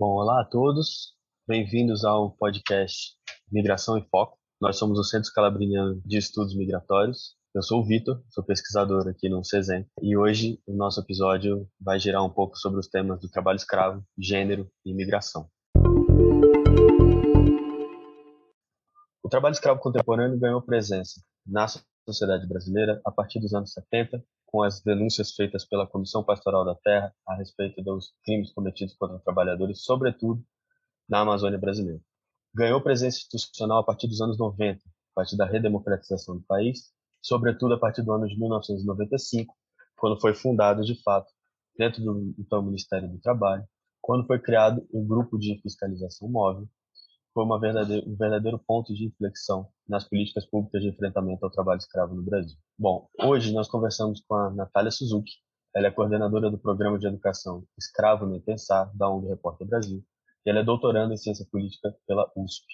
Bom, 0.00 0.12
olá 0.12 0.40
a 0.40 0.44
todos, 0.46 1.14
bem-vindos 1.46 2.06
ao 2.06 2.30
podcast 2.30 3.14
Migração 3.52 3.98
em 3.98 4.08
Foco. 4.08 4.38
Nós 4.58 4.78
somos 4.78 4.98
o 4.98 5.04
Centro 5.04 5.30
Calabriniano 5.34 6.00
de 6.06 6.16
Estudos 6.16 6.56
Migratórios. 6.56 7.36
Eu 7.54 7.62
sou 7.62 7.82
o 7.82 7.84
Vitor, 7.84 8.18
sou 8.30 8.42
pesquisador 8.42 9.06
aqui 9.06 9.28
no 9.28 9.44
CESEM, 9.44 9.86
e 10.00 10.16
hoje 10.16 10.58
o 10.66 10.74
nosso 10.74 11.02
episódio 11.02 11.68
vai 11.78 12.00
girar 12.00 12.24
um 12.24 12.30
pouco 12.30 12.56
sobre 12.56 12.80
os 12.80 12.88
temas 12.88 13.20
do 13.20 13.28
trabalho 13.28 13.56
escravo, 13.56 14.02
gênero 14.18 14.70
e 14.86 14.94
migração. 14.94 15.50
O 19.22 19.28
trabalho 19.28 19.52
escravo 19.52 19.80
contemporâneo 19.80 20.40
ganhou 20.40 20.62
presença 20.62 21.20
na 21.46 21.66
sociedade 22.08 22.48
brasileira 22.48 23.02
a 23.04 23.12
partir 23.12 23.38
dos 23.38 23.52
anos 23.52 23.74
70 23.74 24.24
com 24.50 24.62
as 24.62 24.82
denúncias 24.82 25.32
feitas 25.32 25.64
pela 25.64 25.86
Comissão 25.86 26.24
Pastoral 26.24 26.64
da 26.64 26.74
Terra 26.74 27.14
a 27.26 27.36
respeito 27.36 27.82
dos 27.82 28.12
crimes 28.24 28.52
cometidos 28.52 28.94
contra 28.96 29.18
trabalhadores, 29.20 29.82
sobretudo 29.84 30.44
na 31.08 31.20
Amazônia 31.20 31.58
brasileira. 31.58 32.00
Ganhou 32.54 32.80
presença 32.80 33.18
institucional 33.18 33.78
a 33.78 33.84
partir 33.84 34.08
dos 34.08 34.20
anos 34.20 34.36
90, 34.36 34.80
a 34.80 35.14
partir 35.14 35.36
da 35.36 35.46
redemocratização 35.46 36.36
do 36.36 36.42
país, 36.42 36.92
sobretudo 37.22 37.74
a 37.74 37.78
partir 37.78 38.02
do 38.02 38.12
ano 38.12 38.26
de 38.26 38.38
1995, 38.38 39.54
quando 39.96 40.20
foi 40.20 40.34
fundado, 40.34 40.82
de 40.82 41.00
fato, 41.02 41.30
dentro 41.76 42.02
do 42.02 42.34
então 42.38 42.62
Ministério 42.62 43.08
do 43.08 43.20
Trabalho, 43.20 43.64
quando 44.00 44.26
foi 44.26 44.40
criado 44.40 44.84
o 44.92 45.04
Grupo 45.04 45.38
de 45.38 45.60
Fiscalização 45.62 46.28
Móvel, 46.28 46.68
foi 47.32 47.44
uma 47.44 47.60
verdadeiro, 47.60 48.08
um 48.08 48.16
verdadeiro 48.16 48.58
ponto 48.58 48.92
de 48.92 49.06
inflexão 49.06 49.68
nas 49.88 50.08
políticas 50.08 50.46
públicas 50.46 50.82
de 50.82 50.88
enfrentamento 50.88 51.44
ao 51.44 51.50
trabalho 51.50 51.78
escravo 51.78 52.14
no 52.14 52.22
Brasil. 52.22 52.56
Bom, 52.78 53.08
hoje 53.22 53.52
nós 53.52 53.68
conversamos 53.68 54.22
com 54.26 54.34
a 54.34 54.50
Natália 54.50 54.90
Suzuki, 54.90 55.32
ela 55.74 55.86
é 55.86 55.90
coordenadora 55.90 56.50
do 56.50 56.58
Programa 56.58 56.98
de 56.98 57.06
Educação 57.06 57.64
Escravo 57.78 58.26
Nem 58.26 58.40
Pensar, 58.40 58.90
da 58.94 59.08
ONG 59.08 59.28
Repórter 59.28 59.66
Brasil, 59.68 60.02
e 60.44 60.50
ela 60.50 60.60
é 60.60 60.64
doutoranda 60.64 61.14
em 61.14 61.16
Ciência 61.16 61.46
Política 61.50 61.94
pela 62.06 62.30
USP. 62.36 62.66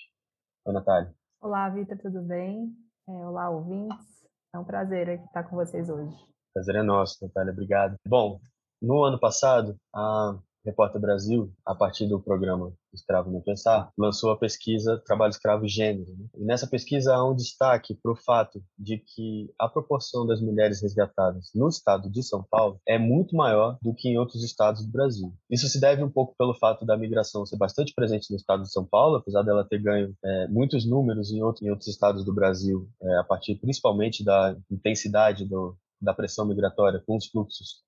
Oi, 0.64 0.72
Natália. 0.72 1.14
Olá, 1.42 1.69
Vitor, 1.69 1.98
tudo 1.98 2.22
bem? 2.22 2.75
É, 3.06 3.12
olá, 3.12 3.50
ouvintes. 3.50 4.27
É 4.55 4.59
um 4.59 4.64
prazer 4.64 5.09
estar 5.09 5.44
com 5.44 5.56
vocês 5.56 5.91
hoje. 5.91 6.16
Prazer 6.55 6.77
é 6.77 6.83
nosso, 6.83 7.22
Natália, 7.22 7.53
obrigado. 7.53 7.97
Bom, 8.09 8.41
no 8.81 9.05
ano 9.05 9.20
passado, 9.20 9.77
a 9.94 10.38
Repórter 10.67 11.00
Brasil, 11.00 11.53
a 11.64 11.77
partir 11.77 12.09
do 12.09 12.20
programa 12.20 12.72
Escravo 12.92 13.31
no 13.31 13.41
Pensar, 13.41 13.89
lançou 13.97 14.33
a 14.33 14.36
pesquisa 14.36 15.00
Trabalho 15.06 15.31
Escravo 15.31 15.64
e 15.64 15.69
Gênero. 15.69 16.11
Né? 16.19 16.27
E 16.34 16.45
nessa 16.45 16.67
pesquisa 16.67 17.14
há 17.14 17.25
um 17.25 17.36
destaque 17.36 17.95
para 17.95 18.11
o 18.11 18.17
fato 18.17 18.61
de 18.77 18.98
que 18.98 19.48
a 19.61 19.69
proporção 19.69 20.27
das 20.27 20.41
mulheres 20.41 20.83
resgatadas 20.83 21.50
no 21.55 21.69
estado 21.69 22.11
de 22.11 22.20
São 22.20 22.42
Paulo 22.50 22.81
é 22.84 22.98
muito 22.98 23.37
maior 23.37 23.78
do 23.81 23.94
que 23.94 24.09
em 24.09 24.19
outros 24.19 24.42
estados 24.42 24.84
do 24.84 24.91
Brasil. 24.91 25.33
Isso 25.48 25.69
se 25.69 25.81
deve 25.81 26.03
um 26.03 26.11
pouco 26.11 26.34
pelo 26.37 26.55
fato 26.55 26.84
da 26.84 26.97
migração 26.97 27.47
ser 27.47 27.56
bastante 27.56 27.94
presente 27.94 28.28
no 28.31 28.37
estado 28.37 28.62
de 28.62 28.72
São 28.72 28.84
Paulo, 28.84 29.19
apesar 29.19 29.44
dela 29.44 29.64
ter 29.64 29.81
ganho 29.81 30.12
é, 30.25 30.48
muitos 30.48 30.84
números 30.84 31.31
em, 31.31 31.42
outro, 31.42 31.64
em, 31.64 31.70
outros 31.70 31.89
estados 31.89 32.25
do 32.25 32.34
Brasil, 32.34 32.89
é, 33.00 33.19
a 33.19 33.25
partir 33.25 33.55
principalmente 33.55 34.25
da 34.25 34.56
intensidade 34.69 35.44
do, 35.44 35.77
da 36.03 36.12
pressão 36.12 36.44
migratória 36.44 37.00
com 37.06 37.17
os 37.17 37.27
fluxos 37.27 37.86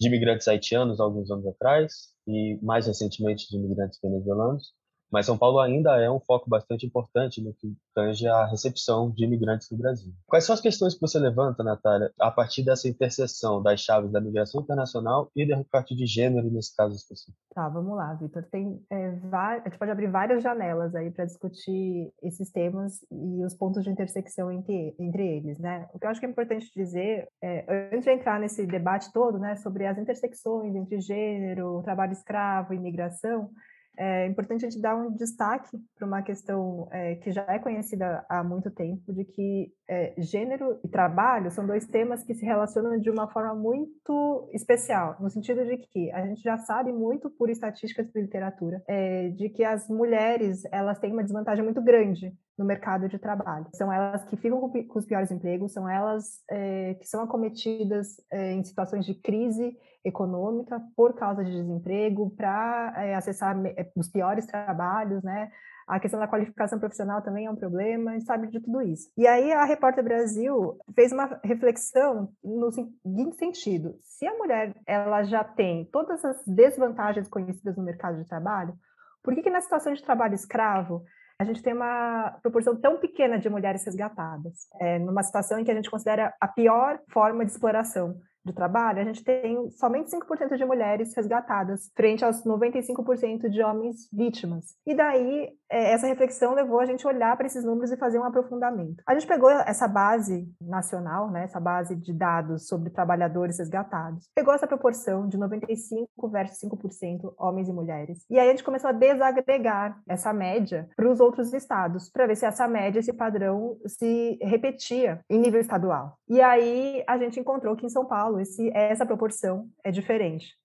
de 0.00 0.08
imigrantes 0.08 0.46
haitianos 0.48 1.00
alguns 1.00 1.30
anos 1.30 1.46
atrás 1.46 2.14
e 2.26 2.58
mais 2.62 2.86
recentemente 2.86 3.48
de 3.48 3.56
imigrantes 3.56 3.98
venezuelanos 4.02 4.72
mas 5.10 5.26
São 5.26 5.38
Paulo 5.38 5.58
ainda 5.58 6.00
é 6.00 6.10
um 6.10 6.20
foco 6.20 6.48
bastante 6.48 6.86
importante 6.86 7.42
no 7.42 7.54
que 7.54 7.76
tange 7.94 8.26
a 8.26 8.46
recepção 8.46 9.10
de 9.10 9.24
imigrantes 9.24 9.70
no 9.70 9.78
Brasil. 9.78 10.12
Quais 10.26 10.44
são 10.44 10.54
as 10.54 10.60
questões 10.60 10.94
que 10.94 11.00
você 11.00 11.18
levanta, 11.18 11.62
Natália, 11.62 12.12
a 12.20 12.30
partir 12.30 12.62
dessa 12.64 12.88
interseção 12.88 13.62
das 13.62 13.80
chaves 13.80 14.12
da 14.12 14.20
migração 14.20 14.62
internacional 14.62 15.30
e 15.34 15.46
da 15.46 15.56
reparto 15.56 15.96
de 15.96 16.06
gênero 16.06 16.50
nesse 16.50 16.76
caso 16.76 16.94
específico? 16.94 17.36
Tá, 17.54 17.68
vamos 17.68 17.96
lá, 17.96 18.14
Vitor. 18.14 18.44
Tem 18.50 18.80
é, 18.90 19.08
a 19.32 19.62
gente 19.64 19.78
pode 19.78 19.90
abrir 19.90 20.10
várias 20.10 20.42
janelas 20.42 20.94
aí 20.94 21.10
para 21.10 21.24
discutir 21.24 22.12
esses 22.22 22.50
temas 22.50 23.00
e 23.10 23.44
os 23.44 23.54
pontos 23.54 23.82
de 23.84 23.90
intersecção 23.90 24.50
entre, 24.52 24.94
entre 24.98 25.26
eles, 25.26 25.58
né? 25.58 25.88
O 25.92 25.98
que 25.98 26.06
eu 26.06 26.10
acho 26.10 26.20
que 26.20 26.26
é 26.26 26.28
importante 26.28 26.70
dizer, 26.74 27.28
é, 27.42 27.90
antes 27.92 28.04
de 28.04 28.10
entrar 28.10 28.38
nesse 28.38 28.66
debate 28.66 29.12
todo, 29.12 29.38
né, 29.38 29.56
sobre 29.56 29.86
as 29.86 29.98
intersecções 29.98 30.74
entre 30.74 31.00
gênero, 31.00 31.82
trabalho 31.82 32.12
escravo 32.12 32.74
imigração, 32.74 33.50
é 33.98 34.26
importante 34.26 34.64
a 34.64 34.70
gente 34.70 34.80
dar 34.80 34.96
um 34.96 35.10
destaque 35.10 35.76
para 35.96 36.06
uma 36.06 36.22
questão 36.22 36.88
é, 36.92 37.16
que 37.16 37.32
já 37.32 37.44
é 37.48 37.58
conhecida 37.58 38.24
há 38.28 38.44
muito 38.44 38.70
tempo, 38.70 39.12
de 39.12 39.24
que 39.24 39.72
é, 39.88 40.14
gênero 40.18 40.78
e 40.84 40.88
trabalho 40.88 41.50
são 41.50 41.66
dois 41.66 41.84
temas 41.86 42.22
que 42.22 42.34
se 42.34 42.44
relacionam 42.44 42.96
de 42.98 43.10
uma 43.10 43.26
forma 43.26 43.54
muito 43.56 44.48
especial, 44.52 45.16
no 45.18 45.28
sentido 45.28 45.64
de 45.64 45.78
que 45.78 46.12
a 46.12 46.24
gente 46.26 46.40
já 46.40 46.56
sabe 46.58 46.92
muito 46.92 47.28
por 47.28 47.50
estatísticas 47.50 48.08
de 48.12 48.20
literatura, 48.20 48.80
é, 48.86 49.30
de 49.30 49.48
que 49.48 49.64
as 49.64 49.88
mulheres 49.88 50.62
elas 50.70 51.00
têm 51.00 51.12
uma 51.12 51.24
desvantagem 51.24 51.64
muito 51.64 51.82
grande 51.82 52.32
no 52.56 52.64
mercado 52.64 53.08
de 53.08 53.18
trabalho. 53.18 53.66
São 53.72 53.92
elas 53.92 54.24
que 54.24 54.36
ficam 54.36 54.60
com 54.60 54.98
os 54.98 55.06
piores 55.06 55.30
empregos, 55.30 55.72
são 55.72 55.88
elas 55.88 56.42
é, 56.50 56.94
que 56.94 57.06
são 57.06 57.22
acometidas 57.22 58.16
é, 58.30 58.52
em 58.52 58.62
situações 58.62 59.04
de 59.04 59.14
crise 59.14 59.76
econômica 60.04 60.80
por 60.96 61.14
causa 61.14 61.44
de 61.44 61.50
desemprego, 61.50 62.30
para 62.30 62.94
é, 62.96 63.14
acessar 63.14 63.56
é, 63.66 63.90
os 63.96 64.08
piores 64.08 64.46
trabalhos, 64.46 65.22
né? 65.22 65.50
A 65.86 65.98
questão 65.98 66.20
da 66.20 66.28
qualificação 66.28 66.78
profissional 66.78 67.22
também 67.22 67.46
é 67.46 67.50
um 67.50 67.56
problema, 67.56 68.10
a 68.10 68.14
gente 68.14 68.26
sabe 68.26 68.48
de 68.48 68.60
tudo 68.60 68.82
isso. 68.82 69.10
E 69.16 69.26
aí 69.26 69.50
a 69.52 69.64
Repórter 69.64 70.04
Brasil 70.04 70.78
fez 70.94 71.12
uma 71.12 71.40
reflexão 71.42 72.30
no 72.44 72.70
seguinte 72.70 73.36
sentido: 73.36 73.96
se 74.02 74.26
a 74.26 74.36
mulher 74.36 74.74
ela 74.86 75.22
já 75.24 75.42
tem 75.42 75.86
todas 75.86 76.22
as 76.24 76.44
desvantagens 76.46 77.26
conhecidas 77.26 77.76
no 77.76 77.82
mercado 77.82 78.18
de 78.18 78.28
trabalho, 78.28 78.74
por 79.22 79.34
que, 79.34 79.42
que 79.42 79.50
na 79.50 79.62
situação 79.62 79.94
de 79.94 80.02
trabalho 80.02 80.34
escravo 80.34 81.04
a 81.38 81.44
gente 81.44 81.62
tem 81.62 81.72
uma 81.72 82.36
proporção 82.42 82.76
tão 82.76 82.98
pequena 82.98 83.38
de 83.38 83.48
mulheres 83.48 83.84
resgatadas, 83.84 84.66
é, 84.80 84.98
numa 84.98 85.22
situação 85.22 85.58
em 85.58 85.64
que 85.64 85.70
a 85.70 85.74
gente 85.74 85.90
considera 85.90 86.34
a 86.40 86.48
pior 86.48 86.98
forma 87.08 87.44
de 87.44 87.52
exploração 87.52 88.20
de 88.48 88.54
trabalho, 88.54 89.00
a 89.00 89.04
gente 89.04 89.22
tem 89.22 89.70
somente 89.70 90.10
5% 90.10 90.56
de 90.56 90.64
mulheres 90.64 91.14
resgatadas, 91.14 91.90
frente 91.94 92.24
aos 92.24 92.42
95% 92.44 93.48
de 93.48 93.62
homens 93.62 94.08
vítimas. 94.12 94.74
E 94.86 94.94
daí, 94.94 95.50
é, 95.70 95.92
essa 95.92 96.06
reflexão 96.06 96.54
levou 96.54 96.80
a 96.80 96.86
gente 96.86 97.06
a 97.06 97.10
olhar 97.10 97.36
para 97.36 97.46
esses 97.46 97.64
números 97.64 97.92
e 97.92 97.96
fazer 97.96 98.18
um 98.18 98.24
aprofundamento. 98.24 99.02
A 99.06 99.14
gente 99.14 99.26
pegou 99.26 99.50
essa 99.50 99.86
base 99.86 100.48
nacional, 100.60 101.30
né, 101.30 101.44
essa 101.44 101.60
base 101.60 101.94
de 101.94 102.12
dados 102.12 102.66
sobre 102.66 102.90
trabalhadores 102.90 103.58
resgatados, 103.58 104.28
pegou 104.34 104.54
essa 104.54 104.66
proporção 104.66 105.28
de 105.28 105.38
95% 105.38 106.06
versus 106.30 106.58
5% 106.60 107.34
homens 107.38 107.68
e 107.68 107.72
mulheres, 107.72 108.24
e 108.30 108.38
aí 108.38 108.48
a 108.48 108.50
gente 108.50 108.64
começou 108.64 108.90
a 108.90 108.92
desagregar 108.92 110.00
essa 110.08 110.32
média 110.32 110.88
para 110.96 111.10
os 111.10 111.20
outros 111.20 111.52
estados, 111.52 112.10
para 112.10 112.26
ver 112.26 112.36
se 112.36 112.46
essa 112.46 112.66
média, 112.66 113.00
esse 113.00 113.12
padrão 113.12 113.76
se 113.86 114.38
repetia 114.42 115.20
em 115.28 115.38
nível 115.38 115.60
estadual. 115.60 116.16
E 116.28 116.40
aí 116.40 117.04
a 117.06 117.18
gente 117.18 117.38
encontrou 117.38 117.76
que 117.76 117.86
em 117.86 117.90
São 117.90 118.04
Paulo, 118.04 118.37
esse, 118.40 118.70
essa 118.74 119.06
proporção 119.06 119.68
é 119.84 119.90
diferente. 119.90 120.56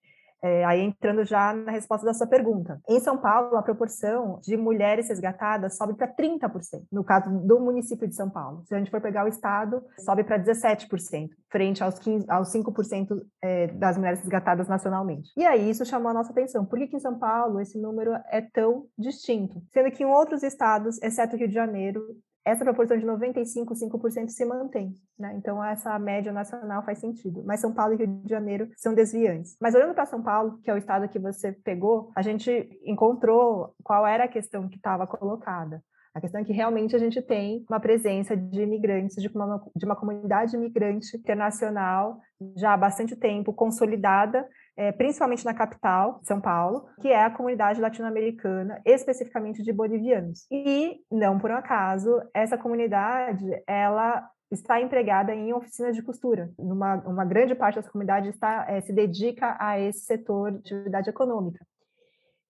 É, 0.43 0.65
aí 0.65 0.81
entrando 0.81 1.23
já 1.23 1.53
na 1.53 1.71
resposta 1.71 2.05
da 2.05 2.13
sua 2.13 2.27
pergunta. 2.27 2.81
Em 2.89 2.99
São 2.99 3.17
Paulo, 3.17 3.55
a 3.55 3.63
proporção 3.63 4.41
de 4.43 4.57
mulheres 4.57 5.07
resgatadas 5.07 5.77
sobe 5.77 5.93
para 5.93 6.13
30%, 6.13 6.83
no 6.91 7.01
caso 7.01 7.29
do 7.47 7.61
município 7.61 8.05
de 8.09 8.13
São 8.13 8.29
Paulo. 8.29 8.61
Se 8.65 8.75
a 8.75 8.77
gente 8.77 8.91
for 8.91 8.99
pegar 8.99 9.23
o 9.23 9.29
estado, 9.29 9.81
sobe 9.99 10.25
para 10.25 10.37
17%, 10.37 11.29
frente 11.49 11.81
aos, 11.81 11.97
15, 11.97 12.29
aos 12.29 12.49
5% 12.51 13.25
é, 13.41 13.67
das 13.67 13.97
mulheres 13.97 14.19
resgatadas 14.19 14.67
nacionalmente. 14.67 15.31
E 15.37 15.45
aí 15.45 15.69
isso 15.69 15.85
chamou 15.85 16.09
a 16.09 16.13
nossa 16.13 16.33
atenção. 16.33 16.65
Por 16.65 16.77
que, 16.77 16.87
que 16.87 16.97
em 16.97 16.99
São 16.99 17.17
Paulo 17.17 17.61
esse 17.61 17.79
número 17.79 18.11
é 18.29 18.41
tão 18.41 18.87
distinto? 18.97 19.63
Sendo 19.71 19.91
que 19.91 20.03
em 20.03 20.07
outros 20.07 20.43
estados, 20.43 21.01
exceto 21.01 21.37
Rio 21.37 21.47
de 21.47 21.53
Janeiro, 21.53 22.01
essa 22.45 22.63
proporção 22.63 22.97
de 22.97 23.05
95, 23.05 23.73
5% 23.73 24.29
se 24.29 24.45
mantém, 24.45 24.93
né? 25.17 25.33
Então 25.37 25.63
essa 25.63 25.97
média 25.97 26.31
nacional 26.31 26.83
faz 26.83 26.99
sentido. 26.99 27.43
Mas 27.45 27.61
São 27.61 27.73
Paulo 27.73 27.93
e 27.93 27.97
Rio 27.97 28.07
de 28.07 28.29
Janeiro 28.29 28.69
são 28.77 28.93
desviantes. 28.93 29.55
Mas 29.61 29.73
olhando 29.75 29.93
para 29.93 30.05
São 30.05 30.21
Paulo, 30.21 30.59
que 30.61 30.69
é 30.69 30.73
o 30.73 30.77
estado 30.77 31.07
que 31.07 31.19
você 31.19 31.51
pegou, 31.51 32.11
a 32.15 32.21
gente 32.21 32.51
encontrou 32.85 33.73
qual 33.83 34.05
era 34.05 34.25
a 34.25 34.27
questão 34.27 34.67
que 34.67 34.75
estava 34.75 35.07
colocada. 35.07 35.81
A 36.13 36.21
questão 36.21 36.41
é 36.41 36.43
que 36.43 36.53
realmente 36.53 36.95
a 36.95 36.99
gente 36.99 37.19
tem 37.23 37.65
uma 37.67 37.79
presença 37.79 38.37
de 38.37 38.61
imigrantes, 38.61 39.15
de 39.15 39.27
uma, 39.29 39.63
de 39.75 39.85
uma 39.85 39.95
comunidade 39.95 40.55
imigrante 40.55 41.17
internacional 41.17 42.19
já 42.55 42.73
há 42.73 42.77
bastante 42.77 43.15
tempo 43.15 43.51
consolidada 43.51 44.47
é, 44.77 44.91
principalmente 44.91 45.45
na 45.45 45.53
capital, 45.53 46.19
São 46.23 46.41
Paulo, 46.41 46.87
que 47.01 47.09
é 47.09 47.23
a 47.23 47.29
comunidade 47.29 47.81
latino-americana, 47.81 48.81
especificamente 48.85 49.63
de 49.63 49.71
bolivianos. 49.71 50.45
E, 50.51 50.99
não 51.11 51.37
por 51.37 51.51
um 51.51 51.55
acaso, 51.55 52.21
essa 52.33 52.57
comunidade, 52.57 53.45
ela 53.67 54.27
está 54.51 54.79
empregada 54.79 55.33
em 55.33 55.53
oficinas 55.53 55.95
de 55.95 56.03
costura. 56.03 56.51
Uma, 56.57 57.25
grande 57.25 57.55
parte 57.55 57.75
dessa 57.75 57.89
comunidade 57.89 58.29
está, 58.29 58.65
é, 58.69 58.81
se 58.81 58.93
dedica 58.93 59.57
a 59.59 59.79
esse 59.79 60.05
setor 60.05 60.51
de 60.51 60.73
atividade 60.73 61.09
econômica. 61.09 61.65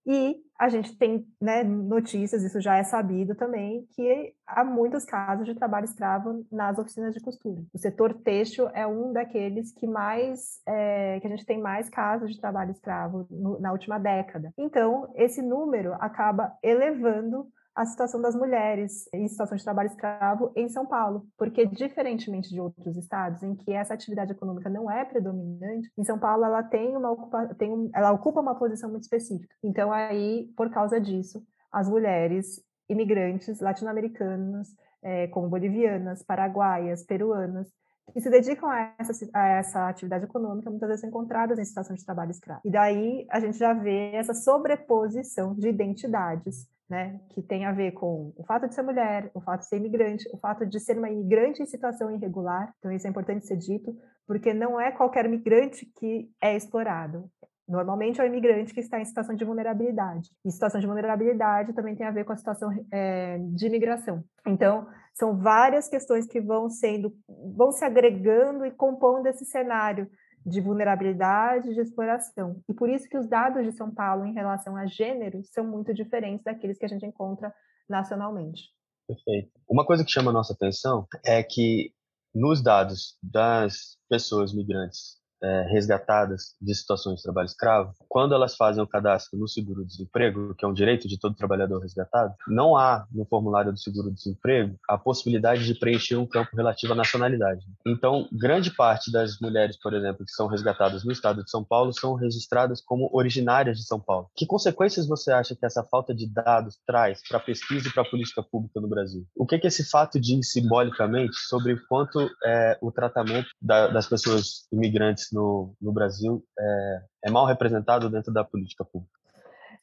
E 0.06 0.36
a 0.60 0.70
gente 0.70 0.98
tem 0.98 1.26
né, 1.42 1.64
notícias, 1.64 2.44
isso 2.44 2.60
já 2.62 2.78
é 2.78 2.84
sabido 2.84 3.36
também, 3.36 3.86
que 3.96 4.34
há 4.46 4.64
muitos 4.64 5.04
casos 5.06 5.46
de 5.46 5.56
trabalho 5.56 5.86
escravo 5.86 6.46
nas 6.52 6.78
oficinas 6.78 7.14
de 7.14 7.22
costura. 7.22 7.62
O 7.74 7.78
setor 7.78 8.14
têxtil 8.14 8.70
é 8.74 8.86
um 8.86 9.12
daqueles 9.12 9.72
que 9.72 9.88
mais 9.88 10.62
é, 10.68 11.20
que 11.20 11.28
a 11.28 11.30
gente 11.30 11.46
tem 11.46 11.60
mais 11.60 11.90
casos 11.90 12.32
de 12.32 12.40
trabalho 12.40 12.72
escravo 12.72 13.26
no, 13.30 13.60
na 13.60 13.72
última 13.72 13.98
década. 13.98 14.54
Então, 14.58 15.12
esse 15.16 15.42
número 15.42 15.94
acaba 15.94 16.54
elevando 16.62 17.48
a 17.76 17.86
situação 17.86 18.22
das 18.22 18.36
mulheres 18.36 19.10
em 19.12 19.28
situação 19.28 19.58
de 19.58 19.64
trabalho 19.64 19.88
escravo 19.88 20.52
em 20.56 20.70
São 20.70 20.86
Paulo, 20.86 21.26
porque 21.38 21.66
diferentemente 21.66 22.50
de 22.50 22.62
outros 22.62 22.96
estados 22.98 23.42
em 23.42 23.56
que 23.56 23.72
essa 23.72 23.94
atividade 23.94 24.32
econômica 24.32 24.70
não 24.70 24.90
é 24.90 25.04
predominante, 25.04 25.92
em 25.98 26.04
São 26.04 26.20
Paulo 26.20 26.46
ela 26.46 26.62
tem 26.62 26.96
uma 26.96 27.12
ocupa, 27.12 27.48
tem 27.56 27.72
um, 27.72 27.90
ela 27.94 28.12
ocupa 28.12 28.42
uma 28.42 28.56
posição 28.56 28.90
muito 28.90 29.04
específica. 29.04 29.56
Então 29.64 29.92
aí, 29.92 30.52
por 30.56 30.70
causa 30.70 31.02
disso, 31.02 31.44
as 31.72 31.90
mulheres 31.90 32.62
imigrantes 32.88 33.60
latino-americanas, 33.60 34.68
é, 35.02 35.28
como 35.28 35.50
bolivianas, 35.50 36.22
paraguaias, 36.22 37.04
peruanas, 37.04 37.68
que 38.12 38.22
se 38.22 38.30
dedicam 38.30 38.70
a 38.70 38.94
essa, 39.00 39.30
a 39.34 39.48
essa 39.48 39.90
atividade 39.90 40.26
econômica, 40.26 40.70
muitas 40.70 40.88
vezes 40.88 41.02
são 41.02 41.10
encontradas 41.10 41.58
em 41.58 41.66
situação 41.66 41.96
de 41.96 42.06
trabalho 42.06 42.32
escravo. 42.32 42.62
E 42.64 42.70
daí 42.70 43.26
a 43.32 43.40
gente 43.40 43.58
já 43.58 43.74
vê 43.74 44.12
essa 44.14 44.34
sobreposição 44.34 45.56
de 45.56 45.70
identidades 45.70 46.68
né, 46.90 47.20
que 47.30 47.42
tem 47.42 47.66
a 47.66 47.72
ver 47.72 47.92
com 47.94 48.34
o 48.36 48.44
fato 48.46 48.68
de 48.68 48.76
ser 48.76 48.82
mulher, 48.82 49.32
o 49.34 49.42
fato 49.42 49.62
de 49.62 49.68
ser 49.68 49.78
imigrante, 49.78 50.30
o 50.34 50.38
fato 50.38 50.66
de 50.66 50.80
ser 50.80 50.98
uma 50.98 51.10
imigrante 51.10 51.62
em 51.62 51.66
situação 51.66 52.12
irregular. 52.12 52.74
Então, 52.80 52.92
isso 52.92 53.08
é 53.08 53.10
importante 53.10 53.48
ser 53.48 53.58
dito, 53.58 53.96
porque 54.28 54.54
não 54.54 54.80
é 54.80 54.92
qualquer 54.92 55.28
migrante 55.28 55.86
que 55.96 56.30
é 56.42 56.56
explorado. 56.56 57.30
Normalmente 57.68 58.20
é 58.20 58.24
o 58.24 58.28
imigrante 58.28 58.74
que 58.74 58.82
está 58.82 59.00
em 59.00 59.06
situação 59.06 59.36
de 59.36 59.46
vulnerabilidade. 59.46 60.30
E 60.46 60.52
situação 60.52 60.82
de 60.82 60.88
vulnerabilidade 60.88 61.74
também 61.74 61.96
tem 61.96 62.06
a 62.06 62.12
ver 62.12 62.26
com 62.26 62.34
a 62.34 62.38
situação 62.38 62.70
é, 62.92 63.38
de 63.40 63.68
imigração. 63.68 64.24
Então, 64.46 64.86
são 65.14 65.38
várias 65.38 65.88
questões 65.88 66.28
que 66.28 66.42
vão 66.42 66.70
sendo, 66.70 67.14
vão 67.56 67.72
se 67.72 67.86
agregando 67.86 68.66
e 68.66 68.72
compondo 68.72 69.28
esse 69.28 69.46
cenário 69.46 70.10
de 70.46 70.62
vulnerabilidade, 70.62 71.74
de 71.74 71.82
exploração. 71.82 72.62
E 72.68 72.74
por 72.74 72.90
isso 72.90 73.08
que 73.08 73.18
os 73.18 73.28
dados 73.28 73.64
de 73.64 73.72
São 73.72 73.94
Paulo 73.94 74.26
em 74.26 74.34
relação 74.34 74.76
a 74.76 74.86
gênero 74.86 75.42
são 75.46 75.66
muito 75.66 75.94
diferentes 75.94 76.44
daqueles 76.44 76.78
que 76.78 76.86
a 76.86 76.90
gente 76.90 77.06
encontra 77.06 77.54
nacionalmente. 77.90 78.64
Perfeito. 79.08 79.52
Uma 79.70 79.86
coisa 79.86 80.04
que 80.04 80.12
chama 80.12 80.32
a 80.32 80.34
nossa 80.34 80.54
atenção 80.54 81.08
é 81.26 81.42
que 81.44 81.94
nos 82.34 82.62
dados 82.62 83.18
das 83.22 83.98
pessoas 84.10 84.54
migrantes 84.54 85.22
é, 85.44 85.68
resgatadas 85.70 86.56
de 86.62 86.74
situações 86.74 87.18
de 87.18 87.24
trabalho 87.24 87.46
escravo, 87.46 87.94
quando 88.08 88.34
elas 88.34 88.56
fazem 88.56 88.82
o 88.82 88.88
cadastro 88.88 89.38
no 89.38 89.48
seguro-desemprego, 89.48 90.56
que 90.56 90.66
é 90.66 90.68
um 90.68 90.74
direito 90.74 91.08
de 91.08 91.20
todo 91.20 91.36
trabalhador 91.36 91.80
resgatado, 91.80 92.34
não 92.48 92.78
há 92.78 93.06
no 93.12 93.26
formulário 93.26 93.72
do 93.72 93.80
seguro-desemprego 93.80 94.78
a 94.90 94.98
possibilidade 94.98 95.66
de 95.66 95.76
preencher 95.76 96.16
um 96.16 96.26
campo 96.26 96.56
relativo 96.56 96.94
à 96.94 96.96
nacionalidade. 96.96 97.62
Então, 97.86 98.28
grande 98.32 98.72
parte 98.72 99.12
das 99.12 99.40
mulheres, 99.42 99.78
por 99.80 99.94
exemplo, 99.94 100.26
que 100.26 100.32
são 100.32 100.48
resgatadas 100.48 101.04
no 101.04 101.12
estado 101.12 101.44
de 101.44 101.50
São 101.50 101.64
Paulo, 101.64 101.92
são 101.94 102.16
registradas 102.16 102.82
como 102.82 103.10
originárias 103.12 103.78
de 103.78 103.86
São 103.86 104.00
Paulo. 104.00 104.30
Que 104.36 104.46
consequências 104.46 105.08
você 105.08 105.32
acha 105.32 105.56
que 105.56 105.66
essa 105.66 105.84
falta 105.84 106.14
de 106.14 106.32
dados 106.32 106.80
traz 106.86 107.20
para 107.28 107.38
a 107.38 107.42
pesquisa 107.42 107.88
e 107.88 107.92
para 107.92 108.04
a 108.04 108.10
política 108.10 108.42
pública 108.44 108.80
no 108.80 108.88
Brasil? 108.88 109.26
O 109.36 109.46
que, 109.46 109.60
que 109.60 109.68
esse 109.68 109.84
fato 109.90 110.20
diz 110.20 110.52
simbolicamente 110.52 111.36
sobre 111.48 111.78
quanto 111.88 112.30
é, 112.46 112.78
o 112.82 112.92
tratamento 112.92 113.48
da, 113.62 113.88
das 113.88 114.08
pessoas 114.08 114.68
imigrantes 114.72 115.33
no, 115.34 115.74
no 115.82 115.92
Brasil 115.92 116.44
é, 116.58 117.02
é 117.26 117.32
mal 117.32 117.46
representado 117.46 118.10
dentro 118.10 118.32
da 118.32 118.44
política 118.44 118.86
pública. 118.86 119.14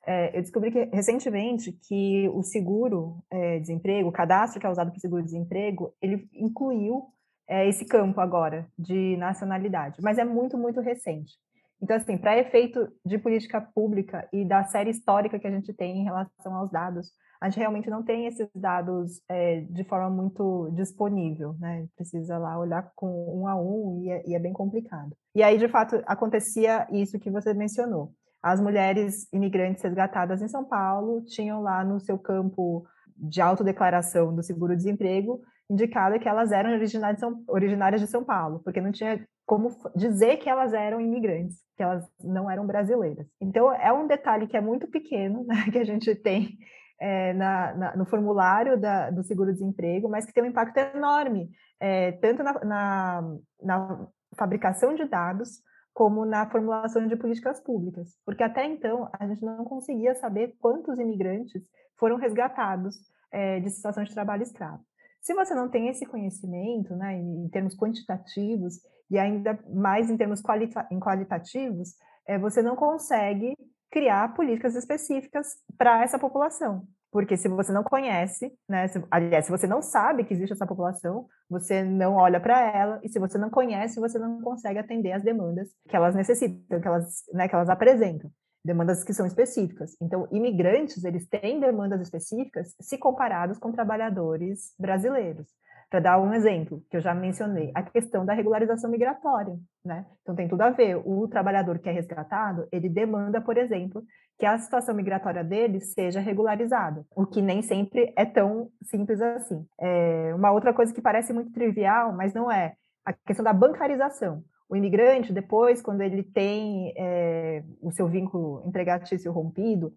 É, 0.07 0.37
eu 0.37 0.41
descobri 0.41 0.71
que, 0.71 0.85
recentemente 0.85 1.73
que 1.73 2.29
o 2.31 2.43
seguro-desemprego, 2.43 4.07
é, 4.07 4.09
o 4.09 4.13
cadastro 4.13 4.61
que 4.61 4.67
é 4.67 4.71
usado 4.71 4.91
para 4.91 4.97
o 4.97 5.01
seguro-desemprego, 5.01 5.95
ele 6.01 6.29
incluiu 6.35 7.05
é, 7.47 7.69
esse 7.69 7.85
campo 7.85 8.21
agora 8.21 8.67
de 8.79 9.17
nacionalidade, 9.17 10.01
mas 10.01 10.19
é 10.19 10.25
muito, 10.25 10.57
muito 10.57 10.81
recente. 10.81 11.35
Então, 11.83 11.97
assim, 11.97 12.17
para 12.17 12.39
efeito 12.39 12.89
de 13.05 13.19
política 13.19 13.61
pública 13.61 14.29
e 14.33 14.45
da 14.45 14.65
série 14.65 14.91
histórica 14.91 15.39
que 15.39 15.47
a 15.47 15.51
gente 15.51 15.73
tem 15.73 15.99
em 15.99 16.05
relação 16.05 16.55
aos 16.55 16.71
dados, 16.71 17.11
a 17.41 17.49
gente 17.49 17.59
realmente 17.59 17.89
não 17.89 18.03
tem 18.03 18.27
esses 18.27 18.49
dados 18.55 19.23
é, 19.29 19.61
de 19.63 19.83
forma 19.85 20.11
muito 20.11 20.71
disponível, 20.75 21.55
né? 21.59 21.87
Precisa 21.97 22.37
lá 22.37 22.59
olhar 22.59 22.93
com 22.95 23.09
um 23.41 23.49
a 23.49 23.57
um 23.57 24.03
e 24.03 24.11
é, 24.11 24.23
e 24.27 24.35
é 24.35 24.39
bem 24.39 24.53
complicado. 24.53 25.17
E 25.35 25.43
aí, 25.43 25.57
de 25.57 25.69
fato, 25.69 26.03
acontecia 26.07 26.87
isso 26.93 27.19
que 27.19 27.31
você 27.31 27.55
mencionou. 27.55 28.13
As 28.43 28.61
mulheres 28.61 29.27
imigrantes 29.33 29.83
resgatadas 29.83 30.43
em 30.43 30.49
São 30.49 30.65
Paulo 30.65 31.23
tinham 31.25 31.63
lá 31.63 31.83
no 31.83 31.99
seu 31.99 32.19
campo 32.19 32.85
de 33.17 33.41
autodeclaração 33.41 34.35
do 34.35 34.43
seguro-desemprego 34.43 35.41
indicado 35.71 36.19
que 36.19 36.29
elas 36.29 36.51
eram 36.51 36.73
originárias 36.73 37.17
de, 37.17 37.21
São, 37.21 37.45
originárias 37.47 38.01
de 38.01 38.07
São 38.09 38.25
Paulo, 38.25 38.61
porque 38.65 38.81
não 38.81 38.91
tinha 38.91 39.25
como 39.47 39.71
dizer 39.95 40.37
que 40.39 40.49
elas 40.49 40.73
eram 40.73 41.01
imigrantes, 41.01 41.59
que 41.77 41.83
elas 41.83 42.05
não 42.23 42.51
eram 42.51 42.67
brasileiras. 42.67 43.27
Então, 43.41 43.73
é 43.73 43.93
um 43.93 44.07
detalhe 44.07 44.47
que 44.47 44.57
é 44.57 44.61
muito 44.61 44.89
pequeno, 44.89 45.45
né, 45.47 45.67
que 45.71 45.79
a 45.79 45.85
gente 45.85 46.15
tem 46.15 46.59
é, 47.01 47.33
na, 47.33 47.75
na, 47.75 47.97
no 47.97 48.05
formulário 48.05 48.79
da, 48.79 49.11
do 49.11 49.25
seguro-desemprego, 49.25 50.09
mas 50.09 50.27
que 50.27 50.33
tem 50.33 50.45
um 50.45 50.49
impacto 50.49 50.77
enorme, 50.77 51.51
é, 51.81 52.13
tanto 52.13 52.43
na, 52.43 52.65
na, 52.65 53.37
na, 53.63 54.09
fabricação 54.37 54.95
de 54.95 55.05
dados, 55.07 55.61
como 55.93 56.25
na 56.25 56.49
formulação 56.49 57.09
de 57.09 57.17
políticas 57.17 57.61
públicas. 57.61 58.17
Porque 58.25 58.45
até 58.45 58.65
então, 58.65 59.09
a 59.19 59.27
gente 59.27 59.45
não 59.45 59.65
conseguia 59.65 60.15
saber 60.15 60.55
quantos 60.61 60.99
imigrantes 60.99 61.63
foram 61.99 62.17
resgatados 62.17 62.95
é, 63.33 63.59
de 63.59 63.71
situação 63.71 64.05
de 64.05 64.15
trabalho 64.15 64.43
escravo. 64.43 64.85
Se 65.21 65.35
você 65.35 65.55
não 65.55 65.69
tem 65.69 65.89
esse 65.89 66.07
conhecimento, 66.07 66.95
né, 66.95 67.17
em 67.17 67.49
termos 67.49 67.77
quantitativos, 67.77 68.81
e 69.11 69.19
ainda 69.19 69.59
mais 69.69 70.09
em 70.09 70.17
termos 70.17 70.41
qualita 70.41 70.87
em 70.91 71.01
qualitativos, 71.01 71.95
é, 72.27 72.39
você 72.39 72.63
não 72.63 72.77
consegue 72.77 73.57
criar 73.91 74.35
políticas 74.35 74.75
específicas 74.75 75.57
para 75.77 76.03
essa 76.03 76.19
população. 76.19 76.87
Porque 77.13 77.37
se 77.37 77.49
você 77.49 77.73
não 77.73 77.83
conhece, 77.83 78.53
né, 78.69 78.87
se, 78.87 79.03
aliás, 79.11 79.45
se 79.45 79.51
você 79.51 79.67
não 79.67 79.83
sabe 79.83 80.25
que 80.25 80.33
existe 80.33 80.53
essa 80.53 80.67
população, 80.67 81.27
você 81.49 81.83
não 81.83 82.15
olha 82.15 82.39
para 82.39 82.61
ela, 82.61 83.01
e 83.03 83.09
se 83.09 83.19
você 83.19 83.37
não 83.37 83.51
conhece, 83.51 83.99
você 83.99 84.19
não 84.19 84.41
consegue 84.41 84.79
atender 84.79 85.13
as 85.13 85.23
demandas 85.23 85.69
que 85.89 85.97
elas 85.97 86.15
necessitam, 86.15 86.81
que 86.81 86.87
elas, 86.87 87.25
né, 87.33 87.49
que 87.49 87.55
elas 87.55 87.69
apresentam, 87.69 88.31
demandas 88.65 89.03
que 89.03 89.13
são 89.13 89.27
específicas. 89.27 89.97
Então, 90.01 90.29
imigrantes, 90.31 91.03
eles 91.03 91.29
têm 91.29 91.59
demandas 91.59 92.01
específicas 92.01 92.77
se 92.81 92.97
comparados 92.97 93.59
com 93.59 93.73
trabalhadores 93.73 94.73
brasileiros. 94.79 95.49
Para 95.91 95.99
dar 96.01 96.21
um 96.21 96.33
exemplo, 96.33 96.85
que 96.89 96.97
eu 96.97 97.01
já 97.01 97.13
mencionei, 97.13 97.73
a 97.75 97.83
questão 97.83 98.25
da 98.25 98.33
regularização 98.33 98.89
migratória, 98.89 99.59
né? 99.85 100.07
Então 100.23 100.37
tem 100.37 100.47
tudo 100.47 100.61
a 100.61 100.71
ver. 100.71 100.97
O 101.05 101.27
trabalhador 101.27 101.81
que 101.81 101.89
é 101.89 101.93
resgatado, 101.93 102.69
ele 102.71 102.89
demanda, 102.89 103.41
por 103.41 103.59
exemplo, 103.59 104.05
que 104.39 104.47
a 104.47 104.57
situação 104.57 104.95
migratória 104.95 105.43
dele 105.43 105.81
seja 105.81 106.21
regularizada, 106.21 107.05
o 107.15 107.27
que 107.27 107.43
nem 107.43 107.61
sempre 107.61 108.13
é 108.17 108.25
tão 108.25 108.71
simples 108.85 109.21
assim. 109.21 109.67
É 109.81 110.33
uma 110.35 110.53
outra 110.53 110.73
coisa 110.73 110.95
que 110.95 111.03
parece 111.03 111.33
muito 111.33 111.51
trivial, 111.51 112.13
mas 112.13 112.33
não 112.33 112.51
é, 112.51 112.75
a 113.05 113.13
questão 113.13 113.45
da 113.45 113.53
bancarização. 113.53 114.45
O 114.69 114.77
imigrante, 114.77 115.33
depois, 115.33 115.83
quando 115.83 116.03
ele 116.03 116.23
tem 116.23 116.95
é, 116.97 117.65
o 117.83 117.91
seu 117.91 118.07
vínculo 118.07 118.63
empregatício 118.65 119.33
rompido, 119.33 119.93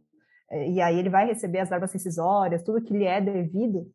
é, 0.49 0.69
e 0.69 0.81
aí 0.81 0.97
ele 0.97 1.09
vai 1.09 1.27
receber 1.27 1.59
as 1.59 1.69
verbas 1.69 1.93
rescisórias, 1.93 2.63
tudo 2.63 2.81
que 2.81 2.97
lhe 2.97 3.05
é 3.05 3.21
devido, 3.21 3.85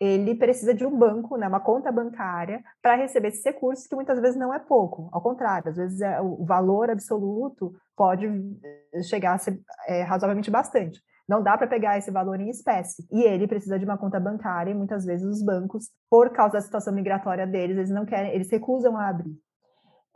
ele 0.00 0.34
precisa 0.36 0.72
de 0.72 0.86
um 0.86 0.96
banco, 0.96 1.36
né, 1.36 1.48
uma 1.48 1.60
conta 1.60 1.90
bancária, 1.90 2.62
para 2.80 2.96
receber 2.96 3.28
esses 3.28 3.44
recursos, 3.44 3.86
que 3.86 3.96
muitas 3.96 4.20
vezes 4.20 4.38
não 4.38 4.54
é 4.54 4.58
pouco, 4.58 5.08
ao 5.12 5.20
contrário, 5.20 5.70
às 5.70 5.76
vezes 5.76 6.00
é, 6.00 6.20
o 6.20 6.44
valor 6.44 6.88
absoluto 6.90 7.72
pode 7.96 8.26
eh, 8.26 9.02
chegar 9.02 9.34
a 9.34 9.38
ser 9.38 9.60
é, 9.88 10.02
razoavelmente 10.02 10.50
bastante. 10.50 11.02
Não 11.28 11.42
dá 11.42 11.58
para 11.58 11.66
pegar 11.66 11.98
esse 11.98 12.10
valor 12.10 12.40
em 12.40 12.48
espécie. 12.48 13.06
E 13.12 13.22
ele 13.22 13.46
precisa 13.46 13.78
de 13.78 13.84
uma 13.84 13.98
conta 13.98 14.18
bancária, 14.20 14.70
e 14.70 14.74
muitas 14.74 15.04
vezes 15.04 15.26
os 15.26 15.42
bancos, 15.42 15.90
por 16.08 16.30
causa 16.30 16.54
da 16.54 16.60
situação 16.60 16.94
migratória 16.94 17.46
deles, 17.46 17.76
eles 17.76 17.90
não 17.90 18.06
querem, 18.06 18.32
eles 18.32 18.50
recusam 18.50 18.96
a 18.96 19.08
abrir 19.08 19.36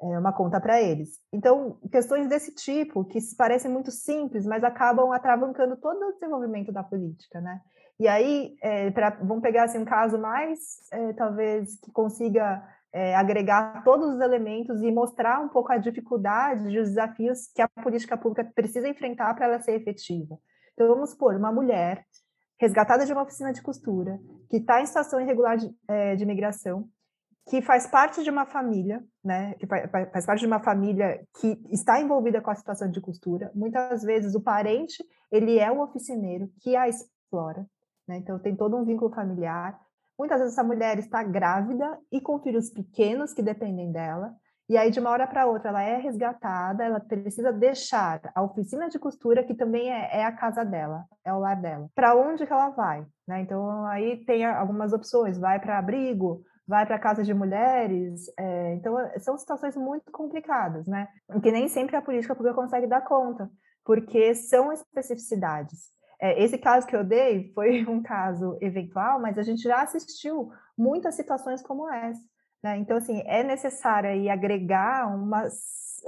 é, 0.00 0.18
uma 0.18 0.32
conta 0.32 0.60
para 0.60 0.80
eles. 0.80 1.18
Então, 1.32 1.78
questões 1.90 2.28
desse 2.28 2.54
tipo, 2.54 3.04
que 3.04 3.18
parecem 3.36 3.70
muito 3.70 3.90
simples, 3.90 4.46
mas 4.46 4.64
acabam 4.64 5.12
atravancando 5.12 5.76
todo 5.76 6.00
o 6.02 6.12
desenvolvimento 6.12 6.72
da 6.72 6.82
política, 6.82 7.40
né? 7.40 7.60
E 8.00 8.08
aí, 8.08 8.56
é, 8.60 8.90
pra, 8.90 9.10
vamos 9.10 9.42
pegar 9.42 9.64
assim, 9.64 9.78
um 9.78 9.84
caso 9.84 10.18
mais, 10.18 10.58
é, 10.90 11.12
talvez, 11.12 11.78
que 11.80 11.92
consiga 11.92 12.62
é, 12.92 13.14
agregar 13.14 13.82
todos 13.84 14.14
os 14.14 14.20
elementos 14.20 14.82
e 14.82 14.90
mostrar 14.90 15.40
um 15.40 15.48
pouco 15.48 15.72
a 15.72 15.78
dificuldade 15.78 16.68
e 16.68 16.78
os 16.78 16.88
desafios 16.88 17.48
que 17.54 17.62
a 17.62 17.68
política 17.68 18.16
pública 18.16 18.50
precisa 18.54 18.88
enfrentar 18.88 19.34
para 19.34 19.46
ela 19.46 19.60
ser 19.60 19.72
efetiva. 19.72 20.38
Então, 20.74 20.88
vamos 20.88 21.10
supor, 21.10 21.36
uma 21.36 21.52
mulher 21.52 22.04
resgatada 22.58 23.04
de 23.04 23.12
uma 23.12 23.22
oficina 23.22 23.52
de 23.52 23.62
costura, 23.62 24.20
que 24.48 24.58
está 24.58 24.80
em 24.80 24.86
situação 24.86 25.20
irregular 25.20 25.56
de, 25.56 25.74
é, 25.88 26.14
de 26.14 26.22
imigração, 26.22 26.88
que 27.48 27.60
faz 27.60 27.86
parte 27.86 28.22
de 28.22 28.30
uma 28.30 28.46
família, 28.46 29.02
né? 29.24 29.54
Que 29.54 29.66
faz 29.66 30.24
parte 30.24 30.40
de 30.40 30.46
uma 30.46 30.60
família 30.60 31.26
que 31.40 31.60
está 31.70 32.00
envolvida 32.00 32.40
com 32.40 32.50
a 32.50 32.54
situação 32.54 32.90
de 32.90 33.00
costura. 33.00 33.50
Muitas 33.54 34.02
vezes 34.02 34.34
o 34.34 34.40
parente 34.40 35.04
ele 35.30 35.58
é 35.58 35.70
o 35.70 35.80
oficineiro 35.80 36.48
que 36.60 36.76
a 36.76 36.88
explora, 36.88 37.66
né? 38.12 38.18
Então 38.18 38.38
tem 38.38 38.54
todo 38.54 38.76
um 38.76 38.84
vínculo 38.84 39.12
familiar. 39.12 39.80
Muitas 40.18 40.38
vezes 40.38 40.52
essa 40.52 40.62
mulher 40.62 40.98
está 40.98 41.22
grávida 41.22 41.98
e 42.10 42.20
com 42.20 42.38
filhos 42.40 42.70
pequenos 42.70 43.32
que 43.32 43.42
dependem 43.42 43.90
dela. 43.90 44.34
E 44.68 44.76
aí, 44.76 44.90
de 44.90 45.00
uma 45.00 45.10
hora 45.10 45.26
para 45.26 45.46
outra, 45.46 45.70
ela 45.70 45.82
é 45.82 45.96
resgatada, 45.96 46.84
ela 46.84 47.00
precisa 47.00 47.52
deixar 47.52 48.20
a 48.34 48.42
oficina 48.42 48.88
de 48.88 48.98
costura, 48.98 49.42
que 49.42 49.54
também 49.54 49.92
é, 49.92 50.20
é 50.20 50.24
a 50.24 50.32
casa 50.32 50.64
dela, 50.64 51.04
é 51.24 51.32
o 51.32 51.40
lar 51.40 51.60
dela. 51.60 51.90
Para 51.94 52.14
onde 52.14 52.46
que 52.46 52.52
ela 52.52 52.70
vai? 52.70 53.04
Né? 53.26 53.40
Então, 53.40 53.84
aí 53.86 54.24
tem 54.24 54.44
algumas 54.44 54.92
opções: 54.92 55.38
vai 55.38 55.58
para 55.58 55.78
abrigo, 55.78 56.42
vai 56.66 56.86
para 56.86 56.98
casa 56.98 57.24
de 57.24 57.34
mulheres. 57.34 58.26
É, 58.38 58.74
então, 58.74 58.94
são 59.18 59.36
situações 59.36 59.76
muito 59.76 60.10
complicadas, 60.12 60.86
né? 60.86 61.08
Que 61.42 61.50
nem 61.50 61.68
sempre 61.68 61.96
a 61.96 62.02
política 62.02 62.34
pública 62.34 62.54
consegue 62.54 62.86
dar 62.86 63.02
conta, 63.02 63.50
porque 63.84 64.34
são 64.34 64.72
especificidades. 64.72 65.92
É, 66.22 66.40
esse 66.40 66.56
caso 66.56 66.86
que 66.86 66.94
eu 66.94 67.02
dei 67.02 67.50
foi 67.52 67.84
um 67.90 68.00
caso 68.00 68.56
eventual, 68.60 69.20
mas 69.20 69.36
a 69.36 69.42
gente 69.42 69.62
já 69.62 69.82
assistiu 69.82 70.52
muitas 70.78 71.16
situações 71.16 71.60
como 71.60 71.90
essa. 71.90 72.22
Né? 72.62 72.78
Então, 72.78 72.96
assim, 72.96 73.20
é 73.26 73.42
necessário 73.42 74.08
aí 74.08 74.30
agregar 74.30 75.12
uma, 75.12 75.48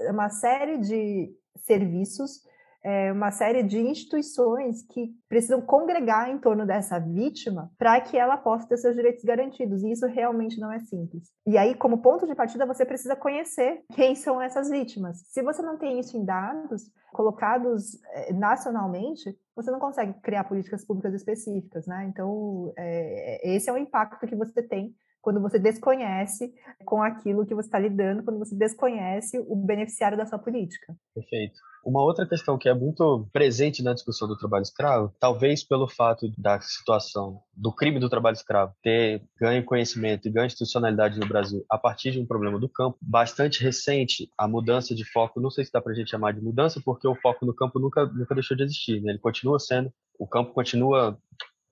uma 0.08 0.30
série 0.30 0.78
de 0.78 1.34
serviços, 1.64 2.42
é, 2.84 3.10
uma 3.10 3.32
série 3.32 3.64
de 3.64 3.80
instituições 3.80 4.82
que 4.82 5.10
precisam 5.28 5.60
congregar 5.60 6.30
em 6.30 6.38
torno 6.38 6.64
dessa 6.64 7.00
vítima 7.00 7.72
para 7.76 8.00
que 8.00 8.16
ela 8.16 8.36
possa 8.36 8.68
ter 8.68 8.76
seus 8.76 8.94
direitos 8.94 9.24
garantidos. 9.24 9.82
E 9.82 9.90
isso 9.90 10.06
realmente 10.06 10.60
não 10.60 10.70
é 10.70 10.78
simples. 10.78 11.32
E 11.44 11.58
aí, 11.58 11.74
como 11.74 12.02
ponto 12.02 12.24
de 12.24 12.36
partida, 12.36 12.66
você 12.66 12.84
precisa 12.84 13.16
conhecer 13.16 13.82
quem 13.94 14.14
são 14.14 14.40
essas 14.40 14.70
vítimas. 14.70 15.24
Se 15.26 15.42
você 15.42 15.60
não 15.60 15.76
tem 15.76 15.98
isso 15.98 16.16
em 16.16 16.24
dados 16.24 16.84
colocados 17.12 18.00
é, 18.12 18.32
nacionalmente, 18.32 19.36
você 19.54 19.70
não 19.70 19.78
consegue 19.78 20.14
criar 20.20 20.44
políticas 20.44 20.84
públicas 20.84 21.14
específicas, 21.14 21.86
né? 21.86 22.06
Então, 22.08 22.72
é, 22.76 23.54
esse 23.54 23.70
é 23.70 23.72
o 23.72 23.78
impacto 23.78 24.26
que 24.26 24.36
você 24.36 24.62
tem 24.62 24.94
quando 25.24 25.40
você 25.40 25.58
desconhece 25.58 26.52
com 26.84 27.02
aquilo 27.02 27.46
que 27.46 27.54
você 27.54 27.66
está 27.66 27.78
lidando, 27.78 28.22
quando 28.22 28.38
você 28.38 28.54
desconhece 28.54 29.38
o 29.48 29.56
beneficiário 29.56 30.18
da 30.18 30.26
sua 30.26 30.38
política. 30.38 30.94
Perfeito. 31.14 31.58
Uma 31.82 32.02
outra 32.02 32.26
questão 32.26 32.58
que 32.58 32.68
é 32.68 32.74
muito 32.74 33.26
presente 33.32 33.82
na 33.82 33.94
discussão 33.94 34.28
do 34.28 34.36
trabalho 34.36 34.62
escravo, 34.62 35.14
talvez 35.18 35.64
pelo 35.64 35.88
fato 35.88 36.30
da 36.36 36.60
situação 36.60 37.40
do 37.56 37.72
crime 37.72 37.98
do 37.98 38.08
trabalho 38.08 38.34
escravo 38.34 38.74
ter 38.82 39.22
ganho 39.40 39.64
conhecimento 39.64 40.28
e 40.28 40.30
ganho 40.30 40.46
institucionalidade 40.46 41.18
no 41.18 41.26
Brasil 41.26 41.64
a 41.70 41.78
partir 41.78 42.10
de 42.10 42.20
um 42.20 42.26
problema 42.26 42.58
do 42.58 42.68
campo, 42.68 42.98
bastante 43.00 43.62
recente, 43.62 44.30
a 44.36 44.46
mudança 44.46 44.94
de 44.94 45.10
foco, 45.10 45.40
não 45.40 45.50
sei 45.50 45.64
se 45.64 45.72
dá 45.72 45.80
para 45.80 45.92
a 45.92 45.94
gente 45.94 46.10
chamar 46.10 46.32
de 46.32 46.42
mudança, 46.42 46.82
porque 46.84 47.08
o 47.08 47.14
foco 47.14 47.46
no 47.46 47.54
campo 47.54 47.78
nunca, 47.78 48.04
nunca 48.06 48.34
deixou 48.34 48.56
de 48.56 48.62
existir, 48.62 49.00
né? 49.00 49.12
ele 49.12 49.18
continua 49.18 49.58
sendo, 49.58 49.90
o 50.18 50.26
campo 50.26 50.52
continua 50.52 51.18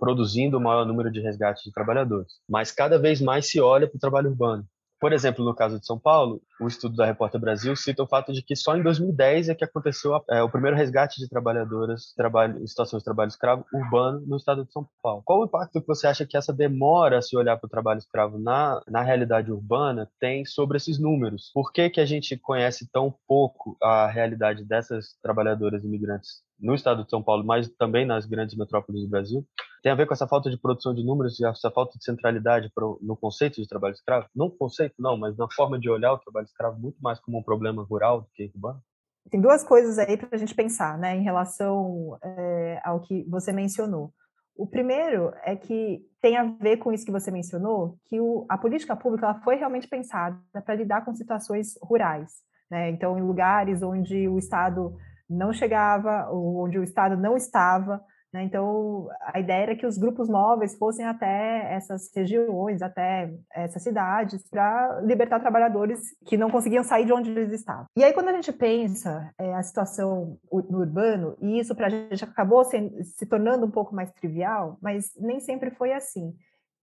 produzindo 0.02 0.58
o 0.58 0.60
maior 0.60 0.84
número 0.84 1.12
de 1.12 1.20
resgates 1.20 1.62
de 1.62 1.70
trabalhadores. 1.70 2.32
Mas 2.48 2.72
cada 2.72 2.98
vez 2.98 3.20
mais 3.20 3.48
se 3.48 3.60
olha 3.60 3.86
para 3.86 3.96
o 3.96 4.00
trabalho 4.00 4.30
urbano. 4.30 4.66
Por 5.00 5.12
exemplo, 5.12 5.44
no 5.44 5.54
caso 5.54 5.78
de 5.78 5.86
São 5.86 5.96
Paulo, 5.96 6.40
o 6.60 6.66
estudo 6.66 6.96
da 6.96 7.06
Repórter 7.06 7.40
Brasil 7.40 7.74
cita 7.76 8.02
o 8.02 8.06
fato 8.06 8.32
de 8.32 8.42
que 8.42 8.56
só 8.56 8.76
em 8.76 8.82
2010 8.82 9.48
é 9.48 9.54
que 9.54 9.64
aconteceu 9.64 10.20
é, 10.28 10.42
o 10.42 10.48
primeiro 10.48 10.76
resgate 10.76 11.20
de 11.20 11.28
trabalhadoras 11.28 12.12
trabalho, 12.16 12.60
em 12.60 12.66
situação 12.66 12.98
de 12.98 13.04
trabalho 13.04 13.28
escravo 13.28 13.64
urbano 13.72 14.24
no 14.26 14.36
estado 14.36 14.64
de 14.64 14.72
São 14.72 14.88
Paulo. 15.00 15.22
Qual 15.24 15.40
o 15.40 15.44
impacto 15.44 15.80
que 15.80 15.86
você 15.86 16.08
acha 16.08 16.26
que 16.26 16.36
essa 16.36 16.52
demora 16.52 17.18
a 17.18 17.22
se 17.22 17.36
olhar 17.36 17.56
para 17.56 17.66
o 17.66 17.70
trabalho 17.70 17.98
escravo 17.98 18.38
na, 18.40 18.80
na 18.88 19.02
realidade 19.02 19.52
urbana 19.52 20.08
tem 20.20 20.44
sobre 20.44 20.78
esses 20.78 20.98
números? 21.00 21.50
Por 21.54 21.72
que, 21.72 21.90
que 21.90 22.00
a 22.00 22.06
gente 22.06 22.36
conhece 22.36 22.88
tão 22.92 23.14
pouco 23.26 23.76
a 23.80 24.08
realidade 24.08 24.64
dessas 24.64 25.16
trabalhadoras 25.22 25.84
imigrantes 25.84 26.42
no 26.62 26.74
estado 26.74 27.04
de 27.04 27.10
São 27.10 27.22
Paulo, 27.22 27.44
mas 27.44 27.68
também 27.70 28.06
nas 28.06 28.24
grandes 28.24 28.56
metrópoles 28.56 29.02
do 29.02 29.08
Brasil? 29.08 29.44
Tem 29.82 29.90
a 29.90 29.96
ver 29.96 30.06
com 30.06 30.14
essa 30.14 30.28
falta 30.28 30.48
de 30.48 30.56
produção 30.56 30.94
de 30.94 31.04
números 31.04 31.40
e 31.40 31.44
essa 31.44 31.70
falta 31.70 31.98
de 31.98 32.04
centralidade 32.04 32.70
pro, 32.72 32.98
no 33.02 33.16
conceito 33.16 33.60
de 33.60 33.66
trabalho 33.66 33.94
escravo? 33.94 34.28
Não 34.34 34.48
conceito, 34.48 34.94
não, 34.98 35.16
mas 35.16 35.36
na 35.36 35.48
forma 35.50 35.78
de 35.78 35.90
olhar 35.90 36.12
o 36.12 36.18
trabalho 36.18 36.44
escravo 36.44 36.78
muito 36.78 37.02
mais 37.02 37.18
como 37.18 37.38
um 37.38 37.42
problema 37.42 37.82
rural 37.82 38.20
do 38.20 38.28
que 38.32 38.50
urbano? 38.54 38.80
Tem 39.28 39.40
duas 39.40 39.64
coisas 39.64 39.98
aí 39.98 40.16
para 40.16 40.28
a 40.32 40.36
gente 40.36 40.54
pensar, 40.54 40.96
né, 40.98 41.16
em 41.16 41.22
relação 41.22 42.18
é, 42.22 42.80
ao 42.84 43.00
que 43.00 43.24
você 43.28 43.52
mencionou. 43.52 44.12
O 44.54 44.66
primeiro 44.66 45.32
é 45.44 45.56
que 45.56 46.00
tem 46.20 46.36
a 46.36 46.44
ver 46.44 46.76
com 46.76 46.92
isso 46.92 47.04
que 47.04 47.12
você 47.12 47.30
mencionou, 47.30 47.96
que 48.06 48.20
o, 48.20 48.44
a 48.48 48.58
política 48.58 48.94
pública 48.94 49.26
ela 49.26 49.40
foi 49.40 49.56
realmente 49.56 49.88
pensada 49.88 50.38
para 50.64 50.74
lidar 50.74 51.04
com 51.04 51.14
situações 51.14 51.74
rurais, 51.82 52.30
né? 52.70 52.90
Então, 52.90 53.18
em 53.18 53.22
lugares 53.22 53.82
onde 53.82 54.28
o 54.28 54.38
Estado 54.38 54.96
não 55.28 55.52
chegava, 55.52 56.28
onde 56.32 56.78
o 56.78 56.82
Estado 56.82 57.16
não 57.16 57.36
estava, 57.36 58.02
né? 58.32 58.44
Então, 58.44 59.08
a 59.20 59.38
ideia 59.38 59.62
era 59.62 59.76
que 59.76 59.86
os 59.86 59.98
grupos 59.98 60.28
móveis 60.28 60.74
fossem 60.76 61.04
até 61.04 61.74
essas 61.74 62.10
regiões, 62.14 62.80
até 62.80 63.30
essas 63.52 63.82
cidades, 63.82 64.48
para 64.48 65.00
libertar 65.02 65.38
trabalhadores 65.40 66.00
que 66.24 66.36
não 66.36 66.50
conseguiam 66.50 66.82
sair 66.82 67.04
de 67.04 67.12
onde 67.12 67.30
eles 67.30 67.52
estavam. 67.52 67.84
E 67.96 68.02
aí, 68.02 68.12
quando 68.14 68.28
a 68.28 68.32
gente 68.32 68.50
pensa 68.50 69.30
é, 69.38 69.52
a 69.54 69.62
situação 69.62 70.38
no 70.50 70.78
urbano, 70.78 71.36
e 71.42 71.58
isso 71.58 71.74
para 71.74 71.88
a 71.88 71.90
gente 71.90 72.24
acabou 72.24 72.64
se, 72.64 73.04
se 73.04 73.26
tornando 73.26 73.66
um 73.66 73.70
pouco 73.70 73.94
mais 73.94 74.10
trivial, 74.12 74.78
mas 74.80 75.12
nem 75.20 75.38
sempre 75.38 75.70
foi 75.70 75.92
assim. 75.92 76.34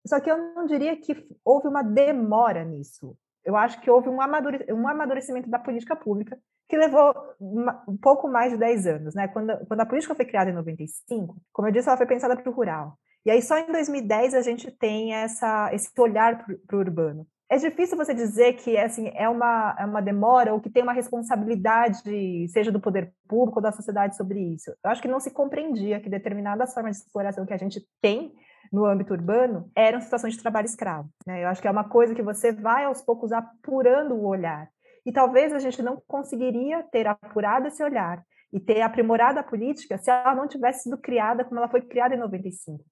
Só 0.07 0.21
que 0.21 0.30
eu 0.30 0.37
não 0.54 0.66
diria 0.66 0.97
que 0.97 1.26
houve 1.45 1.66
uma 1.66 1.83
demora 1.83 2.62
nisso. 2.62 3.16
Eu 3.49 3.57
acho 3.57 3.81
que 3.81 3.90
houve 3.90 4.11
um 4.11 4.21
amadurecimento 4.21 5.49
da 5.49 5.59
política 5.59 5.97
pública 5.97 6.38
que 6.69 6.76
levou 6.76 7.14
um 7.40 7.97
pouco 7.97 8.28
mais 8.28 8.52
de 8.52 8.59
10 8.59 8.87
anos, 8.87 9.14
né? 9.14 9.26
Quando, 9.28 9.57
quando 9.67 9.81
a 9.81 9.87
política 9.87 10.14
foi 10.14 10.26
criada 10.26 10.50
em 10.50 10.52
95, 10.52 11.35
como 11.50 11.67
eu 11.67 11.73
disse, 11.73 11.88
ela 11.88 11.97
foi 11.97 12.05
pensada 12.05 12.37
para 12.37 12.50
o 12.50 12.52
rural. 12.52 12.99
E 13.25 13.31
aí 13.31 13.40
só 13.40 13.57
em 13.57 13.73
2010 13.73 14.35
a 14.35 14.43
gente 14.43 14.71
tem 14.71 15.14
essa, 15.14 15.71
esse 15.73 15.88
olhar 15.99 16.45
para 16.67 16.76
o 16.76 16.78
urbano. 16.78 17.26
É 17.49 17.57
difícil 17.57 17.97
você 17.97 18.12
dizer 18.12 18.52
que 18.57 18.76
assim, 18.76 19.11
é, 19.14 19.26
uma, 19.26 19.75
é 19.78 19.87
uma 19.87 20.02
demora 20.02 20.52
ou 20.52 20.61
que 20.61 20.69
tem 20.69 20.83
uma 20.83 20.93
responsabilidade, 20.93 22.02
seja 22.49 22.71
do 22.71 22.78
poder 22.78 23.14
público 23.26 23.61
ou 23.61 23.62
da 23.62 23.73
sociedade, 23.73 24.14
sobre 24.14 24.38
isso. 24.38 24.71
Eu 24.85 24.90
acho 24.90 25.00
que 25.00 25.09
não 25.09 25.21
se 25.21 25.31
compreendia 25.31 26.00
que 26.00 26.11
determinadas 26.11 26.75
formas 26.75 26.99
de 26.99 27.05
exploração 27.05 27.47
que 27.47 27.55
a 27.55 27.59
gente 27.59 27.81
tem 28.02 28.31
no 28.73 28.85
âmbito 28.85 29.13
urbano 29.13 29.71
eram 29.75 30.01
situações 30.01 30.35
de 30.35 30.41
trabalho 30.41 30.67
escravo. 30.67 31.09
Né? 31.27 31.45
Eu 31.45 31.49
acho 31.49 31.61
que 31.61 31.69
é 31.69 31.71
uma 31.71 31.89
coisa 31.89 32.15
que 32.15 32.23
você 32.23 32.53
vai 32.53 32.85
aos 32.85 33.03
poucos 33.03 33.33
apurando 33.33 34.15
o 34.15 34.27
olhar. 34.27 34.69
E 35.05 35.13
talvez 35.13 35.53
a 35.53 35.59
gente 35.59 35.83
não 35.83 36.03
conseguiria 36.07 36.83
ter 36.83 37.07
apurado 37.07 37.69
esse 37.69 37.83
olhar 37.83 38.23
e 38.53 38.61
ter 38.61 38.83
aprimorado 38.83 39.39
a 39.39 39.43
política 39.43 39.99
se 39.99 40.11
ela 40.11 40.35
não 40.35 40.49
tivesse 40.49 40.85
sido 40.85 40.99
criada 40.99 41.45
como 41.45 41.59
ela 41.59 41.69
foi 41.69 41.83
criada 41.83 42.15
em 42.15 42.19
95. 42.19 42.85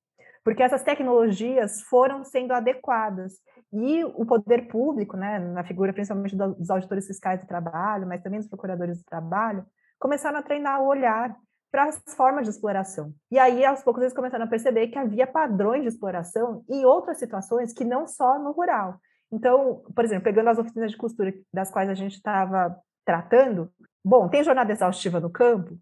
Porque 0.44 0.62
essas 0.62 0.82
tecnologias 0.82 1.82
foram 1.82 2.24
sendo 2.24 2.52
adequadas. 2.52 3.34
E 3.72 4.04
o 4.04 4.24
poder 4.24 4.68
público, 4.68 5.16
né, 5.16 5.38
na 5.38 5.64
figura 5.64 5.92
principalmente 5.92 6.36
dos 6.36 6.70
auditores 6.70 7.06
fiscais 7.06 7.40
do 7.40 7.46
trabalho, 7.46 8.06
mas 8.06 8.22
também 8.22 8.38
dos 8.38 8.48
procuradores 8.48 8.98
do 8.98 9.04
trabalho, 9.04 9.66
começaram 9.98 10.38
a 10.38 10.42
treinar 10.42 10.80
o 10.80 10.86
olhar 10.86 11.36
para 11.70 11.84
as 11.84 12.02
formas 12.14 12.44
de 12.44 12.50
exploração. 12.50 13.12
E 13.30 13.38
aí, 13.38 13.64
aos 13.64 13.82
poucos, 13.82 14.02
eles 14.02 14.14
começaram 14.14 14.44
a 14.44 14.48
perceber 14.48 14.88
que 14.88 14.98
havia 14.98 15.26
padrões 15.26 15.82
de 15.82 15.88
exploração 15.88 16.64
em 16.68 16.84
outras 16.84 17.18
situações 17.18 17.72
que 17.72 17.84
não 17.84 18.06
só 18.06 18.38
no 18.38 18.52
rural. 18.52 18.98
Então, 19.32 19.82
por 19.94 20.04
exemplo, 20.04 20.24
pegando 20.24 20.50
as 20.50 20.58
oficinas 20.58 20.90
de 20.90 20.96
costura 20.96 21.34
das 21.52 21.70
quais 21.70 21.90
a 21.90 21.94
gente 21.94 22.14
estava 22.14 22.76
tratando, 23.04 23.70
bom, 24.04 24.28
tem 24.28 24.42
jornada 24.42 24.72
exaustiva 24.72 25.20
no 25.20 25.30
campo, 25.30 25.76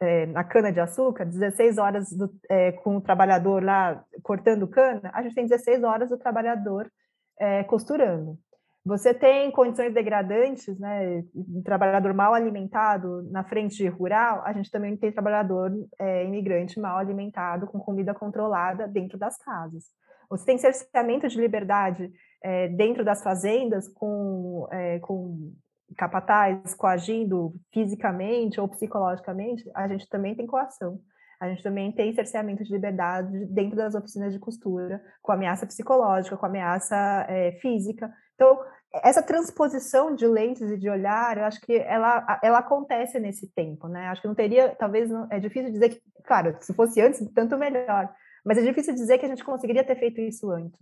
é, 0.00 0.26
na 0.26 0.44
cana-de-açúcar, 0.44 1.24
16 1.24 1.78
horas 1.78 2.10
do, 2.10 2.30
é, 2.50 2.72
com 2.72 2.96
o 2.96 3.00
trabalhador 3.00 3.62
lá 3.62 4.04
cortando 4.22 4.68
cana, 4.68 5.10
a 5.14 5.22
gente 5.22 5.34
tem 5.34 5.46
16 5.46 5.82
horas 5.84 6.10
do 6.10 6.18
trabalhador 6.18 6.90
é, 7.38 7.64
costurando. 7.64 8.38
Você 8.86 9.12
tem 9.12 9.50
condições 9.50 9.92
degradantes, 9.92 10.78
né? 10.78 11.24
Um 11.34 11.60
trabalhador 11.60 12.14
mal 12.14 12.32
alimentado 12.32 13.28
na 13.32 13.42
frente 13.42 13.84
rural, 13.88 14.42
a 14.44 14.52
gente 14.52 14.70
também 14.70 14.96
tem 14.96 15.10
trabalhador 15.10 15.72
é, 15.98 16.24
imigrante 16.24 16.78
mal 16.78 16.96
alimentado 16.96 17.66
com 17.66 17.80
comida 17.80 18.14
controlada 18.14 18.86
dentro 18.86 19.18
das 19.18 19.36
casas. 19.38 19.86
Você 20.30 20.46
tem 20.46 20.56
cerceamento 20.56 21.26
de 21.26 21.40
liberdade 21.40 22.12
é, 22.40 22.68
dentro 22.68 23.04
das 23.04 23.24
fazendas 23.24 23.88
com, 23.88 24.68
é, 24.70 25.00
com 25.00 25.52
capatazes 25.98 26.72
coagindo 26.72 27.54
fisicamente 27.72 28.60
ou 28.60 28.68
psicologicamente, 28.68 29.68
a 29.74 29.88
gente 29.88 30.08
também 30.08 30.36
tem 30.36 30.46
coação. 30.46 31.00
A 31.40 31.48
gente 31.48 31.62
também 31.62 31.92
tem 31.92 32.14
cerceamento 32.14 32.64
de 32.64 32.72
liberdade 32.72 33.46
dentro 33.46 33.76
das 33.76 33.94
oficinas 33.94 34.32
de 34.32 34.38
costura, 34.38 35.02
com 35.20 35.32
ameaça 35.32 35.66
psicológica, 35.66 36.36
com 36.36 36.46
ameaça 36.46 37.26
é, 37.28 37.52
física. 37.60 38.10
Então, 38.34 38.58
essa 39.02 39.22
transposição 39.22 40.14
de 40.14 40.26
lentes 40.26 40.70
e 40.70 40.76
de 40.76 40.88
olhar, 40.88 41.36
eu 41.36 41.44
acho 41.44 41.60
que 41.60 41.76
ela, 41.76 42.40
ela 42.42 42.58
acontece 42.58 43.18
nesse 43.18 43.46
tempo, 43.52 43.88
né? 43.88 44.08
Acho 44.08 44.22
que 44.22 44.28
não 44.28 44.34
teria, 44.34 44.74
talvez, 44.78 45.10
não, 45.10 45.26
é 45.30 45.38
difícil 45.38 45.70
dizer 45.70 45.90
que, 45.90 46.00
claro, 46.24 46.56
se 46.60 46.72
fosse 46.74 47.00
antes, 47.00 47.20
tanto 47.34 47.58
melhor, 47.58 48.08
mas 48.44 48.58
é 48.58 48.62
difícil 48.62 48.94
dizer 48.94 49.18
que 49.18 49.26
a 49.26 49.28
gente 49.28 49.44
conseguiria 49.44 49.84
ter 49.84 49.96
feito 49.96 50.20
isso 50.20 50.50
antes. 50.50 50.78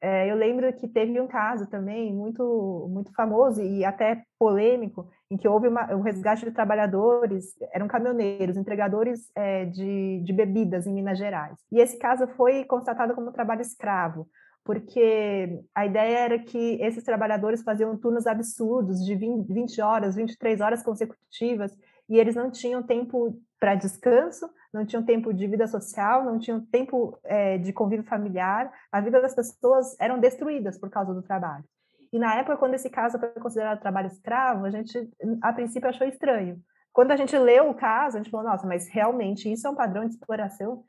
É, 0.00 0.30
eu 0.30 0.36
lembro 0.36 0.72
que 0.74 0.86
teve 0.86 1.20
um 1.20 1.26
caso 1.26 1.66
também 1.66 2.14
muito, 2.14 2.86
muito 2.88 3.12
famoso 3.14 3.60
e 3.60 3.84
até 3.84 4.22
polêmico, 4.38 5.08
em 5.28 5.36
que 5.36 5.48
houve 5.48 5.66
uma, 5.66 5.92
um 5.92 6.02
resgate 6.02 6.44
de 6.44 6.52
trabalhadores, 6.52 7.56
eram 7.72 7.88
caminhoneiros, 7.88 8.56
entregadores 8.56 9.28
é, 9.34 9.64
de, 9.64 10.20
de 10.22 10.32
bebidas 10.32 10.86
em 10.86 10.94
Minas 10.94 11.18
Gerais. 11.18 11.58
E 11.72 11.80
esse 11.80 11.98
caso 11.98 12.28
foi 12.28 12.64
constatado 12.64 13.14
como 13.14 13.32
trabalho 13.32 13.60
escravo, 13.60 14.28
porque 14.64 15.60
a 15.74 15.86
ideia 15.86 16.18
era 16.18 16.38
que 16.38 16.80
esses 16.82 17.02
trabalhadores 17.02 17.62
faziam 17.62 17.96
turnos 17.96 18.26
absurdos 18.26 19.04
de 19.04 19.14
20, 19.14 19.52
20 19.52 19.80
horas, 19.80 20.16
23 20.16 20.60
horas 20.60 20.82
consecutivas, 20.82 21.76
e 22.08 22.18
eles 22.18 22.34
não 22.34 22.50
tinham 22.50 22.82
tempo 22.82 23.40
para 23.58 23.74
descanso, 23.74 24.48
não 24.72 24.84
tinham 24.84 25.02
tempo 25.02 25.32
de 25.32 25.46
vida 25.46 25.66
social, 25.66 26.24
não 26.24 26.38
tinham 26.38 26.60
tempo 26.60 27.18
é, 27.24 27.58
de 27.58 27.72
convívio 27.72 28.04
familiar, 28.04 28.72
a 28.92 29.00
vida 29.00 29.20
das 29.20 29.34
pessoas 29.34 29.98
eram 29.98 30.18
destruídas 30.18 30.78
por 30.78 30.90
causa 30.90 31.12
do 31.12 31.22
trabalho. 31.22 31.64
E 32.12 32.18
na 32.18 32.36
época, 32.36 32.56
quando 32.56 32.74
esse 32.74 32.88
caso 32.88 33.18
foi 33.18 33.28
considerado 33.30 33.80
trabalho 33.80 34.06
escravo, 34.06 34.64
a 34.64 34.70
gente, 34.70 35.10
a 35.42 35.52
princípio, 35.52 35.88
achou 35.88 36.06
estranho. 36.06 36.58
Quando 36.92 37.10
a 37.10 37.16
gente 37.16 37.36
leu 37.36 37.68
o 37.68 37.74
caso, 37.74 38.16
a 38.16 38.22
gente 38.22 38.30
falou, 38.30 38.46
nossa, 38.46 38.66
mas 38.66 38.88
realmente 38.88 39.50
isso 39.52 39.66
é 39.66 39.70
um 39.70 39.74
padrão 39.74 40.04
de 40.04 40.12
exploração 40.12 40.84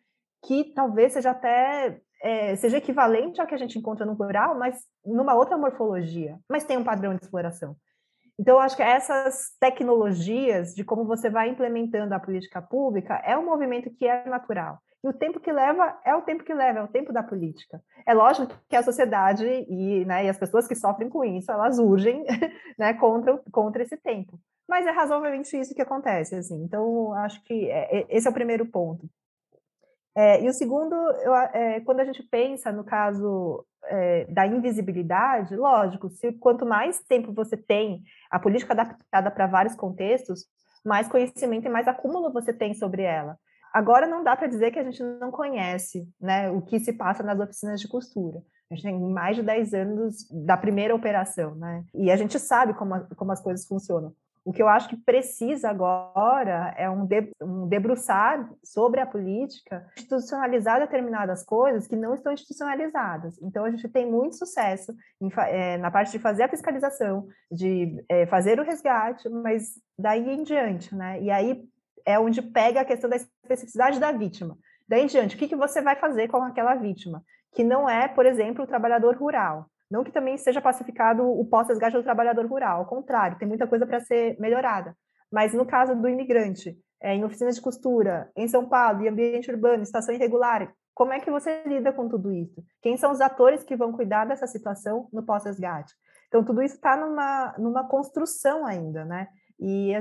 que 0.45 0.73
talvez 0.73 1.13
seja 1.13 1.31
até 1.31 1.99
é, 2.21 2.55
seja 2.55 2.77
equivalente 2.77 3.39
ao 3.39 3.47
que 3.47 3.55
a 3.55 3.57
gente 3.57 3.77
encontra 3.77 4.05
no 4.05 4.13
rural, 4.13 4.57
mas 4.57 4.81
numa 5.05 5.35
outra 5.35 5.57
morfologia, 5.57 6.37
mas 6.49 6.63
tem 6.63 6.77
um 6.77 6.83
padrão 6.83 7.15
de 7.15 7.23
exploração. 7.23 7.75
Então, 8.39 8.57
acho 8.57 8.77
que 8.77 8.83
essas 8.83 9.49
tecnologias 9.59 10.73
de 10.73 10.83
como 10.83 11.03
você 11.03 11.29
vai 11.29 11.49
implementando 11.49 12.15
a 12.15 12.19
política 12.19 12.61
pública 12.61 13.15
é 13.25 13.37
um 13.37 13.45
movimento 13.45 13.89
que 13.91 14.07
é 14.07 14.25
natural. 14.29 14.79
E 15.03 15.09
o 15.09 15.13
tempo 15.13 15.39
que 15.39 15.51
leva 15.51 15.97
é 16.05 16.15
o 16.15 16.21
tempo 16.21 16.43
que 16.43 16.53
leva, 16.53 16.79
é 16.79 16.83
o 16.83 16.87
tempo 16.87 17.11
da 17.11 17.21
política. 17.21 17.81
É 18.05 18.13
lógico 18.13 18.53
que 18.69 18.75
a 18.75 18.83
sociedade 18.83 19.45
e, 19.45 20.05
né, 20.05 20.25
e 20.25 20.29
as 20.29 20.37
pessoas 20.37 20.67
que 20.67 20.75
sofrem 20.75 21.09
com 21.09 21.23
isso, 21.23 21.51
elas 21.51 21.79
urgem 21.79 22.23
né, 22.77 22.93
contra, 22.93 23.37
contra 23.51 23.83
esse 23.83 23.97
tempo. 23.97 24.39
Mas 24.67 24.85
é 24.85 24.91
razoavelmente 24.91 25.57
isso 25.57 25.73
que 25.73 25.81
acontece. 25.81 26.35
Assim. 26.35 26.63
Então, 26.63 27.13
acho 27.13 27.43
que 27.43 27.69
é, 27.69 27.99
é 27.99 28.05
esse 28.09 28.27
é 28.27 28.31
o 28.31 28.33
primeiro 28.33 28.65
ponto. 28.65 29.09
É, 30.21 30.43
e 30.43 30.49
o 30.49 30.53
segundo, 30.53 30.93
eu, 30.93 31.33
é, 31.33 31.79
quando 31.79 32.01
a 32.01 32.03
gente 32.03 32.21
pensa 32.23 32.73
no 32.73 32.83
caso 32.83 33.65
é, 33.85 34.25
da 34.25 34.45
invisibilidade, 34.45 35.55
lógico, 35.55 36.09
se 36.09 36.33
quanto 36.33 36.65
mais 36.65 36.99
tempo 36.99 37.31
você 37.31 37.55
tem 37.55 38.03
a 38.29 38.37
política 38.37 38.73
adaptada 38.73 39.31
para 39.31 39.47
vários 39.47 39.75
contextos, 39.75 40.43
mais 40.85 41.07
conhecimento 41.07 41.67
e 41.67 41.69
mais 41.69 41.87
acúmulo 41.87 42.33
você 42.33 42.51
tem 42.51 42.73
sobre 42.73 43.03
ela. 43.03 43.37
Agora 43.73 44.05
não 44.05 44.21
dá 44.21 44.35
para 44.35 44.47
dizer 44.47 44.71
que 44.71 44.79
a 44.79 44.83
gente 44.83 45.01
não 45.01 45.31
conhece 45.31 46.05
né, 46.19 46.49
o 46.49 46.61
que 46.61 46.81
se 46.81 46.91
passa 46.91 47.23
nas 47.23 47.39
oficinas 47.39 47.79
de 47.79 47.87
costura. 47.87 48.41
A 48.69 48.75
gente 48.75 48.83
tem 48.83 48.99
mais 48.99 49.37
de 49.37 49.41
10 49.41 49.73
anos 49.73 50.27
da 50.29 50.57
primeira 50.57 50.93
operação, 50.93 51.55
né? 51.55 51.85
E 51.95 52.11
a 52.11 52.17
gente 52.17 52.37
sabe 52.37 52.73
como, 52.73 53.05
como 53.15 53.31
as 53.31 53.41
coisas 53.41 53.65
funcionam. 53.65 54.13
O 54.49 54.51
que 54.51 54.63
eu 54.63 54.67
acho 54.67 54.89
que 54.89 54.97
precisa 54.97 55.69
agora 55.69 56.73
é 56.75 56.89
um, 56.89 57.05
de, 57.05 57.31
um 57.39 57.67
debruçar 57.67 58.49
sobre 58.63 58.99
a 58.99 59.05
política, 59.05 59.85
institucionalizar 59.95 60.79
determinadas 60.79 61.43
coisas 61.43 61.85
que 61.85 61.95
não 61.95 62.15
estão 62.15 62.33
institucionalizadas. 62.33 63.39
Então, 63.43 63.63
a 63.63 63.69
gente 63.69 63.87
tem 63.87 64.09
muito 64.09 64.37
sucesso 64.37 64.91
em, 65.21 65.29
é, 65.49 65.77
na 65.77 65.91
parte 65.91 66.11
de 66.11 66.17
fazer 66.17 66.41
a 66.41 66.49
fiscalização, 66.49 67.27
de 67.51 68.03
é, 68.09 68.25
fazer 68.25 68.59
o 68.59 68.63
resgate, 68.63 69.29
mas 69.29 69.79
daí 69.95 70.27
em 70.27 70.41
diante, 70.41 70.95
né? 70.95 71.21
E 71.21 71.29
aí 71.29 71.63
é 72.03 72.19
onde 72.19 72.41
pega 72.41 72.81
a 72.81 72.85
questão 72.85 73.07
da 73.07 73.17
especificidade 73.17 73.99
da 73.99 74.11
vítima. 74.11 74.57
Daí 74.87 75.03
em 75.03 75.05
diante, 75.05 75.35
o 75.35 75.37
que, 75.37 75.47
que 75.47 75.55
você 75.55 75.79
vai 75.79 75.95
fazer 75.95 76.27
com 76.27 76.41
aquela 76.41 76.73
vítima? 76.73 77.23
Que 77.53 77.63
não 77.63 77.87
é, 77.87 78.07
por 78.07 78.25
exemplo, 78.25 78.63
o 78.63 78.67
trabalhador 78.67 79.15
rural. 79.15 79.69
Não 79.89 80.03
que 80.03 80.11
também 80.11 80.37
seja 80.37 80.61
pacificado 80.61 81.23
o 81.23 81.45
pós-resgate 81.45 81.97
do 81.97 82.03
trabalhador 82.03 82.45
rural, 82.45 82.79
ao 82.79 82.85
contrário, 82.85 83.37
tem 83.37 83.47
muita 83.47 83.67
coisa 83.67 83.87
para 83.87 83.99
ser 83.99 84.37
melhorada. 84.39 84.95
Mas 85.31 85.53
no 85.53 85.65
caso 85.65 85.95
do 85.95 86.07
imigrante, 86.07 86.77
é, 87.01 87.15
em 87.15 87.23
oficinas 87.23 87.55
de 87.55 87.61
costura, 87.61 88.29
em 88.35 88.47
São 88.47 88.67
Paulo, 88.67 89.01
em 89.01 89.07
ambiente 89.07 89.49
urbano, 89.49 89.83
estação 89.83 90.13
irregular, 90.13 90.71
como 90.93 91.13
é 91.13 91.19
que 91.19 91.31
você 91.31 91.63
lida 91.65 91.93
com 91.93 92.09
tudo 92.09 92.31
isso? 92.31 92.61
Quem 92.81 92.97
são 92.97 93.11
os 93.11 93.21
atores 93.21 93.63
que 93.63 93.75
vão 93.75 93.93
cuidar 93.93 94.25
dessa 94.25 94.45
situação 94.45 95.07
no 95.13 95.23
pós-resgate? 95.23 95.93
Então, 96.27 96.43
tudo 96.43 96.61
isso 96.61 96.75
está 96.75 96.97
numa, 96.97 97.55
numa 97.57 97.87
construção 97.87 98.65
ainda, 98.65 99.05
né? 99.05 99.27
E, 99.59 99.91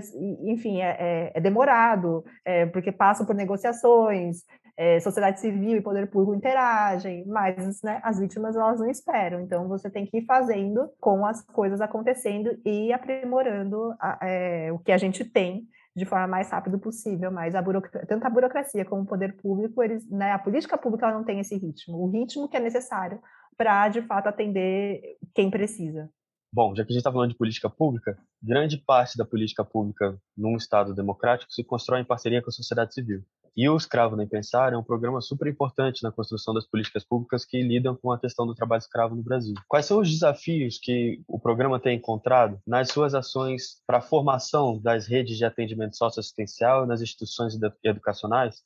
enfim, 0.44 0.80
é, 0.80 0.96
é, 0.98 1.32
é 1.34 1.40
demorado, 1.40 2.24
é, 2.44 2.66
porque 2.66 2.92
passa 2.92 3.24
por 3.24 3.34
negociações, 3.34 4.44
é, 4.76 5.00
sociedade 5.00 5.40
civil 5.40 5.76
e 5.76 5.82
poder 5.82 6.08
público 6.08 6.36
interagem, 6.36 7.26
mas 7.26 7.82
né, 7.82 8.00
as 8.04 8.20
vítimas 8.20 8.54
elas 8.54 8.78
não 8.78 8.88
esperam. 8.88 9.40
Então 9.40 9.66
você 9.66 9.90
tem 9.90 10.06
que 10.06 10.18
ir 10.18 10.24
fazendo 10.24 10.88
com 11.00 11.26
as 11.26 11.44
coisas 11.44 11.80
acontecendo 11.80 12.56
e 12.64 12.92
aprimorando 12.92 13.92
a, 14.00 14.18
é, 14.22 14.72
o 14.72 14.78
que 14.78 14.92
a 14.92 14.98
gente 14.98 15.24
tem 15.24 15.66
de 15.96 16.04
forma 16.04 16.28
mais 16.28 16.48
rápida 16.48 16.78
possível, 16.78 17.32
mas 17.32 17.56
a 17.56 17.62
tanto 18.06 18.24
a 18.24 18.30
burocracia 18.30 18.84
como 18.84 19.02
o 19.02 19.06
poder 19.06 19.36
público, 19.36 19.82
eles, 19.82 20.08
né, 20.08 20.30
a 20.30 20.38
política 20.38 20.78
pública 20.78 21.10
não 21.10 21.24
tem 21.24 21.40
esse 21.40 21.56
ritmo, 21.56 21.98
o 21.98 22.08
ritmo 22.08 22.48
que 22.48 22.56
é 22.56 22.60
necessário 22.60 23.20
para 23.56 23.88
de 23.88 24.00
fato 24.02 24.28
atender 24.28 25.16
quem 25.34 25.50
precisa. 25.50 26.08
Bom, 26.52 26.74
já 26.74 26.82
que 26.82 26.90
a 26.90 26.94
gente 26.94 27.00
está 27.00 27.12
falando 27.12 27.30
de 27.30 27.36
política 27.36 27.68
pública, 27.68 28.18
grande 28.42 28.78
parte 28.78 29.18
da 29.18 29.24
política 29.24 29.64
pública 29.64 30.18
num 30.36 30.56
Estado 30.56 30.94
democrático 30.94 31.52
se 31.52 31.62
constrói 31.62 32.00
em 32.00 32.04
parceria 32.04 32.40
com 32.42 32.48
a 32.48 32.52
sociedade 32.52 32.94
civil. 32.94 33.22
E 33.54 33.68
o 33.68 33.76
Escravo 33.76 34.16
Nem 34.16 34.26
Pensar 34.26 34.72
é 34.72 34.76
um 34.76 34.84
programa 34.84 35.20
super 35.20 35.48
importante 35.48 36.02
na 36.02 36.12
construção 36.12 36.54
das 36.54 36.64
políticas 36.64 37.04
públicas 37.04 37.44
que 37.44 37.60
lidam 37.60 37.96
com 37.96 38.12
a 38.12 38.18
questão 38.18 38.46
do 38.46 38.54
trabalho 38.54 38.78
escravo 38.78 39.16
no 39.16 39.22
Brasil. 39.22 39.54
Quais 39.66 39.84
são 39.84 40.00
os 40.00 40.08
desafios 40.08 40.78
que 40.80 41.20
o 41.26 41.40
programa 41.40 41.80
tem 41.80 41.96
encontrado 41.96 42.58
nas 42.66 42.88
suas 42.88 43.14
ações 43.14 43.82
para 43.86 43.98
a 43.98 44.00
formação 44.02 44.80
das 44.80 45.06
redes 45.06 45.36
de 45.36 45.44
atendimento 45.44 45.96
socioassistencial 45.96 46.86
nas 46.86 47.02
instituições 47.02 47.58
educacionais 47.84 48.62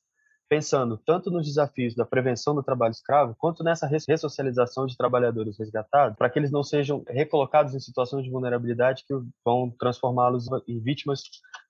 pensando 0.52 0.98
tanto 0.98 1.30
nos 1.30 1.46
desafios 1.46 1.94
da 1.94 2.04
prevenção 2.04 2.54
do 2.54 2.62
trabalho 2.62 2.90
escravo, 2.90 3.34
quanto 3.38 3.64
nessa 3.64 3.86
ressocialização 3.86 4.84
de 4.84 4.98
trabalhadores 4.98 5.58
resgatados, 5.58 6.14
para 6.18 6.28
que 6.28 6.38
eles 6.38 6.50
não 6.50 6.62
sejam 6.62 7.02
recolocados 7.08 7.74
em 7.74 7.80
situações 7.80 8.22
de 8.22 8.30
vulnerabilidade 8.30 9.02
que 9.08 9.14
vão 9.42 9.70
transformá-los 9.70 10.44
em 10.68 10.78
vítimas 10.78 11.22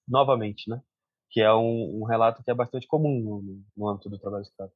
novamente, 0.08 0.68
né? 0.68 0.82
que 1.30 1.40
é 1.40 1.54
um, 1.54 2.00
um 2.02 2.04
relato 2.04 2.42
que 2.42 2.50
é 2.50 2.54
bastante 2.54 2.88
comum 2.88 3.20
no, 3.20 3.62
no 3.76 3.88
âmbito 3.88 4.10
do 4.10 4.18
trabalho 4.18 4.42
escravo. 4.42 4.72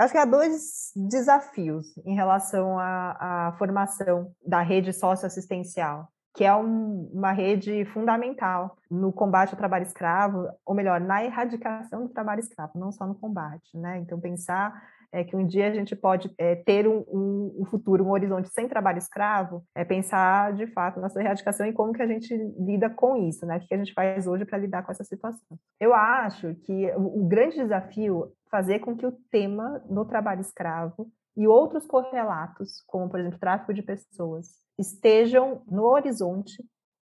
Acho 0.00 0.12
que 0.12 0.18
há 0.18 0.24
dois 0.24 0.90
desafios 1.08 1.96
em 1.98 2.16
relação 2.16 2.76
à, 2.76 3.50
à 3.50 3.52
formação 3.56 4.34
da 4.44 4.62
rede 4.62 4.92
socioassistencial, 4.92 6.08
que 6.34 6.44
é 6.44 6.54
um, 6.54 7.08
uma 7.12 7.30
rede 7.30 7.84
fundamental 7.86 8.76
no 8.90 9.12
combate 9.12 9.52
ao 9.52 9.58
trabalho 9.58 9.84
escravo, 9.84 10.48
ou 10.66 10.74
melhor, 10.74 11.00
na 11.00 11.24
erradicação 11.24 12.02
do 12.02 12.12
trabalho 12.12 12.40
escravo, 12.40 12.72
não 12.76 12.90
só 12.90 13.06
no 13.06 13.14
combate. 13.14 13.78
Né? 13.78 13.98
Então, 13.98 14.18
pensar 14.18 14.74
é 15.12 15.22
que 15.22 15.36
um 15.36 15.46
dia 15.46 15.68
a 15.68 15.72
gente 15.72 15.94
pode 15.94 16.28
é, 16.36 16.56
ter 16.56 16.88
um, 16.88 17.04
um, 17.08 17.56
um, 17.60 17.64
futuro, 17.66 18.04
um 18.04 18.10
horizonte 18.10 18.48
sem 18.48 18.66
trabalho 18.66 18.98
escravo, 18.98 19.62
é 19.72 19.84
pensar 19.84 20.52
de 20.54 20.66
fato 20.66 20.98
na 20.98 21.08
sua 21.08 21.22
erradicação 21.22 21.64
e 21.66 21.72
como 21.72 21.92
que 21.92 22.02
a 22.02 22.06
gente 22.06 22.34
lida 22.58 22.90
com 22.90 23.16
isso, 23.16 23.46
né? 23.46 23.58
O 23.58 23.60
que 23.60 23.72
a 23.72 23.78
gente 23.78 23.94
faz 23.94 24.26
hoje 24.26 24.44
para 24.44 24.58
lidar 24.58 24.82
com 24.82 24.90
essa 24.90 25.04
situação. 25.04 25.56
Eu 25.78 25.94
acho 25.94 26.56
que 26.56 26.90
o, 26.96 27.22
o 27.22 27.28
grande 27.28 27.54
desafio 27.56 28.24
é 28.24 28.50
fazer 28.50 28.80
com 28.80 28.96
que 28.96 29.06
o 29.06 29.12
tema 29.30 29.80
do 29.88 30.04
trabalho 30.04 30.40
escravo 30.40 31.06
e 31.36 31.46
outros 31.46 31.86
correlatos, 31.86 32.82
como 32.84 33.08
por 33.08 33.20
exemplo 33.20 33.38
tráfico 33.38 33.72
de 33.72 33.82
pessoas, 33.82 34.63
estejam 34.78 35.62
no 35.66 35.84
horizonte 35.84 36.62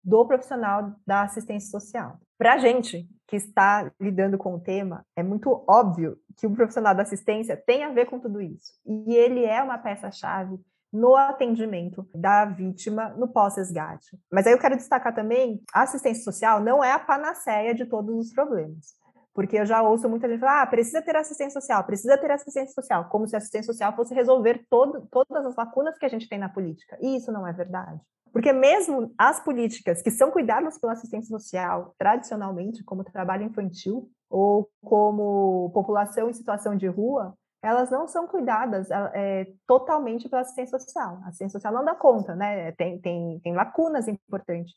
do 0.04 0.26
profissional 0.26 0.96
da 1.06 1.24
assistência 1.24 1.70
social. 1.70 2.20
Para 2.38 2.54
a 2.54 2.58
gente 2.58 3.08
que 3.28 3.36
está 3.36 3.92
lidando 4.00 4.38
com 4.38 4.54
o 4.56 4.60
tema, 4.60 5.04
é 5.16 5.24
muito 5.24 5.64
óbvio 5.68 6.18
que 6.38 6.46
o 6.46 6.54
profissional 6.54 6.94
da 6.94 7.02
assistência 7.02 7.58
tem 7.58 7.84
a 7.84 7.90
ver 7.90 8.06
com 8.06 8.20
tudo 8.20 8.42
isso. 8.42 8.74
E 8.86 9.16
ele 9.16 9.44
é 9.44 9.64
uma 9.64 9.78
peça-chave 9.78 10.60
no 10.94 11.16
atendimento 11.16 12.08
da 12.14 12.46
vítima 12.46 13.10
no 13.18 13.28
pós-resgate. 13.28 14.18
Mas 14.32 14.46
aí 14.46 14.54
eu 14.54 14.60
quero 14.60 14.78
destacar 14.78 15.14
também, 15.14 15.62
a 15.74 15.82
assistência 15.82 16.24
social 16.24 16.62
não 16.62 16.84
é 16.84 16.92
a 16.92 17.00
panaceia 17.00 17.74
de 17.74 17.86
todos 17.86 18.16
os 18.16 18.34
problemas. 18.34 18.96
Porque 19.36 19.58
eu 19.60 19.66
já 19.66 19.84
ouço 19.84 20.08
muita 20.08 20.30
gente 20.30 20.40
falar, 20.40 20.62
ah, 20.62 20.66
precisa 20.66 21.02
ter 21.02 21.14
assistência 21.18 21.60
social, 21.60 21.84
precisa 21.84 22.18
ter 22.18 22.32
assistência 22.32 22.74
social, 22.74 23.10
como 23.10 23.28
se 23.28 23.36
a 23.36 23.38
assistência 23.38 23.74
social 23.74 23.94
fosse 23.94 24.16
resolver 24.16 24.66
todo, 24.70 25.06
todas 25.12 25.46
as 25.46 25.56
lacunas 25.58 25.98
que 25.98 26.06
a 26.06 26.10
gente 26.10 26.30
tem 26.30 26.40
na 26.40 26.48
política. 26.48 26.98
E 27.02 27.18
isso 27.18 27.34
não 27.34 27.46
é 27.46 27.52
verdade. 27.52 28.00
Porque 28.32 28.54
mesmo 28.54 29.14
as 29.18 29.42
políticas 29.42 30.02
que 30.02 30.10
são 30.10 30.32
cuidadas 30.32 30.80
pela 30.80 30.94
assistência 30.94 31.38
social, 31.38 31.94
tradicionalmente, 31.98 32.82
como 32.84 33.04
trabalho 33.04 33.44
infantil 33.44 34.10
ou 34.30 34.70
como 34.82 35.70
população 35.74 36.30
em 36.30 36.34
situação 36.34 36.74
de 36.78 36.88
rua, 36.88 37.34
elas 37.62 37.92
não 37.92 38.08
são 38.08 38.28
cuidadas 38.28 38.90
é, 39.14 39.48
totalmente 39.68 40.30
pela 40.30 40.44
assistência 40.44 40.80
social. 40.80 41.20
A 41.24 41.28
assistência 41.28 41.60
social 41.60 41.74
não 41.74 41.84
dá 41.84 41.94
conta, 41.94 42.36
né? 42.36 42.72
Tem, 42.74 43.02
tem, 43.02 43.40
tem 43.42 43.54
lacunas 43.54 44.08
importantes 44.08 44.76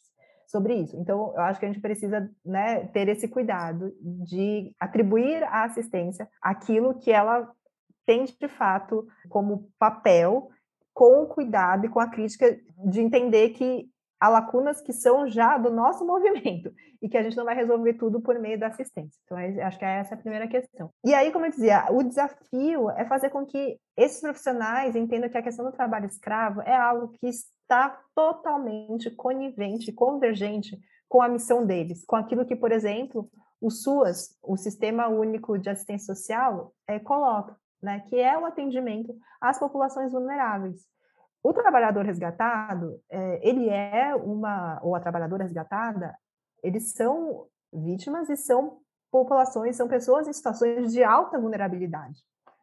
sobre 0.48 0.74
isso. 0.74 0.96
Então, 0.96 1.32
eu 1.36 1.42
acho 1.42 1.60
que 1.60 1.66
a 1.66 1.68
gente 1.68 1.80
precisa 1.80 2.28
né, 2.44 2.86
ter 2.86 3.08
esse 3.08 3.28
cuidado 3.28 3.94
de 4.00 4.74
atribuir 4.80 5.44
à 5.44 5.64
assistência 5.64 6.28
aquilo 6.40 6.98
que 6.98 7.12
ela 7.12 7.48
tem 8.06 8.24
de 8.24 8.48
fato 8.48 9.06
como 9.28 9.70
papel 9.78 10.48
com 10.94 11.22
o 11.22 11.26
cuidado 11.26 11.84
e 11.84 11.88
com 11.90 12.00
a 12.00 12.08
crítica 12.08 12.58
de 12.86 13.00
entender 13.00 13.50
que 13.50 13.88
há 14.20 14.28
lacunas 14.28 14.80
que 14.80 14.92
são 14.92 15.26
já 15.28 15.56
do 15.58 15.70
nosso 15.70 16.04
movimento 16.06 16.72
e 17.00 17.08
que 17.08 17.16
a 17.16 17.22
gente 17.22 17.36
não 17.36 17.44
vai 17.44 17.54
resolver 17.54 17.94
tudo 17.94 18.20
por 18.20 18.38
meio 18.38 18.58
da 18.58 18.68
assistência. 18.68 19.18
Então, 19.24 19.38
acho 19.38 19.78
que 19.78 19.84
essa 19.84 20.14
é 20.14 20.16
a 20.16 20.20
primeira 20.20 20.48
questão. 20.48 20.90
E 21.04 21.14
aí, 21.14 21.32
como 21.32 21.46
eu 21.46 21.50
dizia, 21.50 21.86
o 21.90 22.02
desafio 22.02 22.90
é 22.90 23.04
fazer 23.04 23.30
com 23.30 23.46
que 23.46 23.78
esses 23.96 24.20
profissionais 24.20 24.96
entendam 24.96 25.28
que 25.28 25.38
a 25.38 25.42
questão 25.42 25.64
do 25.64 25.72
trabalho 25.72 26.06
escravo 26.06 26.60
é 26.62 26.74
algo 26.74 27.08
que 27.20 27.28
está 27.28 28.00
totalmente 28.14 29.10
conivente, 29.10 29.92
convergente 29.92 30.78
com 31.08 31.22
a 31.22 31.28
missão 31.28 31.64
deles, 31.64 32.04
com 32.04 32.16
aquilo 32.16 32.44
que, 32.44 32.56
por 32.56 32.72
exemplo, 32.72 33.30
o 33.60 33.70
SUAS, 33.70 34.36
o 34.42 34.56
Sistema 34.56 35.08
Único 35.08 35.58
de 35.58 35.70
Assistência 35.70 36.14
Social, 36.14 36.72
é, 36.86 36.98
coloca 36.98 37.56
né, 37.82 38.00
que 38.08 38.16
é 38.16 38.36
o 38.36 38.44
atendimento 38.44 39.14
às 39.40 39.58
populações 39.58 40.12
vulneráveis. 40.12 40.82
O 41.42 41.52
trabalhador 41.52 42.04
resgatado, 42.04 43.00
é, 43.10 43.48
ele 43.48 43.68
é 43.68 44.14
uma, 44.14 44.80
ou 44.82 44.94
a 44.94 45.00
trabalhadora 45.00 45.44
resgatada, 45.44 46.16
eles 46.62 46.92
são 46.92 47.46
vítimas 47.72 48.28
e 48.28 48.36
são 48.36 48.78
populações, 49.10 49.76
são 49.76 49.88
pessoas 49.88 50.26
em 50.26 50.32
situações 50.32 50.92
de 50.92 51.02
alta 51.02 51.38
vulnerabilidade. 51.38 52.18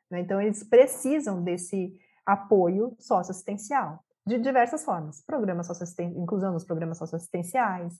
Né? 0.09 0.19
Então, 0.19 0.41
eles 0.41 0.63
precisam 0.63 1.43
desse 1.43 1.93
apoio 2.25 2.95
socioassistencial, 2.99 3.99
de 4.25 4.39
diversas 4.39 4.83
formas. 4.83 5.23
Programas 5.23 5.67
inclusão 5.99 6.51
nos 6.51 6.65
programas 6.65 6.97
socioassistenciais, 6.97 7.93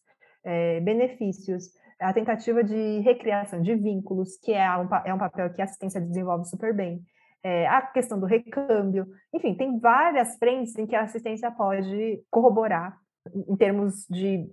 é, 0.44 0.80
benefícios, 0.82 1.70
a 2.00 2.14
tentativa 2.14 2.64
de 2.64 3.00
recriação 3.00 3.62
de 3.62 3.74
vínculos, 3.76 4.38
que 4.38 4.54
é 4.54 4.70
um, 4.78 4.88
é 5.06 5.14
um 5.14 5.18
papel 5.18 5.52
que 5.54 5.62
a 5.62 5.66
assistência 5.66 6.02
desenvolve 6.02 6.46
super 6.46 6.74
bem, 6.74 7.02
é, 7.46 7.68
a 7.68 7.80
questão 7.80 8.20
do 8.20 8.26
recâmbio, 8.26 9.06
enfim, 9.32 9.54
tem 9.54 9.80
várias 9.80 10.36
frentes 10.38 10.76
em 10.80 10.88
que 10.88 10.96
a 10.96 11.04
assistência 11.04 11.52
pode 11.52 12.24
corroborar 12.32 12.98
em 13.48 13.56
termos 13.56 14.04
de 14.10 14.50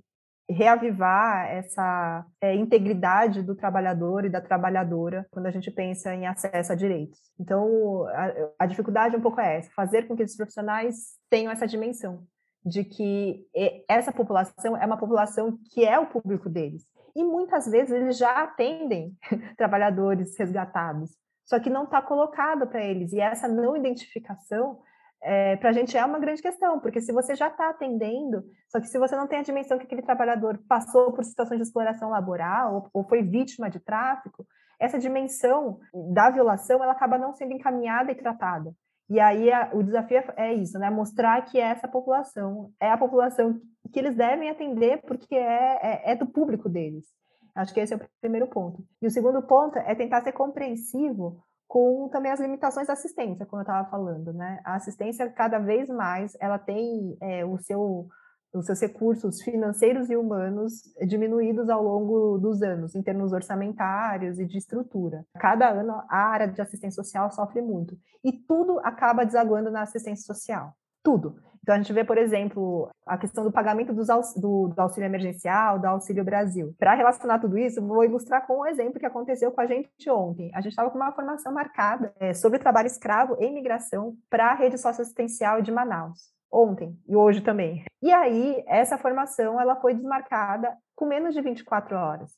reavivar 0.46 1.46
essa 1.50 2.26
é, 2.38 2.54
integridade 2.54 3.42
do 3.42 3.56
trabalhador 3.56 4.26
e 4.26 4.28
da 4.28 4.42
trabalhadora 4.42 5.26
quando 5.30 5.46
a 5.46 5.50
gente 5.50 5.70
pensa 5.70 6.14
em 6.14 6.26
acesso 6.26 6.70
a 6.70 6.74
direitos. 6.74 7.18
Então, 7.40 8.06
a, 8.08 8.32
a 8.58 8.66
dificuldade 8.66 9.16
um 9.16 9.22
pouco 9.22 9.40
é 9.40 9.56
essa, 9.56 9.70
fazer 9.70 10.06
com 10.06 10.14
que 10.14 10.22
esses 10.22 10.36
profissionais 10.36 11.14
tenham 11.30 11.50
essa 11.50 11.66
dimensão 11.66 12.24
de 12.62 12.84
que 12.84 13.46
essa 13.88 14.12
população 14.12 14.76
é 14.76 14.84
uma 14.84 14.98
população 14.98 15.58
que 15.72 15.82
é 15.82 15.98
o 15.98 16.06
público 16.08 16.50
deles. 16.50 16.84
E 17.16 17.24
muitas 17.24 17.66
vezes 17.66 17.90
eles 17.90 18.18
já 18.18 18.42
atendem 18.42 19.16
trabalhadores 19.56 20.36
resgatados, 20.38 21.16
só 21.44 21.58
que 21.58 21.70
não 21.70 21.84
está 21.84 22.00
colocado 22.00 22.66
para 22.66 22.84
eles. 22.84 23.12
E 23.12 23.20
essa 23.20 23.48
não 23.48 23.76
identificação, 23.76 24.80
é, 25.22 25.56
para 25.56 25.70
a 25.70 25.72
gente 25.72 25.96
é 25.96 26.04
uma 26.04 26.18
grande 26.18 26.42
questão, 26.42 26.80
porque 26.80 27.00
se 27.00 27.12
você 27.12 27.34
já 27.34 27.48
está 27.48 27.70
atendendo, 27.70 28.42
só 28.68 28.80
que 28.80 28.86
se 28.86 28.98
você 28.98 29.14
não 29.14 29.26
tem 29.26 29.38
a 29.38 29.42
dimensão 29.42 29.78
que 29.78 29.84
aquele 29.84 30.02
trabalhador 30.02 30.58
passou 30.68 31.12
por 31.12 31.24
situações 31.24 31.58
de 31.58 31.66
exploração 31.66 32.10
laboral 32.10 32.74
ou, 32.74 32.90
ou 32.92 33.08
foi 33.08 33.22
vítima 33.22 33.70
de 33.70 33.78
tráfico, 33.78 34.44
essa 34.80 34.98
dimensão 34.98 35.78
da 36.12 36.28
violação 36.30 36.82
ela 36.82 36.92
acaba 36.92 37.16
não 37.16 37.32
sendo 37.32 37.52
encaminhada 37.52 38.10
e 38.10 38.16
tratada. 38.16 38.74
E 39.08 39.20
aí 39.20 39.52
a, 39.52 39.70
o 39.72 39.82
desafio 39.82 40.18
é, 40.18 40.48
é 40.48 40.54
isso, 40.54 40.78
né? 40.78 40.90
Mostrar 40.90 41.44
que 41.44 41.58
essa 41.60 41.86
população 41.86 42.72
é 42.80 42.90
a 42.90 42.98
população 42.98 43.60
que 43.92 43.98
eles 43.98 44.16
devem 44.16 44.50
atender 44.50 45.02
porque 45.02 45.34
é, 45.34 45.78
é, 45.82 46.12
é 46.12 46.16
do 46.16 46.26
público 46.26 46.68
deles. 46.68 47.04
Acho 47.54 47.72
que 47.74 47.80
esse 47.80 47.94
é 47.94 47.96
o 47.96 48.00
primeiro 48.20 48.46
ponto. 48.46 48.84
E 49.00 49.06
o 49.06 49.10
segundo 49.10 49.42
ponto 49.42 49.78
é 49.78 49.94
tentar 49.94 50.22
ser 50.22 50.32
compreensivo 50.32 51.42
com 51.68 52.08
também 52.10 52.30
as 52.30 52.40
limitações 52.40 52.86
da 52.86 52.92
assistência, 52.92 53.46
como 53.46 53.60
eu 53.60 53.64
estava 53.64 53.88
falando, 53.88 54.32
né? 54.32 54.60
A 54.64 54.74
assistência 54.74 55.30
cada 55.30 55.58
vez 55.58 55.88
mais 55.88 56.36
ela 56.38 56.58
tem 56.58 57.16
é, 57.20 57.44
o 57.44 57.56
seu 57.58 58.08
os 58.54 58.66
seus 58.66 58.80
recursos 58.80 59.40
financeiros 59.40 60.10
e 60.10 60.16
humanos 60.16 60.82
diminuídos 61.06 61.70
ao 61.70 61.82
longo 61.82 62.38
dos 62.38 62.62
anos, 62.62 62.94
em 62.94 63.02
termos 63.02 63.32
orçamentários 63.32 64.38
e 64.38 64.44
de 64.44 64.58
estrutura. 64.58 65.24
Cada 65.38 65.70
ano, 65.70 66.02
a 66.08 66.18
área 66.18 66.46
de 66.46 66.60
assistência 66.60 67.02
social 67.02 67.30
sofre 67.30 67.62
muito. 67.62 67.96
E 68.22 68.32
tudo 68.32 68.78
acaba 68.80 69.24
desaguando 69.24 69.70
na 69.70 69.82
assistência 69.82 70.26
social. 70.26 70.74
Tudo. 71.02 71.36
Então, 71.62 71.74
a 71.74 71.78
gente 71.78 71.92
vê, 71.92 72.02
por 72.02 72.18
exemplo, 72.18 72.90
a 73.06 73.16
questão 73.16 73.44
do 73.44 73.52
pagamento 73.52 73.92
dos 73.92 74.08
do, 74.36 74.68
do 74.68 74.80
auxílio 74.80 75.06
emergencial, 75.06 75.78
do 75.78 75.86
Auxílio 75.86 76.24
Brasil. 76.24 76.74
Para 76.78 76.94
relacionar 76.94 77.38
tudo 77.38 77.56
isso, 77.56 77.80
vou 77.86 78.04
ilustrar 78.04 78.46
com 78.46 78.60
um 78.60 78.66
exemplo 78.66 78.98
que 78.98 79.06
aconteceu 79.06 79.52
com 79.52 79.60
a 79.60 79.66
gente 79.66 80.10
ontem. 80.10 80.50
A 80.54 80.60
gente 80.60 80.72
estava 80.72 80.90
com 80.90 80.96
uma 80.96 81.12
formação 81.12 81.52
marcada 81.52 82.12
é, 82.18 82.34
sobre 82.34 82.58
trabalho 82.58 82.86
escravo 82.86 83.36
e 83.40 83.46
imigração 83.46 84.16
para 84.28 84.46
a 84.46 84.54
rede 84.54 84.76
socioassistencial 84.76 85.62
de 85.62 85.70
Manaus 85.70 86.32
ontem 86.52 86.98
e 87.08 87.16
hoje 87.16 87.40
também. 87.40 87.84
E 88.02 88.12
aí, 88.12 88.62
essa 88.66 88.98
formação 88.98 89.58
ela 89.58 89.76
foi 89.76 89.94
desmarcada 89.94 90.76
com 90.94 91.06
menos 91.06 91.34
de 91.34 91.40
24 91.40 91.96
horas. 91.96 92.32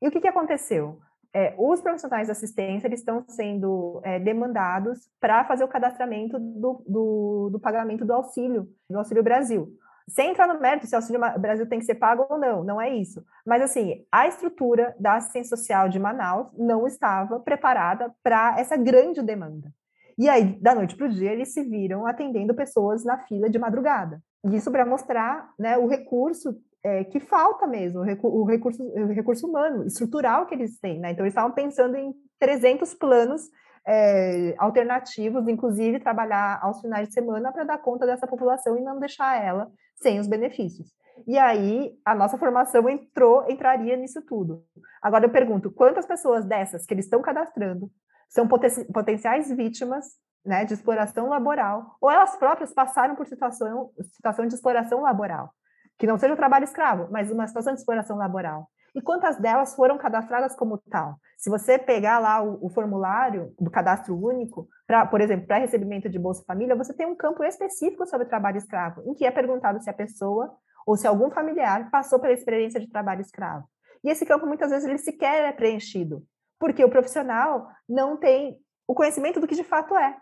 E 0.00 0.06
o 0.06 0.10
que, 0.10 0.20
que 0.20 0.28
aconteceu? 0.28 1.00
É, 1.32 1.54
os 1.58 1.80
profissionais 1.80 2.26
de 2.26 2.32
assistência 2.32 2.86
eles 2.86 3.00
estão 3.00 3.24
sendo 3.28 4.00
é, 4.04 4.18
demandados 4.18 5.08
para 5.20 5.44
fazer 5.44 5.64
o 5.64 5.68
cadastramento 5.68 6.38
do, 6.38 6.82
do, 6.86 7.50
do, 7.52 7.60
pagamento 7.60 8.04
do 8.04 8.12
auxílio, 8.12 8.68
do 8.88 8.98
Auxílio 8.98 9.22
Brasil. 9.22 9.68
Sem 10.08 10.30
entrar 10.30 10.46
no 10.46 10.60
mérito 10.60 10.86
se 10.86 10.94
o 10.94 10.98
Auxílio 10.98 11.20
Brasil 11.38 11.68
tem 11.68 11.80
que 11.80 11.84
ser 11.84 11.96
pago 11.96 12.26
ou 12.30 12.38
não, 12.38 12.62
não 12.62 12.80
é 12.80 12.88
isso. 12.94 13.24
Mas, 13.44 13.60
assim, 13.60 14.04
a 14.10 14.28
estrutura 14.28 14.94
da 15.00 15.16
assistência 15.16 15.56
social 15.56 15.88
de 15.88 15.98
Manaus 15.98 16.48
não 16.56 16.86
estava 16.86 17.40
preparada 17.40 18.14
para 18.22 18.58
essa 18.58 18.76
grande 18.76 19.20
demanda. 19.20 19.72
E 20.18 20.28
aí, 20.28 20.58
da 20.60 20.74
noite 20.74 20.96
para 20.96 21.06
o 21.06 21.10
dia, 21.10 21.32
eles 21.32 21.52
se 21.52 21.62
viram 21.62 22.06
atendendo 22.06 22.54
pessoas 22.54 23.04
na 23.04 23.18
fila 23.18 23.50
de 23.50 23.58
madrugada. 23.58 24.22
Isso 24.44 24.70
para 24.70 24.86
mostrar 24.86 25.52
né, 25.58 25.76
o 25.76 25.86
recurso 25.86 26.56
é, 26.86 27.02
que 27.02 27.18
falta 27.18 27.66
mesmo, 27.66 28.00
o 28.22 28.44
recurso, 28.44 28.80
o 28.80 29.06
recurso 29.06 29.44
humano, 29.48 29.84
estrutural 29.88 30.46
que 30.46 30.54
eles 30.54 30.78
têm. 30.78 31.00
Né? 31.00 31.10
Então, 31.10 31.24
eles 31.24 31.32
estavam 31.32 31.50
pensando 31.50 31.96
em 31.96 32.14
300 32.38 32.94
planos 32.94 33.42
é, 33.84 34.54
alternativos, 34.56 35.48
inclusive 35.48 35.98
trabalhar 35.98 36.60
aos 36.62 36.80
finais 36.80 37.08
de 37.08 37.14
semana 37.14 37.50
para 37.50 37.64
dar 37.64 37.78
conta 37.78 38.06
dessa 38.06 38.28
população 38.28 38.78
e 38.78 38.82
não 38.82 39.00
deixar 39.00 39.42
ela 39.44 39.68
sem 39.96 40.20
os 40.20 40.28
benefícios. 40.28 40.88
E 41.26 41.36
aí, 41.36 41.92
a 42.04 42.14
nossa 42.14 42.38
formação 42.38 42.88
entrou, 42.88 43.44
entraria 43.50 43.96
nisso 43.96 44.22
tudo. 44.22 44.62
Agora 45.02 45.24
eu 45.24 45.30
pergunto, 45.30 45.72
quantas 45.72 46.06
pessoas 46.06 46.44
dessas 46.44 46.86
que 46.86 46.94
eles 46.94 47.06
estão 47.06 47.20
cadastrando 47.20 47.90
são 48.28 48.46
poten 48.46 48.84
potenciais 48.92 49.50
vítimas 49.50 50.04
né, 50.44 50.64
de 50.64 50.74
exploração 50.74 51.28
laboral, 51.28 51.96
ou 52.00 52.08
elas 52.08 52.36
próprias 52.36 52.72
passaram 52.72 53.16
por 53.16 53.26
situação, 53.26 53.90
situação 54.14 54.46
de 54.46 54.54
exploração 54.54 55.00
laboral, 55.00 55.52
que 55.98 56.06
não 56.06 56.18
seja 56.18 56.36
trabalho 56.36 56.64
escravo, 56.64 57.08
mas 57.10 57.30
uma 57.30 57.46
situação 57.46 57.72
de 57.72 57.80
exploração 57.80 58.16
laboral. 58.16 58.68
E 58.94 59.02
quantas 59.02 59.38
delas 59.38 59.74
foram 59.74 59.98
cadastradas 59.98 60.56
como 60.56 60.78
tal? 60.78 61.16
Se 61.36 61.50
você 61.50 61.78
pegar 61.78 62.18
lá 62.18 62.42
o, 62.42 62.58
o 62.64 62.68
formulário 62.70 63.52
do 63.60 63.70
cadastro 63.70 64.16
único, 64.16 64.68
pra, 64.86 65.04
por 65.04 65.20
exemplo, 65.20 65.46
para 65.46 65.58
recebimento 65.58 66.08
de 66.08 66.18
Bolsa 66.18 66.42
Família, 66.46 66.74
você 66.74 66.94
tem 66.94 67.06
um 67.06 67.14
campo 67.14 67.44
específico 67.44 68.06
sobre 68.06 68.26
trabalho 68.26 68.56
escravo, 68.56 69.02
em 69.06 69.14
que 69.14 69.26
é 69.26 69.30
perguntado 69.30 69.82
se 69.82 69.90
a 69.90 69.94
pessoa 69.94 70.54
ou 70.86 70.96
se 70.96 71.06
algum 71.06 71.30
familiar 71.30 71.90
passou 71.90 72.18
pela 72.18 72.32
experiência 72.32 72.80
de 72.80 72.88
trabalho 72.88 73.20
escravo. 73.20 73.68
E 74.02 74.08
esse 74.08 74.24
campo, 74.24 74.46
muitas 74.46 74.70
vezes, 74.70 74.88
ele 74.88 74.98
sequer 74.98 75.44
é 75.44 75.52
preenchido 75.52 76.22
porque 76.58 76.84
o 76.84 76.90
profissional 76.90 77.68
não 77.88 78.16
tem 78.16 78.58
o 78.86 78.94
conhecimento 78.94 79.40
do 79.40 79.46
que 79.46 79.54
de 79.54 79.64
fato 79.64 79.96
é. 79.96 80.16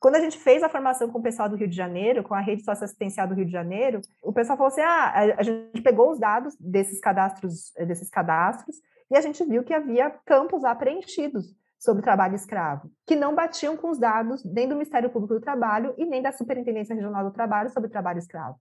Quando 0.00 0.14
a 0.14 0.20
gente 0.20 0.38
fez 0.38 0.62
a 0.62 0.68
formação 0.68 1.10
com 1.10 1.18
o 1.18 1.22
pessoal 1.22 1.48
do 1.48 1.56
Rio 1.56 1.68
de 1.68 1.76
Janeiro, 1.76 2.22
com 2.22 2.34
a 2.34 2.40
rede 2.40 2.62
socioassistencial 2.62 3.26
do 3.26 3.34
Rio 3.34 3.46
de 3.46 3.52
Janeiro, 3.52 4.00
o 4.22 4.32
pessoal 4.32 4.56
falou 4.56 4.68
assim: 4.68 4.80
ah, 4.80 5.34
a 5.36 5.42
gente 5.42 5.82
pegou 5.82 6.10
os 6.10 6.20
dados 6.20 6.56
desses 6.60 7.00
cadastros, 7.00 7.72
desses 7.76 8.08
cadastros, 8.08 8.76
e 9.10 9.16
a 9.16 9.20
gente 9.20 9.44
viu 9.44 9.64
que 9.64 9.74
havia 9.74 10.10
campos 10.24 10.62
lá 10.62 10.74
preenchidos 10.74 11.56
sobre 11.78 12.02
trabalho 12.02 12.34
escravo, 12.34 12.90
que 13.06 13.16
não 13.16 13.34
batiam 13.34 13.76
com 13.76 13.90
os 13.90 13.98
dados 13.98 14.44
nem 14.44 14.68
do 14.68 14.74
Ministério 14.74 15.10
Público 15.10 15.34
do 15.34 15.40
Trabalho 15.40 15.94
e 15.96 16.04
nem 16.04 16.20
da 16.20 16.32
Superintendência 16.32 16.94
Regional 16.94 17.24
do 17.24 17.32
Trabalho 17.32 17.70
sobre 17.70 17.88
trabalho 17.88 18.18
escravo. 18.18 18.56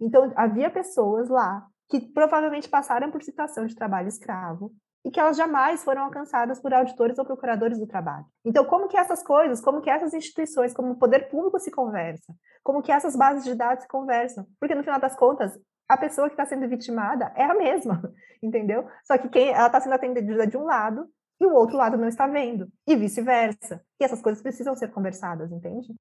Então, 0.00 0.32
havia 0.36 0.70
pessoas 0.70 1.28
lá 1.28 1.66
que 1.88 2.00
provavelmente 2.00 2.68
passaram 2.68 3.10
por 3.10 3.22
situação 3.22 3.66
de 3.66 3.74
trabalho 3.74 4.08
escravo 4.08 4.72
e 5.04 5.10
que 5.10 5.18
elas 5.18 5.36
jamais 5.36 5.82
foram 5.82 6.04
alcançadas 6.04 6.60
por 6.60 6.72
auditores 6.74 7.18
ou 7.18 7.24
procuradores 7.24 7.78
do 7.78 7.86
trabalho. 7.86 8.26
Então, 8.44 8.64
como 8.64 8.88
que 8.88 8.96
essas 8.96 9.22
coisas, 9.22 9.60
como 9.60 9.80
que 9.80 9.88
essas 9.88 10.12
instituições, 10.12 10.74
como 10.74 10.92
o 10.92 10.98
poder 10.98 11.28
público 11.28 11.58
se 11.58 11.70
conversa, 11.70 12.34
como 12.62 12.82
que 12.82 12.92
essas 12.92 13.16
bases 13.16 13.44
de 13.44 13.54
dados 13.54 13.82
se 13.82 13.88
conversam? 13.88 14.46
Porque 14.58 14.74
no 14.74 14.82
final 14.82 15.00
das 15.00 15.16
contas, 15.16 15.58
a 15.88 15.96
pessoa 15.96 16.28
que 16.28 16.34
está 16.34 16.44
sendo 16.44 16.68
vitimada 16.68 17.32
é 17.34 17.44
a 17.44 17.54
mesma, 17.54 18.02
entendeu? 18.42 18.86
Só 19.04 19.16
que 19.16 19.28
quem 19.28 19.48
ela 19.48 19.66
está 19.66 19.80
sendo 19.80 19.94
atendida 19.94 20.46
de 20.46 20.56
um 20.56 20.64
lado 20.64 21.08
e 21.40 21.46
o 21.46 21.54
outro 21.54 21.76
lado 21.76 21.96
não 21.96 22.06
está 22.06 22.26
vendo, 22.26 22.70
e 22.86 22.94
vice-versa. 22.94 23.82
E 23.98 24.04
essas 24.04 24.20
coisas 24.20 24.42
precisam 24.42 24.76
ser 24.76 24.88
conversadas, 24.88 25.50
entende? 25.50 25.94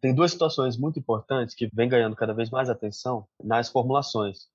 Tem 0.00 0.12
duas 0.12 0.32
situações 0.32 0.76
muito 0.76 0.98
importantes 0.98 1.54
que 1.54 1.68
vêm 1.72 1.88
ganhando 1.88 2.16
cada 2.16 2.34
vez 2.34 2.50
mais 2.50 2.68
atenção 2.68 3.26
nas 3.42 3.70
formulações 3.70 4.48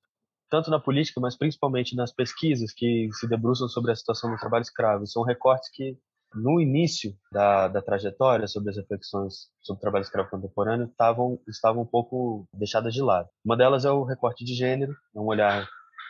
tanto 0.53 0.69
na 0.69 0.79
política, 0.79 1.19
mas 1.19 1.35
principalmente 1.35 1.95
nas 1.95 2.13
pesquisas 2.13 2.71
que 2.71 3.09
se 3.13 3.27
debruçam 3.27 3.67
sobre 3.67 3.91
a 3.91 3.95
situação 3.95 4.29
do 4.29 4.37
trabalho 4.37 4.61
escravo. 4.61 5.07
São 5.07 5.23
recortes 5.23 5.67
que 5.73 5.97
no 6.31 6.61
início 6.61 7.11
da, 7.31 7.67
da 7.67 7.81
trajetória, 7.81 8.47
sobre 8.47 8.69
as 8.69 8.77
reflexões 8.77 9.47
sobre 9.63 9.79
o 9.79 9.81
trabalho 9.81 10.03
escravo 10.03 10.29
contemporâneo, 10.29 10.85
estavam, 10.85 11.39
estavam 11.47 11.81
um 11.81 11.87
pouco 11.87 12.47
deixadas 12.53 12.93
de 12.93 13.01
lado. 13.01 13.27
Uma 13.43 13.57
delas 13.57 13.83
é 13.83 13.89
o 13.89 14.03
recorte 14.03 14.45
de 14.45 14.53
gênero, 14.53 14.95
é 15.15 15.19
um 15.19 15.25
olhar 15.25 15.67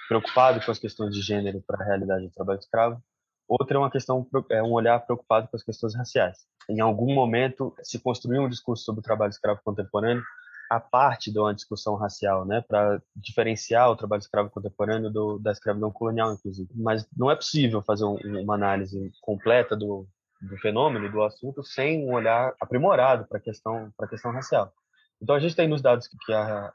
preocupado 0.10 0.60
com 0.60 0.72
as 0.72 0.80
questões 0.80 1.16
de 1.16 1.22
gênero 1.22 1.64
para 1.66 1.82
a 1.82 1.88
realidade 1.88 2.28
do 2.28 2.34
trabalho 2.34 2.60
escravo. 2.60 3.02
Outra 3.48 3.78
é 3.78 3.80
uma 3.80 3.92
questão 3.92 4.28
é 4.52 4.62
um 4.62 4.74
olhar 4.74 5.00
preocupado 5.06 5.48
com 5.48 5.56
as 5.56 5.64
questões 5.64 5.96
raciais. 5.96 6.40
Em 6.70 6.82
algum 6.82 7.14
momento 7.14 7.74
se 7.82 7.98
construiu 7.98 8.42
um 8.42 8.50
discurso 8.50 8.84
sobre 8.84 9.00
o 9.00 9.04
trabalho 9.04 9.30
escravo 9.30 9.62
contemporâneo 9.64 10.22
a 10.70 10.80
parte 10.80 11.32
de 11.32 11.40
uma 11.40 11.54
discussão 11.54 11.96
racial, 11.96 12.46
né, 12.46 12.62
para 12.68 13.02
diferenciar 13.16 13.90
o 13.90 13.96
trabalho 13.96 14.22
escravo 14.22 14.50
contemporâneo 14.50 15.12
do, 15.12 15.38
da 15.38 15.52
escravidão 15.52 15.92
colonial, 15.92 16.34
inclusive. 16.34 16.70
Mas 16.76 17.08
não 17.16 17.30
é 17.30 17.36
possível 17.36 17.82
fazer 17.82 18.06
um, 18.06 18.18
uma 18.42 18.56
análise 18.56 19.12
completa 19.22 19.76
do, 19.76 20.08
do 20.42 20.58
fenômeno, 20.58 21.12
do 21.12 21.24
assunto, 21.24 21.64
sem 21.64 22.08
um 22.08 22.14
olhar 22.14 22.54
aprimorado 22.60 23.26
para 23.28 23.38
a 23.38 23.42
questão, 23.42 23.92
questão 24.10 24.32
racial. 24.32 24.74
Então 25.22 25.36
a 25.36 25.40
gente 25.40 25.56
tem 25.56 25.68
nos 25.68 25.82
dados 25.82 26.08
que 26.08 26.34
a, 26.34 26.72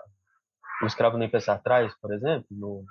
o 0.82 0.86
escravo 0.86 1.18
nem 1.18 1.28
pensar 1.28 1.58
traz, 1.58 1.92
por 2.00 2.12
exemplo, 2.12 2.46
no, 2.50 2.84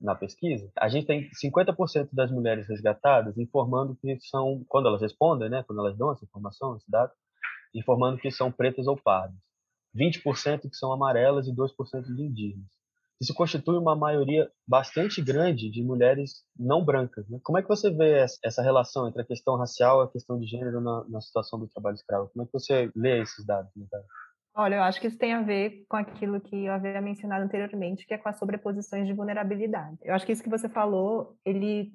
na 0.00 0.14
pesquisa, 0.14 0.70
a 0.76 0.88
gente 0.88 1.06
tem 1.06 1.30
50% 1.30 2.08
das 2.12 2.30
mulheres 2.30 2.68
resgatadas 2.68 3.38
informando 3.38 3.96
que 3.96 4.18
são, 4.20 4.64
quando 4.68 4.88
elas 4.88 5.00
respondem, 5.00 5.48
né, 5.48 5.62
quando 5.62 5.78
elas 5.78 5.96
dão 5.96 6.12
essa 6.12 6.24
informação, 6.24 6.76
esse 6.76 6.90
dado, 6.90 7.12
informando 7.74 8.18
que 8.18 8.30
são 8.30 8.50
pretas 8.50 8.86
ou 8.86 8.96
pardas. 8.96 9.38
20% 9.96 10.62
que 10.68 10.76
são 10.76 10.92
amarelas 10.92 11.46
e 11.46 11.54
2% 11.54 12.02
de 12.14 12.22
indígenas. 12.22 12.66
Isso 13.20 13.34
constitui 13.34 13.78
uma 13.78 13.94
maioria 13.94 14.50
bastante 14.66 15.22
grande 15.22 15.70
de 15.70 15.80
mulheres 15.82 16.42
não 16.58 16.84
brancas. 16.84 17.28
Né? 17.28 17.38
Como 17.44 17.56
é 17.56 17.62
que 17.62 17.68
você 17.68 17.88
vê 17.88 18.26
essa 18.44 18.62
relação 18.62 19.06
entre 19.06 19.22
a 19.22 19.24
questão 19.24 19.56
racial 19.56 20.02
e 20.02 20.04
a 20.06 20.10
questão 20.10 20.38
de 20.40 20.46
gênero 20.46 20.80
na, 20.80 21.04
na 21.08 21.20
situação 21.20 21.58
do 21.58 21.68
trabalho 21.68 21.94
escravo? 21.94 22.30
Como 22.32 22.42
é 22.42 22.46
que 22.46 22.52
você 22.52 22.90
lê 22.96 23.22
esses 23.22 23.46
dados? 23.46 23.70
Né? 23.76 23.86
Olha, 24.56 24.74
eu 24.74 24.82
acho 24.82 25.00
que 25.00 25.06
isso 25.06 25.16
tem 25.16 25.32
a 25.34 25.40
ver 25.40 25.84
com 25.88 25.96
aquilo 25.96 26.40
que 26.40 26.64
eu 26.64 26.72
havia 26.72 27.00
mencionado 27.00 27.44
anteriormente, 27.44 28.04
que 28.06 28.12
é 28.12 28.18
com 28.18 28.28
as 28.28 28.38
sobreposições 28.38 29.06
de 29.06 29.14
vulnerabilidade. 29.14 29.96
Eu 30.02 30.14
acho 30.14 30.26
que 30.26 30.32
isso 30.32 30.42
que 30.42 30.50
você 30.50 30.68
falou, 30.68 31.36
ele 31.44 31.92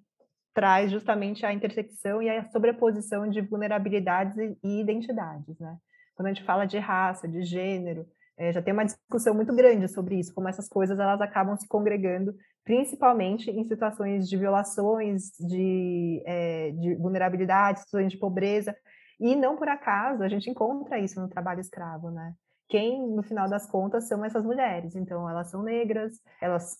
traz 0.56 0.90
justamente 0.90 1.46
a 1.46 1.54
intersecção 1.54 2.24
e 2.24 2.30
a 2.30 2.50
sobreposição 2.50 3.30
de 3.30 3.42
vulnerabilidades 3.42 4.36
e 4.64 4.80
identidades, 4.80 5.60
né? 5.60 5.78
Quando 6.18 6.28
a 6.28 6.34
gente 6.34 6.44
fala 6.44 6.66
de 6.66 6.80
raça, 6.80 7.28
de 7.28 7.44
gênero, 7.44 8.06
é, 8.38 8.52
já 8.52 8.62
tem 8.62 8.74
uma 8.74 8.86
discussão 8.86 9.36
muito 9.36 9.56
grande 9.56 9.88
sobre 9.88 10.20
isso, 10.20 10.34
como 10.34 10.50
essas 10.50 10.68
coisas 10.68 11.00
elas 11.00 11.22
acabam 11.22 11.56
se 11.56 11.68
congregando, 11.68 12.36
principalmente 12.64 13.52
em 13.52 13.64
situações 13.64 14.28
de 14.28 14.36
violações, 14.36 15.32
de, 15.40 16.24
é, 16.26 16.72
de 16.72 16.96
vulnerabilidade, 16.96 17.82
situações 17.82 18.12
de 18.12 18.18
pobreza, 18.18 18.76
e 19.20 19.36
não 19.36 19.56
por 19.56 19.70
acaso 19.70 20.24
a 20.24 20.28
gente 20.28 20.50
encontra 20.50 21.00
isso 21.00 21.22
no 21.22 21.30
trabalho 21.30 21.62
escravo, 21.62 22.10
né? 22.10 22.34
Quem, 22.68 23.08
no 23.16 23.24
final 23.24 23.48
das 23.48 23.70
contas, 23.70 24.08
são 24.08 24.26
essas 24.26 24.44
mulheres. 24.44 24.94
Então, 24.96 25.30
elas 25.30 25.50
são 25.50 25.64
negras, 25.64 26.20
elas 26.42 26.76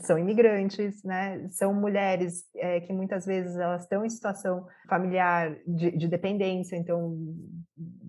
são 0.00 0.18
imigrantes, 0.18 1.02
né? 1.02 1.46
São 1.50 1.74
mulheres 1.74 2.44
é, 2.56 2.80
que 2.80 2.92
muitas 2.92 3.26
vezes 3.26 3.56
elas 3.56 3.82
estão 3.82 4.04
em 4.04 4.08
situação 4.08 4.66
familiar 4.88 5.56
de, 5.66 5.90
de 5.90 6.08
dependência, 6.08 6.76
então 6.76 7.16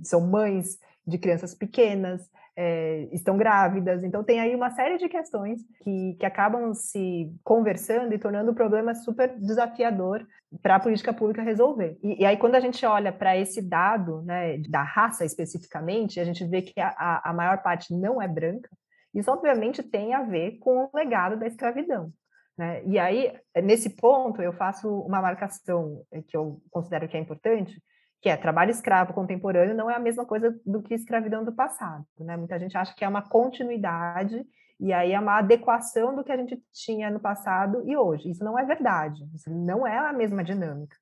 são 0.03 0.21
mães 0.21 0.79
de 1.05 1.17
crianças 1.17 1.53
pequenas, 1.53 2.29
é, 2.57 3.09
estão 3.11 3.37
grávidas, 3.37 4.03
então 4.03 4.23
tem 4.23 4.39
aí 4.39 4.55
uma 4.55 4.71
série 4.71 4.97
de 4.97 5.09
questões 5.09 5.59
que, 5.83 6.15
que 6.17 6.25
acabam 6.25 6.73
se 6.73 7.29
conversando 7.43 8.13
e 8.13 8.17
tornando 8.17 8.51
o 8.51 8.55
problema 8.55 8.95
super 8.95 9.37
desafiador 9.37 10.25
para 10.61 10.75
a 10.77 10.79
política 10.79 11.13
pública 11.13 11.43
resolver. 11.43 11.97
E, 12.01 12.21
e 12.21 12.25
aí, 12.25 12.37
quando 12.37 12.55
a 12.55 12.59
gente 12.61 12.85
olha 12.85 13.11
para 13.11 13.37
esse 13.37 13.61
dado, 13.61 14.21
né, 14.21 14.57
da 14.69 14.83
raça 14.83 15.25
especificamente, 15.25 16.19
a 16.19 16.23
gente 16.23 16.45
vê 16.45 16.61
que 16.61 16.79
a, 16.79 17.29
a 17.29 17.33
maior 17.33 17.61
parte 17.61 17.93
não 17.93 18.21
é 18.21 18.27
branca, 18.27 18.69
isso, 19.15 19.31
obviamente, 19.31 19.81
tem 19.81 20.13
a 20.13 20.21
ver 20.21 20.59
com 20.59 20.83
o 20.83 20.89
legado 20.93 21.37
da 21.37 21.47
escravidão. 21.47 22.11
Né? 22.57 22.83
E 22.85 22.99
aí, 22.99 23.33
nesse 23.63 23.95
ponto, 23.95 24.41
eu 24.41 24.53
faço 24.53 24.89
uma 25.01 25.21
marcação 25.21 26.03
que 26.27 26.35
eu 26.35 26.61
considero 26.69 27.07
que 27.07 27.17
é 27.17 27.19
importante, 27.19 27.81
que 28.21 28.29
é 28.29 28.35
trabalho 28.35 28.71
escravo 28.71 29.13
contemporâneo 29.13 29.75
não 29.75 29.89
é 29.89 29.95
a 29.95 29.99
mesma 29.99 30.25
coisa 30.25 30.59
do 30.65 30.81
que 30.81 30.93
escravidão 30.93 31.43
do 31.43 31.53
passado. 31.53 32.05
Né? 32.19 32.35
Muita 32.35 32.57
gente 32.59 32.77
acha 32.77 32.95
que 32.95 33.05
é 33.05 33.07
uma 33.07 33.21
continuidade 33.21 34.45
e 34.79 34.91
aí 34.91 35.13
é 35.13 35.19
uma 35.19 35.37
adequação 35.37 36.15
do 36.15 36.23
que 36.23 36.31
a 36.31 36.37
gente 36.37 36.61
tinha 36.73 37.09
no 37.09 37.19
passado 37.19 37.83
e 37.87 37.95
hoje. 37.95 38.29
Isso 38.29 38.43
não 38.43 38.57
é 38.57 38.65
verdade, 38.65 39.23
isso 39.33 39.49
não 39.49 39.85
é 39.85 39.97
a 39.97 40.11
mesma 40.11 40.43
dinâmica. 40.43 40.97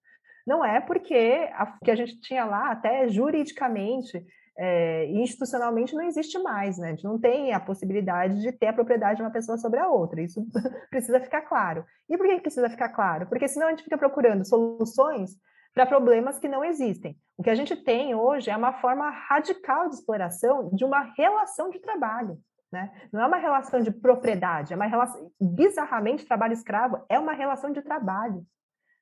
Não 0.46 0.64
é 0.64 0.82
porque 0.82 1.50
o 1.82 1.86
que 1.86 1.92
a 1.92 1.96
gente 1.96 2.20
tinha 2.20 2.44
lá, 2.44 2.72
até 2.72 3.08
juridicamente, 3.08 4.24
é, 4.58 5.06
institucionalmente 5.08 5.96
não 5.96 6.04
existe 6.04 6.38
mais, 6.40 6.78
né? 6.78 6.88
A 6.88 6.90
gente 6.92 7.04
não 7.04 7.20
tem 7.20 7.54
a 7.54 7.60
possibilidade 7.60 8.42
de 8.42 8.52
ter 8.52 8.68
a 8.68 8.74
propriedade 8.74 9.18
de 9.18 9.24
uma 9.24 9.32
pessoa 9.32 9.58
sobre 9.58 9.80
a 9.80 9.88
outra. 9.88 10.22
Isso 10.22 10.46
precisa 10.90 11.20
ficar 11.20 11.42
claro. 11.42 11.86
E 12.10 12.18
por 12.18 12.28
que 12.28 12.42
precisa 12.42 12.70
ficar 12.70 12.90
claro? 12.90 13.28
Porque 13.28 13.48
senão 13.48 13.68
a 13.68 13.70
gente 13.72 13.84
fica 13.84 13.98
procurando 13.98 14.46
soluções 14.46 15.32
para 15.74 15.86
problemas 15.86 16.38
que 16.38 16.48
não 16.48 16.64
existem. 16.64 17.18
O 17.38 17.44
que 17.44 17.50
a 17.50 17.56
gente 17.56 17.76
tem 17.76 18.14
hoje 18.14 18.50
é 18.50 18.56
uma 18.56 18.74
forma 18.74 19.10
radical 19.10 19.90
de 19.90 19.96
exploração 19.96 20.70
de 20.74 20.86
uma 20.86 21.02
relação 21.18 21.70
de 21.70 21.80
trabalho. 21.80 22.38
Né? 22.72 22.92
Não 23.12 23.22
é 23.22 23.28
uma 23.28 23.38
relação 23.38 23.82
de 23.82 23.92
propriedade, 23.92 24.74
é 24.74 24.76
uma 24.76 24.86
relação. 24.86 25.32
Bizarramente, 25.40 26.26
trabalho 26.26 26.54
escravo 26.54 27.04
é 27.10 27.20
uma 27.20 27.34
relação 27.34 27.72
de 27.72 27.82
trabalho. 27.82 28.46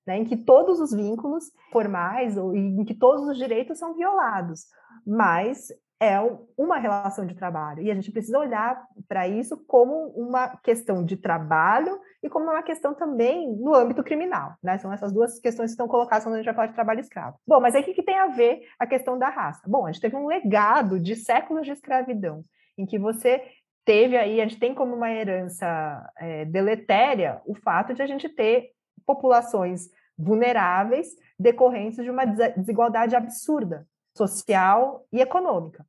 Né, 0.05 0.17
em 0.17 0.25
que 0.25 0.35
todos 0.35 0.79
os 0.79 0.91
vínculos 0.91 1.43
formais 1.71 2.35
ou 2.35 2.55
em 2.55 2.83
que 2.83 2.95
todos 2.95 3.27
os 3.27 3.37
direitos 3.37 3.77
são 3.77 3.93
violados 3.93 4.65
mas 5.05 5.69
é 5.99 6.17
uma 6.57 6.79
relação 6.79 7.27
de 7.27 7.35
trabalho. 7.35 7.83
E 7.83 7.91
a 7.91 7.93
gente 7.93 8.11
precisa 8.11 8.39
olhar 8.39 8.83
para 9.07 9.27
isso 9.27 9.55
como 9.67 10.07
uma 10.15 10.57
questão 10.63 11.05
de 11.05 11.15
trabalho 11.15 11.99
e 12.23 12.29
como 12.29 12.45
uma 12.45 12.63
questão 12.63 12.95
também 12.95 13.55
no 13.55 13.75
âmbito 13.75 14.03
criminal. 14.03 14.55
Né? 14.63 14.79
São 14.79 14.91
essas 14.91 15.13
duas 15.13 15.39
questões 15.39 15.69
que 15.69 15.73
estão 15.73 15.87
colocadas 15.87 16.23
quando 16.23 16.35
a 16.35 16.37
gente 16.37 16.45
vai 16.45 16.55
falar 16.55 16.67
de 16.67 16.73
trabalho 16.73 16.99
escravo. 16.99 17.37
Bom, 17.47 17.59
mas 17.59 17.75
aí 17.75 17.83
o 17.83 17.85
que 17.85 18.01
tem 18.01 18.17
a 18.17 18.27
ver 18.27 18.61
a 18.79 18.87
questão 18.87 19.17
da 19.17 19.29
raça? 19.29 19.61
Bom, 19.67 19.85
a 19.85 19.91
gente 19.91 20.01
teve 20.01 20.15
um 20.15 20.25
legado 20.25 20.99
de 20.99 21.15
séculos 21.15 21.67
de 21.67 21.71
escravidão, 21.71 22.43
em 22.75 22.85
que 22.85 22.97
você 22.97 23.43
teve 23.85 24.17
aí, 24.17 24.41
a 24.41 24.47
gente 24.47 24.59
tem 24.59 24.73
como 24.73 24.95
uma 24.95 25.11
herança 25.11 26.11
é, 26.17 26.45
deletéria 26.45 27.41
o 27.45 27.53
fato 27.53 27.93
de 27.93 28.01
a 28.01 28.07
gente 28.07 28.27
ter 28.27 28.71
populações 29.15 29.89
vulneráveis 30.17 31.07
decorrentes 31.37 32.03
de 32.03 32.09
uma 32.09 32.25
desigualdade 32.25 33.15
absurda 33.15 33.87
social 34.15 35.05
e 35.11 35.19
econômica. 35.21 35.85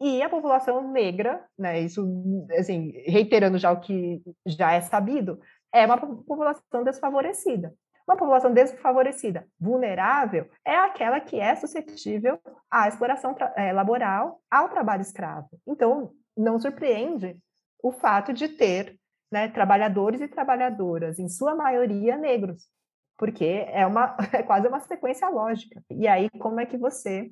E 0.00 0.22
a 0.22 0.28
população 0.28 0.90
negra, 0.92 1.42
né, 1.58 1.80
isso, 1.80 2.04
assim, 2.58 2.92
reiterando 3.06 3.56
já 3.56 3.72
o 3.72 3.80
que 3.80 4.22
já 4.44 4.72
é 4.72 4.80
sabido, 4.80 5.40
é 5.72 5.86
uma 5.86 5.98
população 5.98 6.84
desfavorecida. 6.84 7.74
Uma 8.06 8.16
população 8.16 8.52
desfavorecida, 8.52 9.48
vulnerável, 9.58 10.48
é 10.64 10.76
aquela 10.76 11.18
que 11.18 11.40
é 11.40 11.56
suscetível 11.56 12.38
à 12.70 12.86
exploração 12.86 13.34
é, 13.56 13.72
laboral, 13.72 14.40
ao 14.50 14.68
trabalho 14.68 15.02
escravo. 15.02 15.48
Então, 15.66 16.12
não 16.36 16.58
surpreende 16.58 17.36
o 17.82 17.90
fato 17.90 18.32
de 18.32 18.48
ter 18.48 18.96
né, 19.30 19.48
trabalhadores 19.48 20.20
e 20.20 20.28
trabalhadoras, 20.28 21.18
em 21.18 21.28
sua 21.28 21.54
maioria 21.54 22.16
negros, 22.16 22.64
porque 23.16 23.64
é, 23.68 23.86
uma, 23.86 24.16
é 24.32 24.42
quase 24.42 24.68
uma 24.68 24.80
sequência 24.80 25.28
lógica. 25.28 25.82
E 25.90 26.06
aí, 26.06 26.28
como 26.38 26.60
é 26.60 26.66
que 26.66 26.76
você 26.76 27.30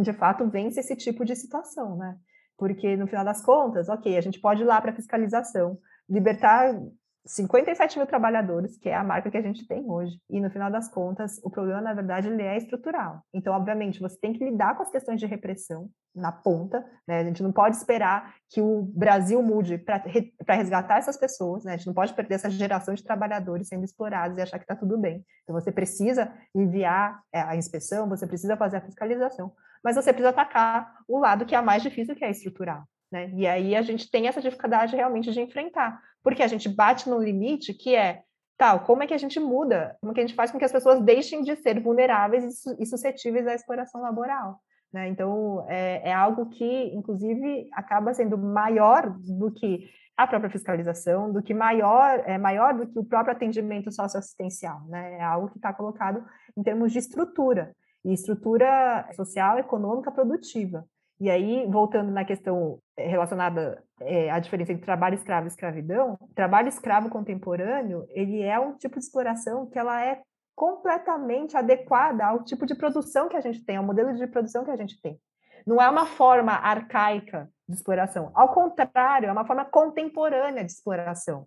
de 0.00 0.12
fato 0.12 0.48
vence 0.48 0.80
esse 0.80 0.96
tipo 0.96 1.24
de 1.24 1.36
situação, 1.36 1.96
né? 1.96 2.16
Porque 2.56 2.96
no 2.96 3.06
final 3.06 3.24
das 3.24 3.42
contas, 3.42 3.88
ok, 3.88 4.16
a 4.16 4.20
gente 4.20 4.40
pode 4.40 4.62
ir 4.62 4.64
lá 4.64 4.80
para 4.80 4.94
fiscalização, 4.94 5.78
libertar 6.08 6.74
57 7.24 7.98
mil 7.98 8.06
trabalhadores, 8.06 8.76
que 8.76 8.88
é 8.88 8.94
a 8.94 9.04
marca 9.04 9.30
que 9.30 9.36
a 9.36 9.42
gente 9.42 9.66
tem 9.66 9.88
hoje. 9.88 10.18
E 10.28 10.40
no 10.40 10.50
final 10.50 10.70
das 10.70 10.88
contas, 10.88 11.40
o 11.44 11.50
problema, 11.50 11.80
na 11.80 11.94
verdade, 11.94 12.28
ele 12.28 12.42
é 12.42 12.56
estrutural. 12.56 13.22
Então, 13.32 13.54
obviamente, 13.54 14.00
você 14.00 14.18
tem 14.18 14.32
que 14.32 14.44
lidar 14.44 14.76
com 14.76 14.82
as 14.82 14.90
questões 14.90 15.20
de 15.20 15.26
repressão 15.26 15.88
na 16.14 16.32
ponta, 16.32 16.84
né? 17.06 17.20
A 17.20 17.24
gente 17.24 17.42
não 17.42 17.52
pode 17.52 17.76
esperar 17.76 18.34
que 18.50 18.60
o 18.60 18.82
Brasil 18.82 19.40
mude 19.42 19.78
para 19.78 20.02
resgatar 20.48 20.98
essas 20.98 21.16
pessoas, 21.16 21.64
né? 21.64 21.74
A 21.74 21.76
gente 21.76 21.86
não 21.86 21.94
pode 21.94 22.12
perder 22.12 22.34
essa 22.34 22.50
geração 22.50 22.92
de 22.92 23.04
trabalhadores 23.04 23.68
sendo 23.68 23.84
explorados 23.84 24.36
e 24.36 24.42
achar 24.42 24.58
que 24.58 24.64
está 24.64 24.74
tudo 24.74 24.98
bem. 24.98 25.24
Então, 25.44 25.54
você 25.54 25.70
precisa 25.70 26.32
enviar 26.54 27.22
é, 27.32 27.40
a 27.40 27.56
inspeção, 27.56 28.08
você 28.08 28.26
precisa 28.26 28.56
fazer 28.56 28.78
a 28.78 28.82
fiscalização, 28.82 29.52
mas 29.82 29.94
você 29.94 30.12
precisa 30.12 30.30
atacar 30.30 30.92
o 31.06 31.18
lado 31.18 31.46
que 31.46 31.54
é 31.54 31.60
mais 31.60 31.82
difícil, 31.82 32.16
que 32.16 32.24
é 32.24 32.30
estrutural. 32.30 32.82
Né? 33.12 33.30
E 33.34 33.46
aí 33.46 33.76
a 33.76 33.82
gente 33.82 34.10
tem 34.10 34.26
essa 34.26 34.40
dificuldade 34.40 34.96
realmente 34.96 35.30
de 35.30 35.40
enfrentar, 35.40 36.00
porque 36.22 36.42
a 36.42 36.48
gente 36.48 36.68
bate 36.68 37.08
no 37.08 37.18
limite 37.18 37.74
que 37.74 37.94
é, 37.94 38.22
tal, 38.56 38.80
como 38.80 39.02
é 39.02 39.06
que 39.06 39.14
a 39.14 39.18
gente 39.18 39.40
muda, 39.40 39.96
como 40.00 40.12
é 40.12 40.14
que 40.14 40.20
a 40.20 40.26
gente 40.26 40.36
faz 40.36 40.50
com 40.50 40.58
que 40.58 40.64
as 40.64 40.72
pessoas 40.72 41.00
deixem 41.00 41.42
de 41.42 41.56
ser 41.56 41.80
vulneráveis 41.80 42.64
e 42.78 42.86
suscetíveis 42.86 43.46
à 43.46 43.54
exploração 43.54 44.00
laboral. 44.00 44.60
Né? 44.92 45.08
Então, 45.08 45.64
é, 45.68 46.10
é 46.10 46.12
algo 46.12 46.46
que, 46.50 46.94
inclusive, 46.94 47.68
acaba 47.72 48.12
sendo 48.12 48.36
maior 48.36 49.10
do 49.18 49.50
que 49.50 49.88
a 50.16 50.26
própria 50.26 50.50
fiscalização, 50.50 51.32
do 51.32 51.42
que 51.42 51.54
maior, 51.54 52.22
é 52.26 52.36
maior 52.36 52.74
do 52.74 52.86
que 52.86 52.98
o 52.98 53.04
próprio 53.04 53.34
atendimento 53.34 53.90
socioassistencial, 53.90 54.82
né? 54.86 55.14
É 55.18 55.22
algo 55.22 55.48
que 55.48 55.56
está 55.56 55.72
colocado 55.72 56.22
em 56.56 56.62
termos 56.62 56.92
de 56.92 56.98
estrutura. 56.98 57.74
e 58.04 58.12
estrutura 58.12 59.08
social, 59.14 59.58
econômica, 59.58 60.10
produtiva. 60.10 60.84
E 61.22 61.30
aí, 61.30 61.64
voltando 61.70 62.10
na 62.10 62.24
questão 62.24 62.80
eh, 62.96 63.06
relacionada 63.06 63.80
é, 64.00 64.28
à 64.28 64.40
diferença 64.40 64.72
entre 64.72 64.84
trabalho 64.84 65.14
escravo 65.14 65.46
e 65.46 65.50
escravidão, 65.50 66.18
trabalho 66.34 66.66
escravo 66.66 67.08
contemporâneo, 67.08 68.04
ele 68.08 68.42
é 68.42 68.58
um 68.58 68.76
tipo 68.76 68.98
de 68.98 69.04
exploração 69.04 69.70
que 69.70 69.78
ela 69.78 70.04
é 70.04 70.20
completamente 70.52 71.56
adequada 71.56 72.26
ao 72.26 72.42
tipo 72.42 72.66
de 72.66 72.74
produção 72.74 73.28
que 73.28 73.36
a 73.36 73.40
gente 73.40 73.64
tem, 73.64 73.76
ao 73.76 73.84
modelo 73.84 74.12
de 74.12 74.26
produção 74.26 74.64
que 74.64 74.72
a 74.72 74.76
gente 74.76 75.00
tem. 75.00 75.16
Não 75.64 75.80
é 75.80 75.88
uma 75.88 76.06
forma 76.06 76.54
arcaica 76.54 77.48
de 77.68 77.76
exploração, 77.76 78.32
ao 78.34 78.52
contrário, 78.52 79.28
é 79.28 79.32
uma 79.32 79.46
forma 79.46 79.64
contemporânea 79.64 80.64
de 80.64 80.72
exploração. 80.72 81.46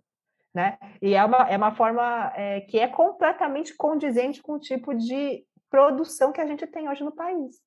Né? 0.54 0.78
E 1.02 1.12
é 1.12 1.22
uma, 1.22 1.50
é 1.50 1.56
uma 1.58 1.74
forma 1.74 2.32
é, 2.34 2.62
que 2.62 2.78
é 2.78 2.88
completamente 2.88 3.76
condizente 3.76 4.40
com 4.40 4.52
o 4.52 4.58
tipo 4.58 4.94
de 4.94 5.44
produção 5.68 6.32
que 6.32 6.40
a 6.40 6.46
gente 6.46 6.66
tem 6.66 6.88
hoje 6.88 7.04
no 7.04 7.14
país. 7.14 7.65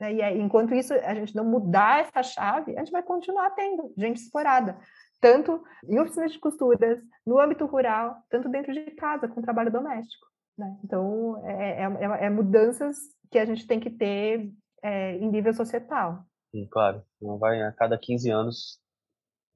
Né? 0.00 0.14
E 0.14 0.22
é, 0.22 0.36
enquanto 0.36 0.74
isso, 0.74 0.94
a 0.94 1.14
gente 1.14 1.36
não 1.36 1.44
mudar 1.44 2.00
essa 2.00 2.22
chave, 2.22 2.76
a 2.76 2.80
gente 2.80 2.90
vai 2.90 3.02
continuar 3.02 3.50
tendo 3.50 3.92
gente 3.96 4.16
explorada, 4.16 4.78
tanto 5.20 5.62
em 5.84 6.00
oficinas 6.00 6.32
de 6.32 6.38
costuras, 6.38 6.98
no 7.26 7.38
âmbito 7.38 7.66
rural, 7.66 8.16
tanto 8.30 8.48
dentro 8.48 8.72
de 8.72 8.90
casa, 8.92 9.28
com 9.28 9.42
trabalho 9.42 9.70
doméstico. 9.70 10.26
Né? 10.56 10.78
Então, 10.82 11.44
é, 11.44 11.82
é, 11.82 11.84
é, 11.84 12.26
é 12.26 12.30
mudanças 12.30 12.96
que 13.30 13.38
a 13.38 13.44
gente 13.44 13.66
tem 13.66 13.78
que 13.78 13.90
ter 13.90 14.50
é, 14.82 15.16
em 15.16 15.30
nível 15.30 15.52
societal. 15.52 16.24
Sim, 16.50 16.66
claro. 16.70 17.02
Não 17.20 17.38
vai 17.38 17.62
a 17.62 17.70
cada 17.72 17.98
15 17.98 18.30
anos 18.30 18.80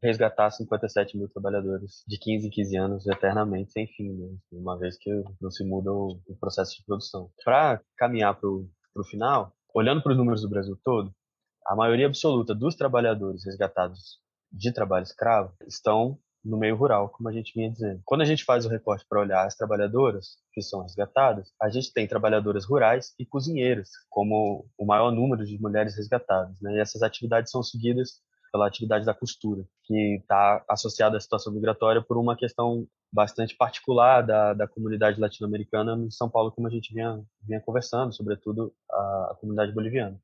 resgatar 0.02 0.50
57 0.50 1.16
mil 1.16 1.28
trabalhadores 1.30 2.04
de 2.06 2.18
15 2.18 2.46
em 2.46 2.50
15 2.50 2.76
anos 2.76 3.06
eternamente 3.06 3.72
sem 3.72 3.86
fim, 3.86 4.12
né? 4.12 4.36
uma 4.52 4.78
vez 4.78 4.98
que 4.98 5.10
não 5.40 5.50
se 5.50 5.64
muda 5.64 5.90
o 5.90 6.20
processo 6.38 6.76
de 6.76 6.84
produção. 6.84 7.30
Para 7.42 7.80
caminhar 7.96 8.38
para 8.38 8.48
o 8.48 9.04
final, 9.08 9.54
olhando 9.74 10.02
para 10.02 10.12
os 10.12 10.18
números 10.18 10.42
do 10.42 10.48
Brasil 10.48 10.78
todo, 10.84 11.12
a 11.66 11.74
maioria 11.74 12.06
absoluta 12.06 12.54
dos 12.54 12.76
trabalhadores 12.76 13.44
resgatados 13.44 14.20
de 14.52 14.72
trabalho 14.72 15.02
escravo 15.02 15.52
estão 15.66 16.18
no 16.44 16.58
meio 16.58 16.76
rural, 16.76 17.08
como 17.08 17.28
a 17.28 17.32
gente 17.32 17.54
vinha 17.54 17.70
dizendo. 17.70 18.02
Quando 18.04 18.20
a 18.20 18.26
gente 18.26 18.44
faz 18.44 18.66
o 18.66 18.68
recorte 18.68 19.06
para 19.08 19.20
olhar 19.20 19.46
as 19.46 19.56
trabalhadoras 19.56 20.36
que 20.52 20.60
são 20.60 20.82
resgatadas, 20.82 21.50
a 21.60 21.70
gente 21.70 21.92
tem 21.92 22.06
trabalhadoras 22.06 22.66
rurais 22.66 23.14
e 23.18 23.24
cozinheiras 23.24 23.88
como 24.10 24.66
o 24.76 24.84
maior 24.84 25.10
número 25.10 25.44
de 25.44 25.58
mulheres 25.58 25.96
resgatadas. 25.96 26.60
Né? 26.60 26.74
E 26.74 26.80
essas 26.80 27.02
atividades 27.02 27.50
são 27.50 27.62
seguidas 27.62 28.20
pela 28.54 28.68
atividade 28.68 29.04
da 29.04 29.12
costura, 29.12 29.64
que 29.82 30.18
está 30.20 30.64
associada 30.68 31.16
à 31.16 31.20
situação 31.20 31.52
migratória 31.52 32.00
por 32.00 32.16
uma 32.16 32.36
questão 32.36 32.86
bastante 33.12 33.56
particular 33.56 34.22
da, 34.22 34.54
da 34.54 34.68
comunidade 34.68 35.20
latino-americana 35.20 35.96
em 35.96 36.08
São 36.08 36.30
Paulo, 36.30 36.52
como 36.52 36.68
a 36.68 36.70
gente 36.70 36.94
vinha, 36.94 37.20
vinha 37.42 37.60
conversando, 37.60 38.14
sobretudo 38.14 38.72
a, 38.88 39.30
a 39.32 39.36
comunidade 39.40 39.72
boliviana. 39.72 40.20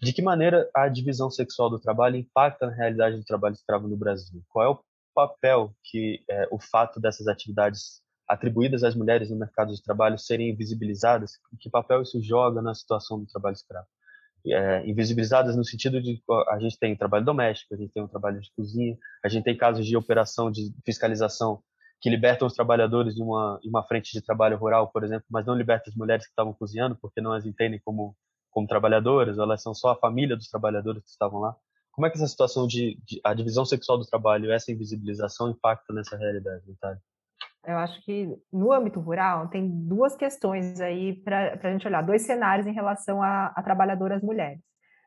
De 0.00 0.14
que 0.14 0.22
maneira 0.22 0.66
a 0.74 0.88
divisão 0.88 1.30
sexual 1.30 1.68
do 1.68 1.78
trabalho 1.78 2.16
impacta 2.16 2.68
na 2.68 2.72
realidade 2.72 3.18
do 3.18 3.24
trabalho 3.24 3.52
escravo 3.52 3.86
no 3.86 3.98
Brasil? 3.98 4.42
Qual 4.48 4.64
é 4.64 4.70
o 4.70 4.80
papel 5.14 5.74
que 5.84 6.24
é, 6.30 6.48
o 6.50 6.58
fato 6.58 6.98
dessas 6.98 7.28
atividades 7.28 8.00
atribuídas 8.26 8.82
às 8.82 8.94
mulheres 8.94 9.28
no 9.28 9.36
mercado 9.36 9.74
de 9.74 9.82
trabalho 9.82 10.18
serem 10.18 10.48
invisibilizadas? 10.48 11.32
Que 11.60 11.68
papel 11.68 12.00
isso 12.00 12.18
joga 12.22 12.62
na 12.62 12.74
situação 12.74 13.20
do 13.20 13.26
trabalho 13.26 13.52
escravo? 13.52 13.86
É, 14.44 14.84
invisibilizadas 14.88 15.56
no 15.56 15.64
sentido 15.64 16.02
de 16.02 16.20
a 16.48 16.58
gente 16.58 16.76
tem 16.76 16.96
trabalho 16.96 17.24
doméstico, 17.24 17.74
a 17.74 17.76
gente 17.76 17.92
tem 17.92 18.02
um 18.02 18.08
trabalho 18.08 18.40
de 18.40 18.50
cozinha, 18.56 18.98
a 19.24 19.28
gente 19.28 19.44
tem 19.44 19.56
casos 19.56 19.86
de 19.86 19.96
operação 19.96 20.50
de 20.50 20.72
fiscalização 20.84 21.62
que 22.00 22.10
libertam 22.10 22.48
os 22.48 22.54
trabalhadores 22.54 23.14
de 23.14 23.22
uma, 23.22 23.60
uma 23.64 23.84
frente 23.84 24.10
de 24.12 24.20
trabalho 24.20 24.58
rural, 24.58 24.90
por 24.90 25.04
exemplo, 25.04 25.24
mas 25.30 25.46
não 25.46 25.54
libertam 25.54 25.90
as 25.90 25.96
mulheres 25.96 26.24
que 26.24 26.32
estavam 26.32 26.52
cozinhando, 26.52 26.98
porque 27.00 27.20
não 27.20 27.32
as 27.32 27.46
entendem 27.46 27.80
como, 27.84 28.16
como 28.50 28.66
trabalhadoras, 28.66 29.38
elas 29.38 29.62
são 29.62 29.72
só 29.72 29.90
a 29.90 29.96
família 29.96 30.36
dos 30.36 30.48
trabalhadores 30.48 31.04
que 31.04 31.10
estavam 31.10 31.38
lá. 31.38 31.56
Como 31.92 32.04
é 32.04 32.10
que 32.10 32.16
essa 32.16 32.26
situação 32.26 32.66
de, 32.66 32.98
de 33.04 33.20
a 33.22 33.32
divisão 33.32 33.64
sexual 33.64 33.98
do 33.98 34.06
trabalho, 34.06 34.50
essa 34.50 34.72
invisibilização 34.72 35.50
impacta 35.50 35.92
nessa 35.92 36.16
realidade, 36.16 36.64
Natália? 36.66 37.00
Eu 37.64 37.78
acho 37.78 38.04
que 38.04 38.28
no 38.52 38.72
âmbito 38.72 38.98
rural 38.98 39.48
tem 39.48 39.68
duas 39.68 40.16
questões 40.16 40.80
aí 40.80 41.14
para 41.22 41.58
a 41.62 41.72
gente 41.72 41.86
olhar, 41.86 42.02
dois 42.02 42.22
cenários 42.22 42.66
em 42.66 42.72
relação 42.72 43.22
a, 43.22 43.52
a 43.54 43.62
trabalhadoras 43.62 44.22
mulheres. 44.22 44.60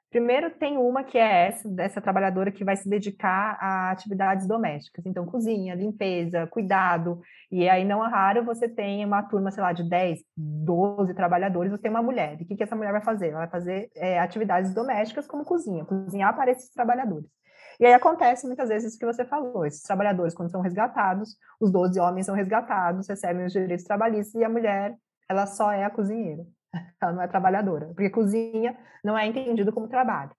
Primeiro, 0.10 0.50
tem 0.52 0.78
uma 0.78 1.04
que 1.04 1.18
é 1.18 1.48
essa, 1.48 1.70
dessa 1.70 2.00
trabalhadora 2.00 2.50
que 2.50 2.64
vai 2.64 2.78
se 2.78 2.88
dedicar 2.88 3.58
a 3.60 3.92
atividades 3.92 4.48
domésticas, 4.48 5.06
então 5.06 5.26
cozinha, 5.26 5.76
limpeza, 5.76 6.48
cuidado, 6.48 7.20
e 7.52 7.68
aí 7.68 7.84
não 7.84 8.06
é 8.06 8.10
raro 8.10 8.46
você 8.46 8.70
tem 8.70 9.04
uma 9.04 9.24
turma, 9.24 9.52
sei 9.52 9.62
lá, 9.62 9.74
de 9.74 9.84
10, 9.84 10.20
12 10.38 11.14
trabalhadores, 11.14 11.70
você 11.70 11.82
tem 11.82 11.92
uma 11.92 12.02
mulher, 12.02 12.40
e 12.40 12.44
o 12.46 12.48
que, 12.48 12.56
que 12.56 12.64
essa 12.64 12.78
mulher 12.78 12.94
vai 12.94 13.04
fazer? 13.04 13.28
Ela 13.28 13.40
vai 13.40 13.50
fazer 13.50 13.90
é, 13.94 14.18
atividades 14.18 14.74
domésticas 14.74 15.28
como 15.28 15.44
cozinha, 15.44 15.84
cozinhar 15.84 16.34
para 16.34 16.52
esses 16.52 16.70
trabalhadores. 16.70 17.30
E 17.80 17.86
aí 17.86 17.94
acontece 17.94 18.48
muitas 18.48 18.70
vezes 18.70 18.90
isso 18.90 19.00
que 19.00 19.06
você 19.06 19.26
falou, 19.26 19.66
esses 19.66 19.82
trabalhadores, 19.82 20.34
quando 20.34 20.50
são 20.50 20.62
resgatados, 20.62 21.38
os 21.60 21.72
12 21.72 22.00
homens 22.00 22.26
são 22.26 22.36
resgatados, 22.36 23.08
recebem 23.08 23.46
os 23.46 23.54
direitos 23.54 23.86
trabalhistas, 23.86 24.40
e 24.40 24.44
a 24.44 24.50
mulher, 24.50 24.96
ela 25.30 25.46
só 25.46 25.72
é 25.72 25.84
a 25.84 25.90
cozinheira 25.90 26.46
ela 27.02 27.14
não 27.14 27.22
é 27.22 27.28
trabalhadora, 27.28 27.88
porque 27.88 28.10
cozinha 28.10 28.78
não 29.04 29.18
é 29.18 29.26
entendido 29.26 29.72
como 29.72 29.88
trabalho. 29.88 30.32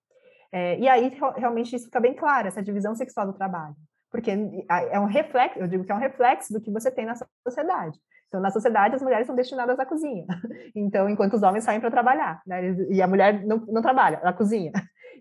É, 0.52 0.78
e 0.78 0.88
aí 0.88 1.12
realmente 1.36 1.74
isso 1.74 1.86
fica 1.86 2.00
bem 2.00 2.14
claro, 2.14 2.48
essa 2.48 2.62
divisão 2.62 2.94
sexual 2.94 3.26
do 3.26 3.32
trabalho, 3.32 3.74
porque 4.10 4.30
é 4.68 4.98
um 4.98 5.06
reflexo, 5.06 5.58
eu 5.58 5.66
digo 5.66 5.84
que 5.84 5.92
é 5.92 5.94
um 5.94 5.98
reflexo 5.98 6.52
do 6.52 6.60
que 6.60 6.70
você 6.70 6.90
tem 6.90 7.04
na 7.04 7.14
sociedade. 7.46 7.98
Então, 8.28 8.40
na 8.40 8.50
sociedade, 8.50 8.94
as 8.94 9.02
mulheres 9.02 9.26
são 9.26 9.36
destinadas 9.36 9.78
à 9.78 9.86
cozinha. 9.86 10.26
Então, 10.74 11.08
enquanto 11.08 11.34
os 11.34 11.42
homens 11.42 11.64
saem 11.64 11.80
para 11.80 11.90
trabalhar, 11.90 12.42
né? 12.46 12.74
e 12.90 13.00
a 13.00 13.06
mulher 13.06 13.44
não, 13.46 13.58
não 13.66 13.80
trabalha, 13.80 14.18
ela 14.20 14.32
cozinha. 14.32 14.72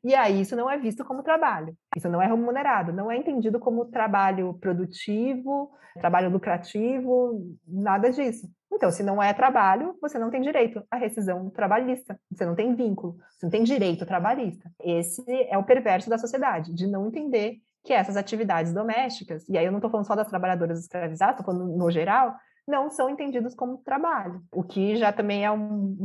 E 0.06 0.14
aí, 0.14 0.42
isso 0.42 0.56
não 0.56 0.70
é 0.70 0.78
visto 0.78 1.04
como 1.04 1.24
trabalho. 1.24 1.76
Isso 1.98 2.08
não 2.08 2.22
é 2.22 2.28
remunerado, 2.28 2.94
não 2.94 3.10
é 3.10 3.18
entendido 3.18 3.60
como 3.60 3.86
trabalho 3.86 4.54
produtivo, 4.62 5.72
trabalho 6.00 6.30
lucrativo, 6.30 7.44
nada 7.68 8.12
disso. 8.12 8.48
Então, 8.72 8.92
se 8.92 9.02
não 9.02 9.22
é 9.22 9.34
trabalho, 9.34 9.98
você 10.00 10.20
não 10.20 10.30
tem 10.30 10.42
direito 10.42 10.84
à 10.92 10.96
rescisão 10.96 11.50
trabalhista, 11.50 12.20
você 12.30 12.46
não 12.46 12.54
tem 12.54 12.76
vínculo, 12.76 13.18
você 13.32 13.48
não 13.48 13.50
tem 13.50 13.64
direito 13.64 14.06
trabalhista. 14.06 14.70
Esse 14.80 15.24
é 15.50 15.58
o 15.58 15.64
perverso 15.64 16.08
da 16.08 16.20
sociedade, 16.20 16.72
de 16.72 16.86
não 16.86 17.08
entender 17.08 17.56
que 17.84 17.92
essas 17.92 18.16
atividades 18.16 18.74
domésticas, 18.74 19.50
e 19.50 19.58
aí 19.58 19.66
eu 19.66 19.72
não 19.72 19.80
estou 19.80 19.90
falando 19.90 20.06
só 20.06 20.16
das 20.16 20.28
trabalhadoras 20.28 20.82
escravizadas, 20.82 21.40
estou 21.40 21.52
falando 21.52 21.76
no 21.76 21.90
geral, 21.90 22.36
não 22.68 22.90
são 22.90 23.10
entendidos 23.10 23.54
como 23.54 23.78
trabalho, 23.80 24.42
o 24.52 24.64
que 24.64 24.96
já 24.96 25.12
também 25.12 25.46
é 25.46 25.52
um, 25.52 25.96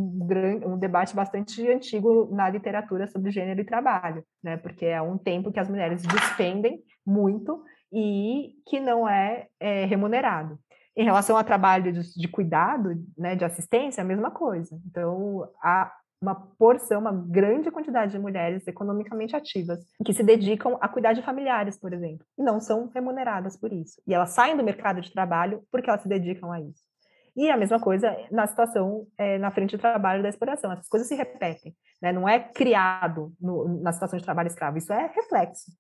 um, 0.67 0.79
debate 0.79 1.15
bastante 1.15 1.67
antigo 1.67 2.29
na 2.35 2.51
literatura 2.51 3.07
sobre 3.07 3.31
gênero 3.31 3.61
e 3.61 3.65
trabalho, 3.65 4.25
né? 4.43 4.57
Porque 4.59 4.85
é 4.85 5.01
um 5.01 5.17
tempo 5.17 5.51
que 5.51 5.61
as 5.61 5.69
mulheres 5.69 6.03
despendem 6.03 6.83
muito 7.07 7.63
e 7.93 8.55
que 8.67 8.79
não 8.79 9.09
é, 9.09 9.49
é 9.59 9.85
remunerado. 9.87 10.59
Em 10.97 11.05
relação 11.05 11.37
ao 11.37 11.45
trabalho 11.45 11.93
de, 11.93 12.15
de 12.15 12.29
cuidado, 12.29 12.95
né, 13.17 13.35
de 13.35 13.45
assistência, 13.45 14.03
a 14.03 14.07
mesma 14.07 14.31
coisa. 14.31 14.79
Então, 14.87 15.49
há 15.63 15.91
uma 16.21 16.35
porção, 16.35 17.01
uma 17.01 17.13
grande 17.13 17.71
quantidade 17.71 18.13
de 18.13 18.19
mulheres 18.19 18.67
economicamente 18.67 19.35
ativas 19.35 19.81
que 20.05 20.13
se 20.13 20.23
dedicam 20.23 20.77
a 20.81 20.89
cuidar 20.89 21.15
de 21.15 21.23
familiares, 21.23 21.79
por 21.79 21.93
exemplo, 21.93 22.27
e 22.39 22.43
não 22.43 22.61
são 22.61 22.91
remuneradas 22.95 23.57
por 23.57 23.73
isso. 23.73 24.03
E 24.07 24.13
elas 24.13 24.31
saem 24.31 24.57
do 24.57 24.63
mercado 24.63 25.01
de 25.01 25.11
trabalho 25.11 25.63
porque 25.73 25.89
elas 25.89 26.03
se 26.03 26.09
dedicam 26.09 26.53
a 26.53 26.61
isso. 26.61 26.83
E 27.35 27.49
a 27.51 27.57
mesma 27.57 27.81
coisa 27.81 28.15
na 28.31 28.47
situação, 28.47 29.07
é, 29.17 29.39
na 29.39 29.51
frente 29.51 29.71
de 29.71 29.79
trabalho 29.79 30.23
da 30.23 30.29
exploração. 30.29 30.73
Essas 30.73 30.89
coisas 30.89 31.09
se 31.09 31.15
repetem, 31.15 31.75
né? 32.03 32.13
não 32.13 32.29
é 32.29 32.39
criado 32.39 33.33
no, 33.41 33.81
na 33.81 33.93
situação 33.93 34.19
de 34.19 34.25
trabalho 34.25 34.49
escravo, 34.49 34.77
isso 34.77 34.93
é 34.93 35.11
reflexo. 35.15 35.71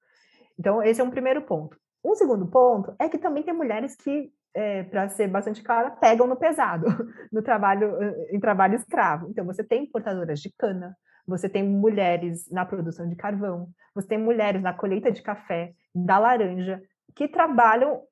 Então, 0.58 0.82
esse 0.82 1.00
é 1.00 1.04
um 1.04 1.10
primeiro 1.10 1.42
ponto. 1.42 1.76
Um 2.04 2.14
segundo 2.14 2.46
ponto 2.46 2.94
é 2.98 3.08
que 3.08 3.18
também 3.18 3.42
tem 3.42 3.52
mulheres 3.52 3.94
que 3.94 4.32
é, 4.54 4.82
para 4.84 5.08
ser 5.08 5.28
bastante 5.28 5.62
clara, 5.62 5.90
pegam 5.90 6.26
no 6.26 6.36
pesado, 6.36 6.86
no 7.32 7.42
trabalho, 7.42 7.96
em 8.30 8.40
trabalho 8.40 8.74
escravo. 8.74 9.28
Então, 9.30 9.44
você 9.44 9.62
tem 9.62 9.86
portadoras 9.86 10.40
de 10.40 10.52
cana, 10.58 10.96
você 11.26 11.48
tem 11.48 11.62
mulheres 11.62 12.50
na 12.50 12.64
produção 12.64 13.08
de 13.08 13.16
carvão, 13.16 13.68
você 13.94 14.08
tem 14.08 14.18
mulheres 14.18 14.62
na 14.62 14.72
colheita 14.72 15.10
de 15.12 15.22
café, 15.22 15.72
da 15.94 16.18
laranja, 16.18 16.82
que 17.14 17.28
trabalham 17.28 18.02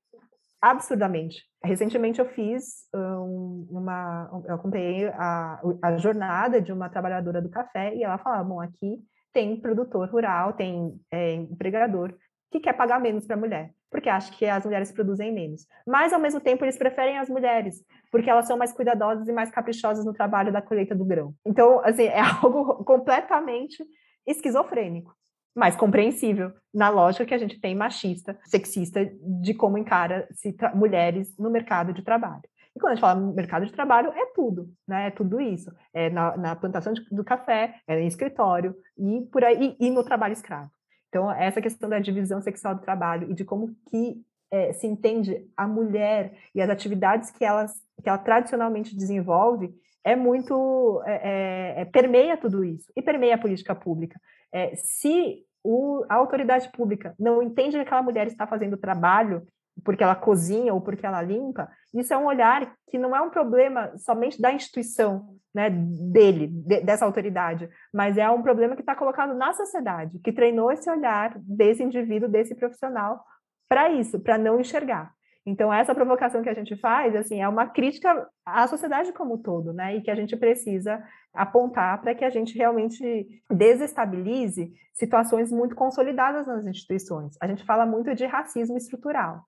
absurdamente. 0.61 1.45
Recentemente 1.63 2.19
eu 2.19 2.27
fiz 2.27 2.89
um, 2.95 3.67
uma, 3.71 4.29
eu 4.47 4.55
acompanhei 4.55 5.07
a, 5.09 5.61
a 5.83 5.97
jornada 5.97 6.61
de 6.61 6.73
uma 6.73 6.89
trabalhadora 6.89 7.41
do 7.41 7.51
café 7.51 7.95
e 7.95 8.03
ela 8.03 8.19
falava, 8.19 8.45
bom, 8.45 8.61
aqui 8.61 8.99
tem 9.33 9.61
produtor 9.61 10.09
rural, 10.09 10.53
tem 10.55 10.99
é, 11.13 11.35
empregador 11.35 12.15
que 12.51 12.61
quer 12.61 12.75
pagar 12.75 13.01
menos 13.01 13.27
para 13.27 13.37
a 13.37 13.39
mulher 13.39 13.75
porque 13.91 14.09
acha 14.09 14.33
que 14.33 14.45
as 14.47 14.65
mulheres 14.65 14.93
produzem 14.93 15.33
menos. 15.33 15.67
Mas, 15.87 16.13
ao 16.13 16.21
mesmo 16.21 16.41
tempo, 16.41 16.65
eles 16.65 16.77
preferem 16.77 17.19
as 17.19 17.29
mulheres, 17.29 17.83
porque 18.11 18.29
elas 18.29 18.47
são 18.47 18.57
mais 18.57 18.73
cuidadosas 18.73 19.27
e 19.29 19.33
mais 19.33 19.51
caprichosas 19.51 20.05
no 20.05 20.13
trabalho 20.13 20.53
da 20.53 20.63
colheita 20.63 20.95
do 20.95 21.05
grão. 21.05 21.35
Então, 21.45 21.81
assim, 21.85 22.05
é 22.05 22.21
algo 22.43 22.85
completamente 22.85 23.83
esquizofrênico, 24.27 25.15
mas 25.55 25.77
compreensível 25.77 26.53
na 26.73 26.91
lógica 26.91 27.25
que 27.25 27.35
a 27.35 27.39
gente 27.39 27.61
tem 27.61 27.75
machista, 27.75 28.39
sexista, 28.45 29.11
de 29.41 29.55
como 29.55 29.79
encara 29.79 30.29
mulheres 30.75 31.35
no 31.39 31.51
mercado 31.51 31.93
de 31.93 32.03
trabalho. 32.03 32.43
E 32.77 32.81
quando 32.81 32.93
a 32.93 32.95
gente 32.95 33.01
fala 33.01 33.21
mercado 33.33 33.67
de 33.67 33.73
trabalho, 33.73 34.13
é 34.13 34.27
tudo, 34.27 34.69
né? 34.87 35.09
É 35.09 35.11
tudo 35.11 35.41
isso. 35.41 35.73
É 35.93 36.11
na, 36.11 36.37
na 36.37 36.55
plantação 36.55 36.93
de, 36.93 37.03
do 37.11 37.25
café, 37.25 37.75
é 37.89 38.01
em 38.01 38.07
escritório 38.07 38.77
e 38.97 39.23
por 39.33 39.43
aí 39.43 39.75
e, 39.81 39.87
e 39.89 39.91
no 39.91 40.05
trabalho 40.05 40.33
escravo. 40.33 40.71
Então, 41.09 41.31
essa 41.33 41.61
questão 41.61 41.89
da 41.89 41.99
divisão 41.99 42.41
sexual 42.41 42.75
do 42.75 42.83
trabalho 42.83 43.31
e 43.31 43.35
de 43.35 43.45
como 43.45 43.75
que 43.91 44.23
é, 44.51 44.73
se 44.73 44.87
entende 44.87 45.47
a 45.57 45.67
mulher 45.67 46.33
e 46.55 46.61
as 46.61 46.71
atividades 46.71 47.31
que, 47.31 47.45
elas, 47.45 47.73
que 48.03 48.09
ela 48.09 48.19
tradicionalmente 48.19 48.97
desenvolve 48.97 49.75
é 50.05 50.17
muito 50.17 51.03
é, 51.07 51.75
é, 51.79 51.83
é 51.83 51.85
permeia 51.85 52.37
tudo 52.37 52.65
isso 52.65 52.91
e 52.97 53.03
permeia 53.03 53.35
a 53.35 53.39
política 53.39 53.75
pública. 53.75 54.19
É, 54.53 54.75
se 54.77 55.45
o, 55.63 56.05
a 56.09 56.15
autoridade 56.15 56.71
pública 56.73 57.15
não 57.19 57.43
entende 57.43 57.77
que 57.77 57.83
aquela 57.83 58.03
mulher 58.03 58.27
está 58.27 58.47
fazendo 58.47 58.77
trabalho 58.77 59.47
porque 59.85 60.03
ela 60.03 60.15
cozinha 60.15 60.75
ou 60.75 60.81
porque 60.81 61.07
ela 61.07 61.23
limpa, 61.23 61.69
isso 61.95 62.13
é 62.13 62.17
um 62.17 62.27
olhar 62.27 62.75
que 62.91 62.99
não 62.99 63.15
é 63.15 63.21
um 63.21 63.31
problema 63.31 63.93
somente 63.99 64.41
da 64.41 64.53
instituição, 64.53 65.37
né, 65.55 65.71
dele, 65.71 66.49
de, 66.49 66.81
dessa 66.81 67.05
autoridade, 67.05 67.69
mas 67.93 68.17
é 68.17 68.29
um 68.31 68.43
problema 68.43 68.75
que 68.75 68.83
está 68.83 68.95
colocado 68.95 69.35
na 69.35 69.53
sociedade, 69.53 70.19
que 70.19 70.33
treinou 70.33 70.71
esse 70.71 70.91
olhar 70.91 71.35
desse 71.39 71.83
indivíduo, 71.83 72.29
desse 72.29 72.55
profissional, 72.55 73.25
para 73.69 73.91
isso, 73.91 74.19
para 74.21 74.39
não 74.39 74.61
enxergar. 74.61 75.13
Então, 75.49 75.73
essa 75.73 75.95
provocação 75.95 76.43
que 76.43 76.49
a 76.51 76.55
gente 76.55 76.77
faz, 76.77 77.17
assim, 77.17 77.41
é 77.41 77.49
uma 77.49 77.67
crítica 77.67 78.29
à 78.45 78.67
sociedade 78.67 79.15
como 79.15 79.35
um 79.35 79.39
todo, 79.39 79.73
né? 79.73 79.97
E 79.97 80.03
que 80.03 80.11
a 80.11 80.15
gente 80.15 80.37
precisa 80.37 81.03
apontar 81.33 82.03
para 82.03 82.15
que 82.15 82.23
a 82.23 82.29
gente 82.29 82.57
realmente 82.57 83.27
desestabilize 83.51 84.71
situações 84.93 85.51
muito 85.51 85.75
consolidadas 85.75 86.47
nas 86.47 86.67
instituições. 86.67 87.35
A 87.41 87.47
gente 87.47 87.65
fala 87.65 87.87
muito 87.87 88.15
de 88.15 88.27
racismo 88.27 88.77
estrutural, 88.77 89.43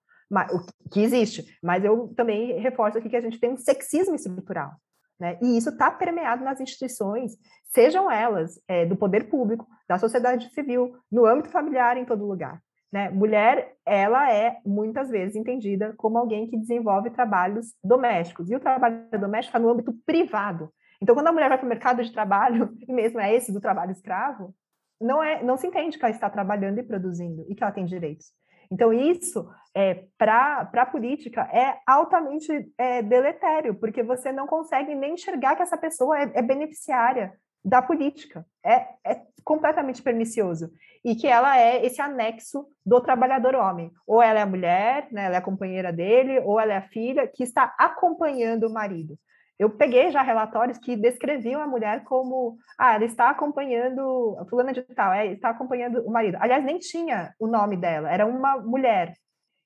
que 0.91 1.01
existe, 1.01 1.45
mas 1.63 1.85
eu 1.85 2.13
também 2.17 2.59
reforço 2.61 2.99
aqui 2.99 3.09
que 3.09 3.17
a 3.17 3.21
gente 3.21 3.41
tem 3.41 3.53
um 3.53 3.57
sexismo 3.57 4.15
estrutural. 4.15 4.73
Né? 5.19 5.39
E 5.43 5.59
isso 5.59 5.69
está 5.69 5.91
permeado 5.91 6.43
nas 6.43 6.61
instituições, 6.61 7.33
sejam 7.67 8.11
elas 8.11 8.59
é, 8.67 8.87
do 8.87 8.97
poder 8.97 9.29
público, 9.29 9.67
da 9.87 9.99
sociedade 9.99 10.49
civil, 10.55 10.97
no 11.13 11.27
âmbito 11.27 11.51
familiar, 11.51 11.97
em 11.97 12.07
todo 12.07 12.27
lugar. 12.27 12.61
Né? 12.91 13.11
Mulher, 13.11 13.75
ela 13.85 14.33
é 14.33 14.59
muitas 14.65 15.11
vezes 15.11 15.37
entendida 15.37 15.95
como 15.97 16.19
alguém 16.19 16.49
que 16.49 16.57
desenvolve 16.57 17.11
trabalhos 17.11 17.75
domésticos, 17.85 18.51
e 18.51 18.57
o 18.57 18.61
trabalho 18.61 19.09
doméstico 19.13 19.57
está 19.57 19.59
no 19.59 19.71
âmbito 19.71 19.93
privado. 20.07 20.73
Então, 21.03 21.15
quando 21.15 21.29
a 21.29 21.33
mulher 21.33 21.49
vai 21.49 21.59
para 21.59 21.67
o 21.67 21.69
mercado 21.69 22.03
de 22.03 22.13
trabalho, 22.13 22.75
e 22.89 22.93
mesmo 22.93 23.21
é 23.21 23.35
esse 23.35 23.53
do 23.53 23.61
trabalho 23.61 23.93
escravo, 23.93 24.55
não, 25.01 25.23
é, 25.23 25.43
não 25.43 25.57
se 25.57 25.67
entende 25.67 25.99
que 25.99 26.05
ela 26.05 26.15
está 26.15 26.29
trabalhando 26.29 26.79
e 26.79 26.83
produzindo 26.83 27.45
e 27.49 27.55
que 27.55 27.63
ela 27.63 27.73
tem 27.73 27.85
direitos. 27.85 28.33
Então, 28.71 28.93
isso, 28.93 29.49
é, 29.75 30.05
para 30.17 30.71
a 30.73 30.87
política, 30.87 31.43
é 31.53 31.79
altamente 31.87 32.73
é, 32.79 33.03
deletério, 33.03 33.75
porque 33.75 34.03
você 34.03 34.31
não 34.31 34.47
consegue 34.47 34.95
nem 34.95 35.15
enxergar 35.15 35.57
que 35.57 35.63
essa 35.63 35.77
pessoa 35.77 36.19
é, 36.19 36.31
é 36.35 36.43
beneficiária 36.43 37.33
da 37.65 37.83
política. 37.83 38.47
É, 38.65 38.87
é 39.05 39.23
completamente 39.45 40.03
pernicioso. 40.03 40.71
E 41.05 41.15
que 41.15 41.27
ela 41.27 41.59
é 41.59 41.85
esse 41.85 42.01
anexo 42.01 42.67
do 42.85 43.01
trabalhador 43.01 43.55
homem. 43.55 43.91
Ou 44.07 44.23
ela 44.23 44.39
é 44.39 44.43
a 44.43 44.47
mulher, 44.47 45.09
né, 45.11 45.25
ela 45.25 45.37
é 45.37 45.39
a 45.39 45.43
companheira 45.43 45.93
dele, 45.93 46.41
ou 46.41 46.61
ela 46.61 46.75
é 46.75 46.77
a 46.77 46.89
filha 46.89 47.27
que 47.27 47.43
está 47.43 47.75
acompanhando 47.79 48.69
o 48.69 48.73
marido. 48.73 49.19
Eu 49.61 49.69
peguei 49.69 50.11
já 50.11 50.23
relatórios 50.23 50.79
que 50.79 50.97
descreviam 50.97 51.61
a 51.61 51.67
mulher 51.67 52.03
como, 52.05 52.57
ah, 52.79 52.95
ela 52.95 53.05
está 53.05 53.29
acompanhando, 53.29 54.35
a 54.41 54.47
fulana 54.47 54.73
de 54.73 54.81
tal, 54.81 55.13
é, 55.13 55.35
está 55.35 55.51
acompanhando 55.51 56.01
o 56.01 56.11
marido. 56.11 56.39
Aliás, 56.41 56.65
nem 56.65 56.79
tinha 56.79 57.35
o 57.39 57.47
nome 57.47 57.77
dela, 57.77 58.11
era 58.11 58.25
uma 58.25 58.57
mulher. 58.57 59.13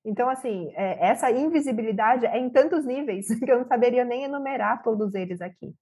Então, 0.05 0.29
assim, 0.29 0.69
é, 0.75 1.11
essa 1.11 1.31
invisibilidade 1.31 2.27
é 2.27 2.37
em 2.37 2.51
tantos 2.51 2.85
níveis 2.85 3.29
que 3.39 3.49
eu 3.49 3.59
não 3.59 3.69
saberia 3.69 4.05
nem 4.05 4.25
enumerar 4.25 4.83
todos 4.83 5.15
eles 5.15 5.41
aqui. 5.41 5.73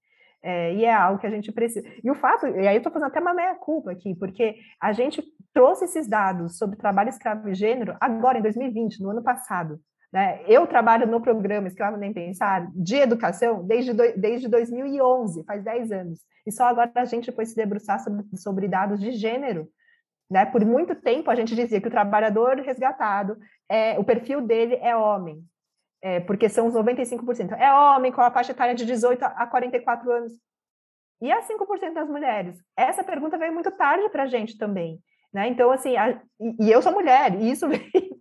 É, 0.43 0.75
e 0.75 0.85
é 0.85 0.93
algo 0.93 1.19
que 1.19 1.25
a 1.25 1.31
gente 1.31 1.51
precisa. 1.51 1.89
E 2.03 2.11
o 2.11 2.13
fato, 2.13 2.45
e 2.45 2.67
aí 2.67 2.75
eu 2.75 2.77
estou 2.77 2.93
fazendo 2.93 3.07
até 3.07 3.19
uma 3.19 3.33
meia-culpa 3.33 3.93
aqui, 3.93 4.13
porque 4.13 4.57
a 4.79 4.93
gente 4.93 5.23
trouxe 5.51 5.85
esses 5.85 6.07
dados 6.07 6.59
sobre 6.59 6.77
trabalho 6.77 7.09
escravo 7.09 7.49
e 7.49 7.55
gênero 7.55 7.97
agora, 7.99 8.37
em 8.37 8.43
2020, 8.43 9.01
no 9.01 9.09
ano 9.09 9.23
passado. 9.23 9.79
Né? 10.13 10.43
Eu 10.47 10.67
trabalho 10.67 11.07
no 11.07 11.19
programa 11.19 11.67
Escravo 11.67 11.97
Nem 11.97 12.13
Pensar 12.13 12.69
de 12.73 12.97
educação 12.97 13.65
desde, 13.65 13.93
do, 13.93 14.03
desde 14.15 14.47
2011, 14.47 15.43
faz 15.43 15.63
10 15.63 15.91
anos. 15.91 16.19
E 16.45 16.51
só 16.51 16.65
agora 16.65 16.91
a 16.95 17.05
gente 17.05 17.31
foi 17.31 17.45
se 17.45 17.55
debruçar 17.55 17.99
sobre, 17.99 18.23
sobre 18.37 18.67
dados 18.67 18.99
de 18.99 19.11
gênero. 19.11 19.67
Né? 20.29 20.45
Por 20.45 20.63
muito 20.63 20.93
tempo 20.93 21.31
a 21.31 21.35
gente 21.35 21.55
dizia 21.55 21.81
que 21.81 21.87
o 21.87 21.91
trabalhador 21.91 22.57
resgatado, 22.57 23.37
é, 23.67 23.97
o 23.97 24.03
perfil 24.03 24.39
dele 24.41 24.75
é 24.75 24.95
homem 24.95 25.43
é, 26.03 26.19
porque 26.19 26.49
são 26.49 26.67
os 26.67 26.73
95%. 26.73 27.53
É 27.53 27.73
homem 27.73 28.11
com 28.11 28.19
a 28.19 28.29
faixa 28.29 28.51
etária 28.51 28.75
de 28.75 28.85
18 28.85 29.23
a 29.23 29.47
44 29.47 30.11
anos. 30.11 30.33
E 31.21 31.31
as 31.31 31.47
5% 31.47 31.93
das 31.93 32.09
mulheres? 32.09 32.57
Essa 32.77 33.03
pergunta 33.03 33.37
veio 33.37 33.53
muito 33.53 33.71
tarde 33.71 34.09
para 34.09 34.23
a 34.23 34.27
gente 34.27 34.57
também. 34.57 34.99
Né? 35.33 35.47
Então, 35.47 35.71
assim, 35.71 35.95
a, 35.95 36.09
e, 36.39 36.67
e, 36.67 36.71
eu 36.71 36.81
sou 36.81 36.91
mulher, 36.91 37.33
e 37.41 37.49
isso 37.49 37.65
veio, 37.69 38.12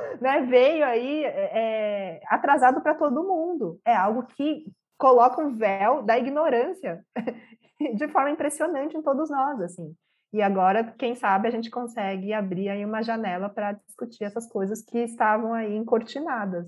né, 0.20 0.42
veio 0.42 0.84
aí 0.84 1.24
é, 1.24 2.20
atrasado 2.26 2.80
para 2.80 2.94
todo 2.94 3.26
mundo. 3.26 3.80
É 3.84 3.94
algo 3.94 4.24
que 4.24 4.64
coloca 4.96 5.40
um 5.40 5.56
véu 5.56 6.02
da 6.02 6.18
ignorância 6.18 7.04
de 7.96 8.08
forma 8.08 8.30
impressionante 8.30 8.96
em 8.96 9.02
todos 9.02 9.30
nós, 9.30 9.60
assim. 9.60 9.94
E 10.32 10.42
agora, 10.42 10.92
quem 10.98 11.14
sabe, 11.14 11.48
a 11.48 11.50
gente 11.50 11.70
consegue 11.70 12.34
abrir 12.34 12.68
aí 12.68 12.84
uma 12.84 13.02
janela 13.02 13.48
para 13.48 13.72
discutir 13.72 14.24
essas 14.24 14.46
coisas 14.46 14.82
que 14.82 14.98
estavam 14.98 15.54
aí 15.54 15.74
encortinadas 15.74 16.66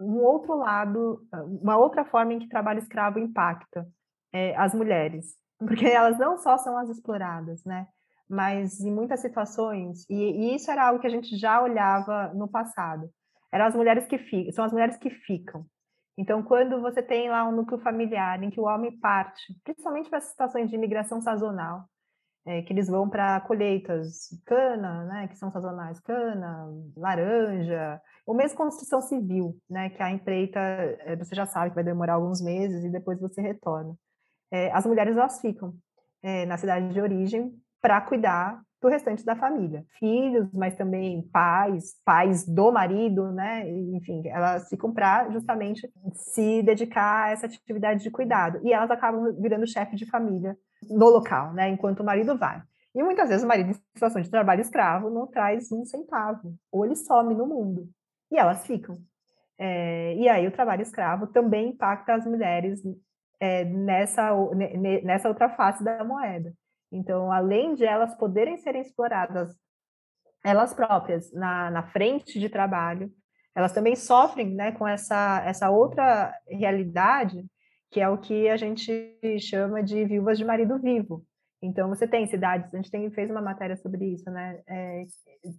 um 0.00 0.18
outro 0.18 0.56
lado, 0.56 1.26
uma 1.62 1.76
outra 1.76 2.04
forma 2.04 2.32
em 2.32 2.38
que 2.38 2.48
trabalho 2.48 2.78
escravo 2.78 3.18
impacta 3.18 3.86
é, 4.32 4.56
as 4.56 4.74
mulheres, 4.74 5.36
porque 5.58 5.86
elas 5.86 6.18
não 6.18 6.36
só 6.36 6.58
são 6.58 6.76
as 6.76 6.88
exploradas, 6.88 7.64
né? 7.64 7.86
Mas 8.34 8.80
em 8.80 8.92
muitas 8.92 9.20
situações, 9.20 10.04
e, 10.10 10.14
e 10.14 10.56
isso 10.56 10.68
era 10.68 10.88
algo 10.88 11.00
que 11.00 11.06
a 11.06 11.10
gente 11.10 11.36
já 11.36 11.62
olhava 11.62 12.32
no 12.34 12.48
passado, 12.48 13.08
eram 13.52 13.66
as 13.66 13.76
mulheres 13.76 14.06
que 14.06 14.18
ficam, 14.18 14.52
são 14.52 14.64
as 14.64 14.72
mulheres 14.72 14.96
que 14.96 15.08
ficam. 15.08 15.64
Então, 16.18 16.42
quando 16.42 16.80
você 16.80 17.00
tem 17.00 17.30
lá 17.30 17.48
um 17.48 17.52
núcleo 17.52 17.80
familiar 17.80 18.42
em 18.42 18.50
que 18.50 18.60
o 18.60 18.64
homem 18.64 18.98
parte, 18.98 19.54
principalmente 19.62 20.10
para 20.10 20.20
situações 20.20 20.68
de 20.68 20.74
imigração 20.74 21.20
sazonal, 21.20 21.84
é, 22.44 22.62
que 22.62 22.72
eles 22.72 22.88
vão 22.88 23.08
para 23.08 23.40
colheitas 23.42 24.28
cana, 24.44 25.04
né, 25.04 25.28
que 25.28 25.36
são 25.36 25.52
sazonais, 25.52 26.00
cana, 26.00 26.66
laranja, 26.96 28.00
ou 28.26 28.34
mesmo 28.34 28.58
construção 28.58 29.00
civil, 29.00 29.56
né, 29.70 29.90
que 29.90 30.02
a 30.02 30.10
empreita, 30.10 30.58
é, 30.58 31.14
você 31.16 31.36
já 31.36 31.46
sabe 31.46 31.70
que 31.70 31.76
vai 31.76 31.84
demorar 31.84 32.14
alguns 32.14 32.42
meses 32.42 32.84
e 32.84 32.90
depois 32.90 33.20
você 33.20 33.40
retorna. 33.40 33.94
É, 34.50 34.72
as 34.72 34.84
mulheres, 34.84 35.16
elas 35.16 35.40
ficam 35.40 35.74
é, 36.22 36.44
na 36.46 36.56
cidade 36.56 36.92
de 36.92 37.00
origem 37.00 37.54
para 37.84 38.00
cuidar 38.00 38.62
do 38.80 38.88
restante 38.88 39.26
da 39.26 39.36
família, 39.36 39.84
filhos, 39.98 40.50
mas 40.54 40.74
também 40.74 41.20
pais, 41.30 42.00
pais 42.02 42.46
do 42.46 42.72
marido, 42.72 43.30
né, 43.30 43.68
enfim, 43.92 44.22
elas 44.26 44.70
ficam 44.70 44.90
para 44.90 45.28
justamente 45.30 45.86
se 46.14 46.62
dedicar 46.62 47.24
a 47.24 47.30
essa 47.32 47.44
atividade 47.44 48.02
de 48.02 48.10
cuidado, 48.10 48.58
e 48.62 48.72
elas 48.72 48.90
acabam 48.90 49.34
virando 49.38 49.66
chefe 49.66 49.96
de 49.96 50.08
família 50.08 50.56
no 50.88 51.10
local, 51.10 51.52
né, 51.52 51.68
enquanto 51.68 52.00
o 52.00 52.04
marido 52.04 52.38
vai. 52.38 52.62
E 52.94 53.02
muitas 53.02 53.28
vezes 53.28 53.44
o 53.44 53.48
marido, 53.48 53.68
em 53.68 53.74
situação 53.74 54.22
de 54.22 54.30
trabalho 54.30 54.62
escravo, 54.62 55.10
não 55.10 55.26
traz 55.26 55.70
um 55.70 55.84
centavo, 55.84 56.54
ou 56.72 56.86
ele 56.86 56.96
some 56.96 57.34
no 57.34 57.46
mundo, 57.46 57.86
e 58.32 58.38
elas 58.38 58.66
ficam. 58.66 58.96
É, 59.58 60.14
e 60.14 60.26
aí 60.26 60.46
o 60.46 60.52
trabalho 60.52 60.80
escravo 60.80 61.26
também 61.26 61.68
impacta 61.68 62.14
as 62.14 62.24
mulheres 62.24 62.80
é, 63.38 63.62
nessa, 63.62 64.30
nessa 65.02 65.28
outra 65.28 65.50
face 65.50 65.84
da 65.84 66.02
moeda. 66.02 66.54
Então, 66.94 67.32
além 67.32 67.74
de 67.74 67.84
elas 67.84 68.14
poderem 68.14 68.56
serem 68.56 68.80
exploradas 68.80 69.52
elas 70.44 70.72
próprias 70.72 71.32
na, 71.32 71.70
na 71.70 71.82
frente 71.82 72.38
de 72.38 72.48
trabalho, 72.48 73.10
elas 73.54 73.72
também 73.72 73.96
sofrem 73.96 74.54
né, 74.54 74.72
com 74.72 74.86
essa, 74.86 75.42
essa 75.44 75.70
outra 75.70 76.32
realidade 76.46 77.44
que 77.90 78.00
é 78.00 78.08
o 78.08 78.18
que 78.18 78.48
a 78.48 78.56
gente 78.56 79.16
chama 79.40 79.82
de 79.82 80.04
viúvas 80.04 80.36
de 80.36 80.44
marido 80.44 80.78
vivo. 80.80 81.24
Então, 81.62 81.88
você 81.88 82.06
tem 82.06 82.26
cidades, 82.26 82.72
a 82.74 82.76
gente 82.76 82.90
tem, 82.90 83.08
fez 83.10 83.30
uma 83.30 83.40
matéria 83.40 83.76
sobre 83.76 84.04
isso, 84.04 84.28
né? 84.30 84.60
É, 84.66 85.04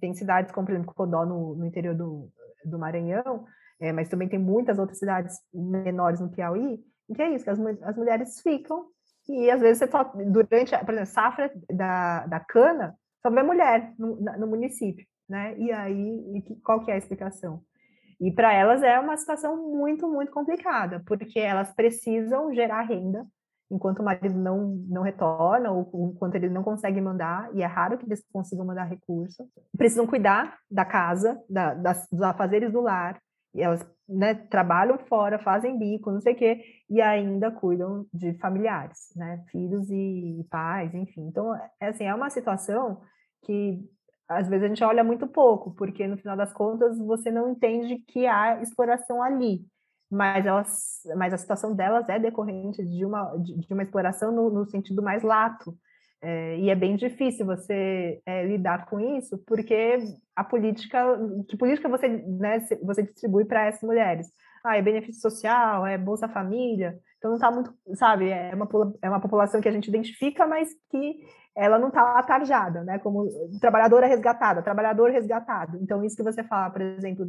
tem 0.02 0.14
cidades 0.14 0.52
como, 0.52 0.68
por 0.68 0.74
exemplo, 0.74 0.94
Codó, 0.94 1.26
no, 1.26 1.56
no 1.56 1.66
interior 1.66 1.96
do, 1.96 2.30
do 2.66 2.78
Maranhão, 2.78 3.46
é, 3.80 3.94
mas 3.94 4.10
também 4.10 4.28
tem 4.28 4.38
muitas 4.38 4.78
outras 4.78 5.00
cidades 5.00 5.38
menores 5.54 6.20
no 6.20 6.30
Piauí, 6.30 6.84
em 7.10 7.14
que 7.14 7.22
é 7.22 7.34
isso, 7.34 7.46
que 7.46 7.50
as, 7.50 7.60
as 7.60 7.98
mulheres 7.98 8.42
ficam 8.42 8.86
e 9.28 9.50
às 9.50 9.62
vezes 9.62 9.80
você 9.80 9.88
só, 9.88 10.04
durante, 10.04 10.78
por 10.86 10.94
exemplo, 10.94 11.06
safra 11.06 11.52
da, 11.72 12.26
da 12.28 12.40
cana, 12.40 12.96
só 13.22 13.30
vê 13.30 13.42
mulher 13.42 13.94
no, 13.98 14.16
no 14.16 14.48
município, 14.48 15.06
né? 15.28 15.58
E 15.58 15.72
aí, 15.72 16.44
qual 16.64 16.84
que 16.84 16.92
é 16.92 16.96
a 16.96 16.98
explicação? 16.98 17.62
E 18.20 18.32
para 18.32 18.54
elas 18.54 18.82
é 18.82 19.00
uma 19.00 19.18
situação 19.18 19.58
muito, 19.58 20.08
muito 20.08 20.32
complicada, 20.32 21.02
porque 21.06 21.40
elas 21.40 21.74
precisam 21.74 22.54
gerar 22.54 22.84
renda 22.84 23.26
enquanto 23.70 24.00
o 24.00 24.04
marido 24.04 24.38
não, 24.38 24.76
não 24.88 25.02
retorna 25.02 25.72
ou 25.72 26.12
enquanto 26.14 26.36
ele 26.36 26.50
não 26.50 26.64
consegue 26.64 27.02
mandar, 27.02 27.50
e 27.54 27.64
é 27.64 27.66
raro 27.66 27.98
que 27.98 28.06
eles 28.06 28.24
consigam 28.32 28.66
mandar 28.66 28.84
recurso. 28.84 29.44
Precisam 29.76 30.06
cuidar 30.06 30.58
da 30.70 30.86
casa, 30.86 31.42
da, 31.50 31.74
das, 31.74 32.08
dos 32.12 32.22
afazeres 32.22 32.72
do 32.72 32.82
lar, 32.82 33.20
e 33.56 33.62
elas 33.62 33.86
né, 34.08 34.36
trabalham 34.36 35.00
fora, 35.08 35.40
fazem 35.40 35.80
bico, 35.80 36.12
não 36.12 36.22
sei 36.22 36.34
o 36.34 36.36
quê, 36.36 36.64
e 36.90 37.02
ainda 37.02 37.50
cuidam 37.50 38.06
de 38.14 38.34
familiares, 38.36 39.12
né, 39.16 39.44
filhos 39.52 39.90
e 39.90 40.46
pais, 40.50 40.94
enfim. 40.94 41.22
Então, 41.28 41.56
é, 41.56 41.88
assim, 41.88 42.04
é 42.04 42.14
uma 42.14 42.30
situação 42.30 43.02
que 43.44 43.80
às 44.28 44.48
vezes 44.48 44.66
a 44.66 44.68
gente 44.68 44.84
olha 44.84 45.04
muito 45.04 45.28
pouco, 45.28 45.72
porque 45.76 46.08
no 46.08 46.18
final 46.18 46.36
das 46.36 46.52
contas 46.52 46.98
você 46.98 47.32
não 47.32 47.50
entende 47.50 47.98
que 48.08 48.26
há 48.26 48.62
exploração 48.62 49.22
ali, 49.22 49.66
mas 50.10 50.46
elas, 50.46 51.02
mas 51.16 51.34
a 51.34 51.38
situação 51.38 51.76
delas 51.76 52.10
é 52.10 52.20
decorrente 52.20 52.84
de 52.84 53.06
uma, 53.06 53.36
de, 53.38 53.56
de 53.56 53.74
uma 53.74 53.84
exploração 53.84 54.32
no, 54.32 54.50
no, 54.50 54.66
sentido 54.66 55.02
mais 55.02 55.24
lato, 55.24 55.78
é, 56.28 56.58
e 56.58 56.72
é 56.72 56.76
bem 56.76 56.96
difícil 56.96 57.46
você 57.46 58.20
é, 58.26 58.44
lidar 58.48 58.88
com 58.88 59.00
isso, 59.00 59.38
porque 59.46 60.00
a 60.36 60.44
política, 60.44 61.00
que 61.48 61.56
política 61.56 61.88
você, 61.88 62.08
né, 62.08 62.62
você 62.82 63.04
distribui 63.04 63.46
para 63.46 63.68
essas 63.68 63.84
mulheres? 63.84 64.28
Ah, 64.64 64.76
é 64.76 64.82
benefício 64.82 65.22
social, 65.22 65.86
é 65.86 66.00
Bolsa 66.00 66.28
Família, 66.28 66.98
então 67.20 67.30
não 67.30 67.36
está 67.36 67.52
muito, 67.52 67.72
sabe, 67.94 68.32
é 68.32 68.56
uma, 68.56 68.68
é 69.04 69.08
uma 69.08 69.22
população 69.22 69.62
que 69.62 69.70
a 69.70 69.72
gente 69.72 69.88
identifica, 69.88 70.48
mas 70.48 70.70
que 70.90 71.20
ela 71.56 71.78
não 71.78 71.90
está 71.90 72.18
atarjada, 72.18 72.84
né, 72.84 72.98
como 72.98 73.30
trabalhadora 73.62 74.08
resgatada, 74.08 74.64
trabalhador 74.64 75.12
resgatado. 75.12 75.78
Então, 75.80 76.04
isso 76.04 76.18
que 76.18 76.24
você 76.24 76.44
fala, 76.44 76.72
por 76.72 76.82
exemplo, 76.82 77.28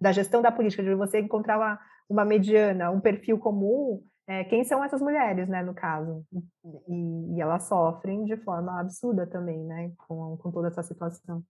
da 0.00 0.12
gestão 0.12 0.40
da 0.40 0.50
política, 0.50 0.82
de 0.82 0.94
você 0.94 1.20
encontrar 1.20 1.58
uma, 1.58 1.78
uma 2.08 2.24
mediana, 2.24 2.90
um 2.90 3.00
perfil 3.00 3.38
comum, 3.38 4.02
é, 4.30 4.44
quem 4.44 4.62
são 4.62 4.84
essas 4.84 5.02
mulheres, 5.02 5.48
né, 5.48 5.60
no 5.60 5.74
caso? 5.74 6.24
E, 6.88 7.34
e, 7.34 7.40
elas 7.40 7.66
sofrem 7.66 8.24
de 8.24 8.36
forma 8.36 8.80
absurda 8.80 9.26
também, 9.26 9.58
né, 9.64 9.92
com, 10.06 10.36
com 10.36 10.52
toda 10.52 10.68
essa 10.68 10.84
situação. 10.84 11.42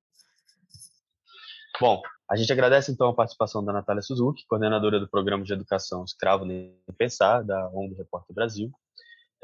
Bom, 1.78 2.01
a 2.31 2.37
gente 2.37 2.51
agradece 2.51 2.91
então 2.91 3.09
a 3.09 3.14
participação 3.14 3.62
da 3.62 3.70
Natália 3.70 4.01
Suzuki, 4.01 4.47
coordenadora 4.49 4.99
do 4.99 5.11
Programa 5.11 5.45
de 5.45 5.53
Educação 5.53 6.05
Escravo 6.05 6.47
Nem 6.47 6.74
Pensar, 6.97 7.43
da 7.43 7.68
ONG 7.68 7.95
Repórter 7.97 8.35
Brasil, 8.35 8.70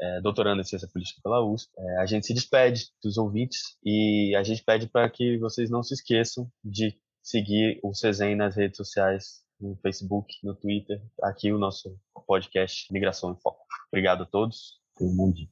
é, 0.01 0.19
doutoranda 0.21 0.61
em 0.61 0.65
Ciência 0.65 0.89
Política 0.91 1.21
pela 1.21 1.45
USP. 1.45 1.71
É, 1.77 1.97
a 1.99 2.07
gente 2.07 2.25
se 2.25 2.33
despede 2.33 2.89
dos 3.03 3.19
ouvintes 3.19 3.77
e 3.85 4.35
a 4.35 4.41
gente 4.41 4.63
pede 4.63 4.87
para 4.87 5.07
que 5.11 5.37
vocês 5.37 5.69
não 5.69 5.83
se 5.83 5.93
esqueçam 5.93 6.49
de 6.63 6.99
seguir 7.21 7.79
o 7.83 7.93
CESEM 7.93 8.35
nas 8.35 8.55
redes 8.55 8.77
sociais 8.77 9.45
no 9.59 9.75
Facebook, 9.77 10.33
no 10.43 10.55
Twitter, 10.55 11.01
aqui 11.21 11.51
o 11.51 11.57
nosso 11.57 11.97
podcast 12.25 12.91
Migração 12.91 13.31
em 13.31 13.35
Foco. 13.41 13.63
Obrigado 13.91 14.23
a 14.23 14.25
todos. 14.25 14.79
Tenham 14.97 15.13
um 15.13 15.17
bom 15.17 15.31
dia. 15.31 15.45